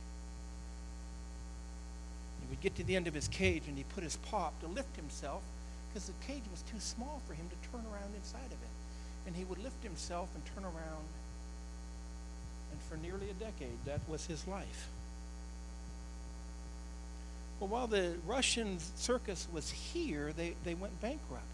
He 2.41 2.49
would 2.49 2.61
get 2.61 2.75
to 2.77 2.83
the 2.83 2.95
end 2.95 3.05
of 3.05 3.13
his 3.13 3.27
cage, 3.27 3.63
and 3.67 3.77
he 3.77 3.83
put 3.83 4.03
his 4.03 4.15
paw 4.15 4.47
up 4.47 4.59
to 4.61 4.67
lift 4.67 4.95
himself 4.95 5.43
because 5.89 6.07
the 6.07 6.25
cage 6.25 6.43
was 6.49 6.63
too 6.63 6.79
small 6.79 7.21
for 7.27 7.35
him 7.35 7.47
to 7.49 7.69
turn 7.69 7.85
around 7.85 8.15
inside 8.15 8.47
of 8.47 8.51
it. 8.51 8.73
And 9.27 9.35
he 9.35 9.43
would 9.43 9.61
lift 9.61 9.83
himself 9.83 10.29
and 10.33 10.43
turn 10.55 10.63
around 10.63 11.05
and 12.71 12.81
for 12.81 12.97
nearly 12.97 13.29
a 13.29 13.33
decade, 13.33 13.77
that 13.85 14.01
was 14.07 14.25
his 14.25 14.47
life. 14.47 14.89
Well, 17.59 17.69
while 17.69 17.87
the 17.87 18.15
Russian 18.25 18.77
circus 18.95 19.47
was 19.51 19.69
here, 19.69 20.31
they, 20.35 20.55
they 20.63 20.75
went 20.75 20.99
bankrupt. 21.01 21.45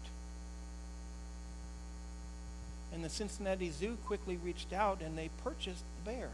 And 2.92 3.04
the 3.04 3.08
Cincinnati 3.08 3.70
Zoo 3.70 3.96
quickly 4.06 4.36
reached 4.36 4.72
out 4.72 5.00
and 5.00 5.18
they 5.18 5.30
purchased 5.42 5.82
the 6.04 6.10
bear. 6.10 6.30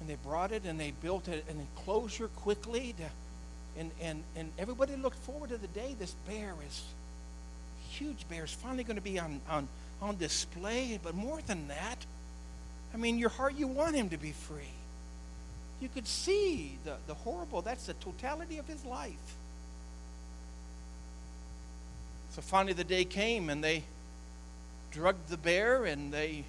And 0.00 0.08
they 0.08 0.16
brought 0.24 0.52
it 0.52 0.64
and 0.64 0.80
they 0.80 0.92
built 1.02 1.28
an 1.28 1.42
enclosure 1.48 2.28
quickly. 2.28 2.94
To, 2.98 3.04
and, 3.80 3.90
and, 4.00 4.22
and 4.34 4.50
everybody 4.58 4.96
looked 4.96 5.18
forward 5.18 5.50
to 5.50 5.58
the 5.58 5.68
day 5.68 5.94
this 5.98 6.14
bear 6.26 6.54
is, 6.66 6.84
huge 7.90 8.26
bear, 8.28 8.44
is 8.44 8.52
finally 8.52 8.84
going 8.84 8.96
to 8.96 9.02
be 9.02 9.18
on, 9.18 9.40
on 9.48 9.68
on 10.00 10.16
display. 10.16 10.98
But 11.02 11.14
more 11.14 11.40
than 11.46 11.68
that, 11.68 12.04
I 12.92 12.96
mean, 12.96 13.18
your 13.18 13.30
heart, 13.30 13.54
you 13.56 13.66
want 13.66 13.94
him 13.94 14.08
to 14.10 14.16
be 14.16 14.32
free. 14.32 14.75
You 15.80 15.88
could 15.88 16.06
see 16.06 16.78
the, 16.84 16.96
the 17.06 17.14
horrible, 17.14 17.62
that's 17.62 17.86
the 17.86 17.94
totality 17.94 18.58
of 18.58 18.66
his 18.66 18.84
life. 18.84 19.34
So 22.30 22.42
finally, 22.42 22.72
the 22.72 22.84
day 22.84 23.04
came 23.04 23.50
and 23.50 23.62
they 23.62 23.84
drugged 24.90 25.28
the 25.28 25.36
bear 25.36 25.84
and 25.84 26.12
they 26.12 26.44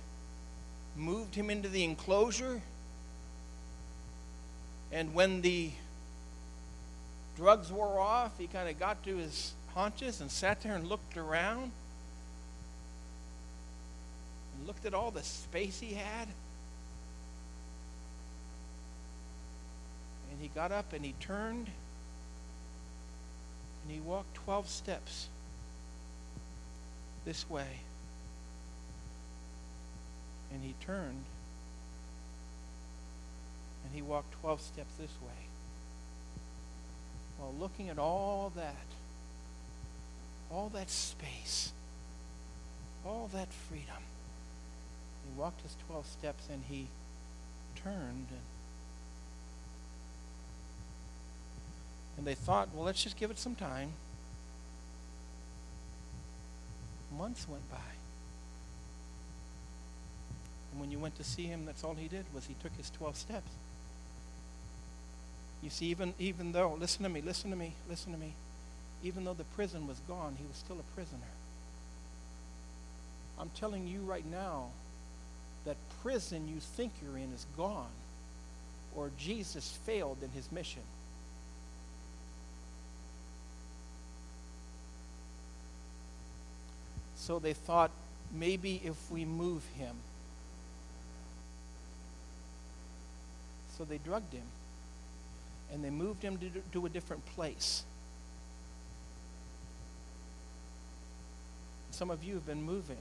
moved 0.96 1.36
him 1.36 1.50
into 1.50 1.70
the 1.70 1.84
enclosure. 1.84 2.62
And 4.92 5.14
when 5.14 5.42
the 5.42 5.72
drugs 7.36 7.72
wore 7.72 8.00
off, 8.00 8.32
he 8.38 8.48
kind 8.48 8.70
of 8.70 8.80
got 8.80 9.04
to 9.04 9.18
his 9.18 9.54
haunches 9.74 10.22
and 10.22 10.32
sat 10.32 10.62
there 10.62 10.76
and 10.76 10.88
looked 10.88 11.18
around 11.18 11.72
and 14.58 14.68
looked 14.68 14.86
at 14.86 14.94
all 14.94 15.12
the 15.12 15.24
space 15.24 15.80
he 15.80 15.94
had. 15.94 16.28
And 20.38 20.44
he 20.44 20.50
got 20.54 20.72
up 20.72 20.94
and 20.94 21.04
he 21.04 21.16
turned 21.20 21.72
and 23.84 23.92
he 23.92 24.00
walked 24.00 24.36
12 24.36 24.70
steps 24.70 25.30
this 27.26 27.50
way. 27.50 27.80
And 30.54 30.64
he 30.64 30.76
turned 30.80 31.24
and 33.84 33.96
he 33.96 34.04
walked 34.04 34.32
12 34.42 34.62
steps 34.62 34.94
this 35.00 35.10
way. 35.24 35.48
While 37.40 37.56
looking 37.60 37.90
at 37.90 37.98
all 37.98 38.52
that, 38.56 38.76
all 40.52 40.70
that 40.70 40.92
space, 40.92 41.72
all 43.04 43.28
that 43.34 43.52
freedom. 43.52 44.04
He 45.26 45.40
walked 45.40 45.62
his 45.62 45.76
12 45.88 46.06
steps 46.06 46.48
and 46.52 46.62
he 46.70 46.86
turned. 47.76 48.28
And, 48.30 48.57
and 52.18 52.26
they 52.26 52.36
thought, 52.36 52.70
well, 52.74 52.86
let's 52.86 53.04
just 53.04 53.18
give 53.18 53.32
it 53.32 53.38
some 53.38 53.56
time. 53.56 53.90
Months 57.18 57.48
went 57.48 57.70
by. 57.72 57.78
And 60.72 60.82
when 60.82 60.92
you 60.92 61.00
went 61.00 61.16
to 61.18 61.24
see 61.24 61.44
him, 61.44 61.66
that's 61.66 61.84
all 61.84 61.96
he 61.96 62.08
did 62.08 62.26
was 62.34 62.46
he 62.46 62.56
took 62.62 62.76
his 62.78 62.90
12 62.92 63.16
steps. 63.16 63.52
You 65.62 65.70
see, 65.70 65.88
even, 65.88 66.14
even 66.20 66.52
though, 66.52 66.78
listen 66.80 67.04
to 67.04 67.10
me, 67.10 67.22
listen 67.22 67.50
to 67.50 67.58
me, 67.58 67.74
listen 67.90 68.12
to 68.12 68.20
me, 68.20 68.34
even 69.04 69.24
though 69.24 69.34
the 69.34 69.44
prison 69.44 69.88
was 69.88 70.00
gone, 70.08 70.36
he 70.38 70.46
was 70.46 70.58
still 70.58 70.78
a 70.80 70.96
prisoner. 70.96 71.20
I'm 73.40 73.50
telling 73.56 73.88
you 73.88 74.02
right 74.02 74.26
now, 74.30 74.68
that 75.66 75.78
prison 76.02 76.48
you 76.48 76.60
think 76.60 76.94
you're 77.04 77.18
in 77.18 77.32
is 77.34 77.46
gone, 77.56 77.92
or 78.96 79.12
Jesus 79.18 79.78
failed 79.86 80.18
in 80.24 80.30
his 80.30 80.52
mission. 80.52 80.82
So 87.28 87.40
they 87.40 87.54
thought 87.54 87.92
maybe 88.34 88.82
if 88.84 89.12
we 89.12 89.26
move 89.26 89.64
him. 89.78 89.96
So 93.78 93.84
they 93.84 93.98
drugged 93.98 94.34
him 94.34 94.48
and 95.72 95.84
they 95.84 95.90
moved 95.90 96.24
him 96.24 96.38
to, 96.38 96.50
to 96.72 96.86
a 96.86 96.90
different 96.90 97.26
place. 97.36 97.84
Some 101.92 102.10
of 102.10 102.24
you 102.24 102.36
have 102.36 102.46
been 102.46 102.64
moving 102.64 102.98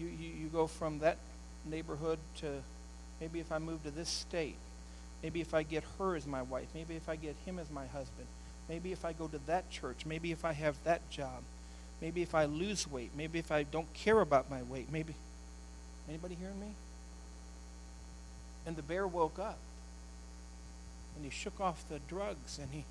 you, 0.00 0.06
you, 0.06 0.32
you 0.42 0.46
go 0.48 0.66
from 0.66 0.98
that 1.00 1.18
neighborhood 1.66 2.18
to 2.38 2.62
maybe 3.20 3.38
if 3.38 3.52
I 3.52 3.58
move 3.58 3.84
to 3.84 3.90
this 3.90 4.08
state, 4.08 4.56
maybe 5.22 5.40
if 5.40 5.52
I 5.52 5.62
get 5.62 5.84
her 5.98 6.16
as 6.16 6.26
my 6.26 6.42
wife, 6.42 6.68
maybe 6.74 6.96
if 6.96 7.08
I 7.08 7.16
get 7.16 7.36
him 7.44 7.58
as 7.58 7.70
my 7.70 7.86
husband, 7.86 8.26
maybe 8.68 8.92
if 8.92 9.04
I 9.04 9.12
go 9.12 9.28
to 9.28 9.38
that 9.46 9.70
church, 9.70 10.06
maybe 10.06 10.32
if 10.32 10.44
I 10.44 10.52
have 10.52 10.76
that 10.84 11.08
job, 11.10 11.42
maybe 12.00 12.22
if 12.22 12.34
I 12.34 12.44
lose 12.44 12.90
weight, 12.90 13.10
maybe 13.16 13.38
if 13.38 13.52
I 13.52 13.62
don't 13.62 13.92
care 13.94 14.20
about 14.20 14.50
my 14.50 14.62
weight, 14.62 14.90
maybe. 14.90 15.14
Anybody 16.08 16.34
hearing 16.34 16.60
me? 16.60 16.72
And 18.66 18.76
the 18.76 18.82
bear 18.82 19.06
woke 19.06 19.38
up 19.38 19.58
and 21.16 21.24
he 21.24 21.30
shook 21.30 21.60
off 21.60 21.86
the 21.88 21.98
drugs 22.08 22.58
and 22.58 22.70
he 22.72 22.84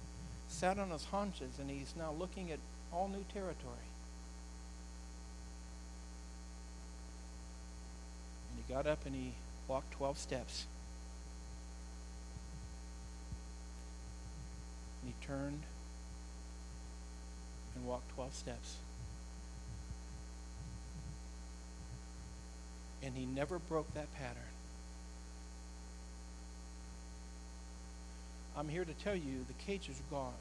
sat 0.47 0.77
on 0.77 0.89
his 0.89 1.05
haunches 1.05 1.59
and 1.59 1.69
he's 1.69 1.93
now 1.97 2.13
looking 2.17 2.51
at 2.51 2.59
all 2.93 3.07
new 3.07 3.25
territory. 3.33 3.89
And 8.49 8.63
he 8.65 8.73
got 8.73 8.87
up 8.87 9.05
and 9.05 9.15
he 9.15 9.33
walked 9.67 9.91
12 9.93 10.17
steps. 10.17 10.65
And 15.01 15.13
he 15.13 15.25
turned 15.25 15.63
and 17.75 17.85
walked 17.85 18.13
12 18.15 18.33
steps. 18.33 18.75
And 23.03 23.15
he 23.15 23.25
never 23.25 23.59
broke 23.59 23.93
that 23.93 24.13
pattern. 24.15 24.43
I'm 28.57 28.67
here 28.67 28.83
to 28.83 28.93
tell 28.93 29.15
you 29.15 29.45
the 29.47 29.53
cage 29.65 29.87
is 29.89 30.01
gone. 30.11 30.33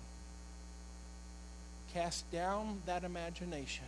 Cast 1.95 2.31
down 2.33 2.83
that 2.87 3.05
imagination. 3.05 3.85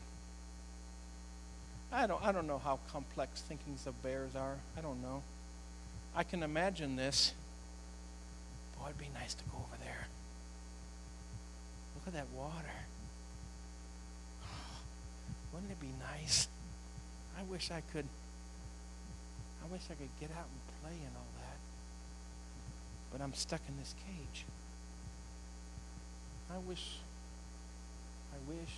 I 1.93 2.07
don't, 2.07 2.25
I 2.25 2.31
don't 2.31 2.47
know 2.47 2.59
how 2.59 2.79
complex 2.93 3.41
thinkings 3.41 3.87
of 3.87 4.01
bears 4.03 4.37
are. 4.37 4.57
I 4.79 4.81
don't 4.81 5.03
know. 5.03 5.23
I 6.15 6.23
can 6.23 6.43
imagine 6.43 6.97
this. 6.97 7.33
Boy, 8.79 8.87
it'd 8.87 8.99
be 8.99 9.09
nice 9.15 9.35
to 9.35 9.45
go 9.45 9.57
over 9.57 9.85
there. 9.85 10.07
Look 11.97 12.07
at 12.07 12.13
that 12.15 12.27
water. 12.35 12.55
Wouldn't 15.53 15.73
it 15.73 15.81
be 15.81 15.93
nice? 16.13 16.49
I 17.39 17.43
wish 17.51 17.71
I 17.71 17.83
could. 17.93 18.07
I 19.63 19.73
wish 19.73 19.83
I 19.91 19.95
could 19.95 20.09
get 20.19 20.31
out 20.31 20.47
and 20.47 20.61
play 20.83 20.97
and 21.07 21.15
all 21.17 21.33
that. 21.39 21.59
But 23.13 23.21
I'm 23.21 23.35
stuck 23.35 23.61
in 23.69 23.77
this 23.79 23.95
cage. 24.07 24.45
I 26.53 26.59
wish. 26.69 26.99
I 28.33 28.39
wish. 28.49 28.75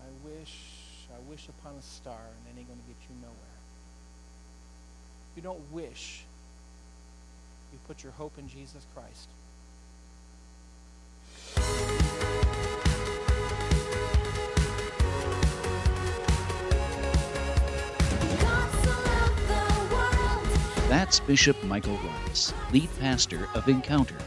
I 0.00 0.28
wish. 0.28 0.54
I 1.14 1.30
wish 1.30 1.48
upon 1.48 1.74
a 1.74 1.82
star, 1.82 2.18
and 2.18 2.56
it 2.56 2.60
ain't 2.60 2.68
going 2.68 2.80
to 2.80 2.86
get 2.86 2.96
you 3.08 3.14
nowhere. 3.20 3.58
You 5.36 5.42
don't 5.42 5.72
wish. 5.72 6.24
You 7.72 7.78
put 7.86 8.02
your 8.02 8.12
hope 8.12 8.38
in 8.38 8.48
Jesus 8.48 8.86
Christ. 8.94 9.28
That's 20.92 21.20
Bishop 21.20 21.56
Michael 21.64 21.96
Rice, 21.96 22.52
lead 22.70 22.90
pastor 23.00 23.48
of 23.54 23.66
Encounter. 23.66 24.18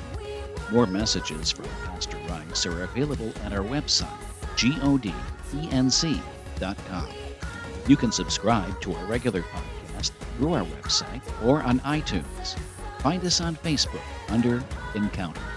More 0.71 0.87
messages 0.87 1.51
from 1.51 1.65
Pastor 1.85 2.17
Rice 2.27 2.65
are 2.65 2.85
available 2.85 3.31
at 3.43 3.53
our 3.53 3.63
website, 3.63 4.09
godenc.com. 4.55 5.07
You 7.87 7.95
can 7.95 8.11
subscribe 8.11 8.81
to 8.81 8.95
our 8.95 9.05
regular 9.05 9.43
podcast 9.43 10.09
through 10.37 10.53
our 10.53 10.65
website 10.65 11.21
or 11.45 11.61
on 11.61 11.81
iTunes. 11.81 12.57
Find 12.97 13.23
us 13.23 13.41
on 13.41 13.57
Facebook 13.57 14.01
under 14.29 14.63
Encounter. 14.95 15.54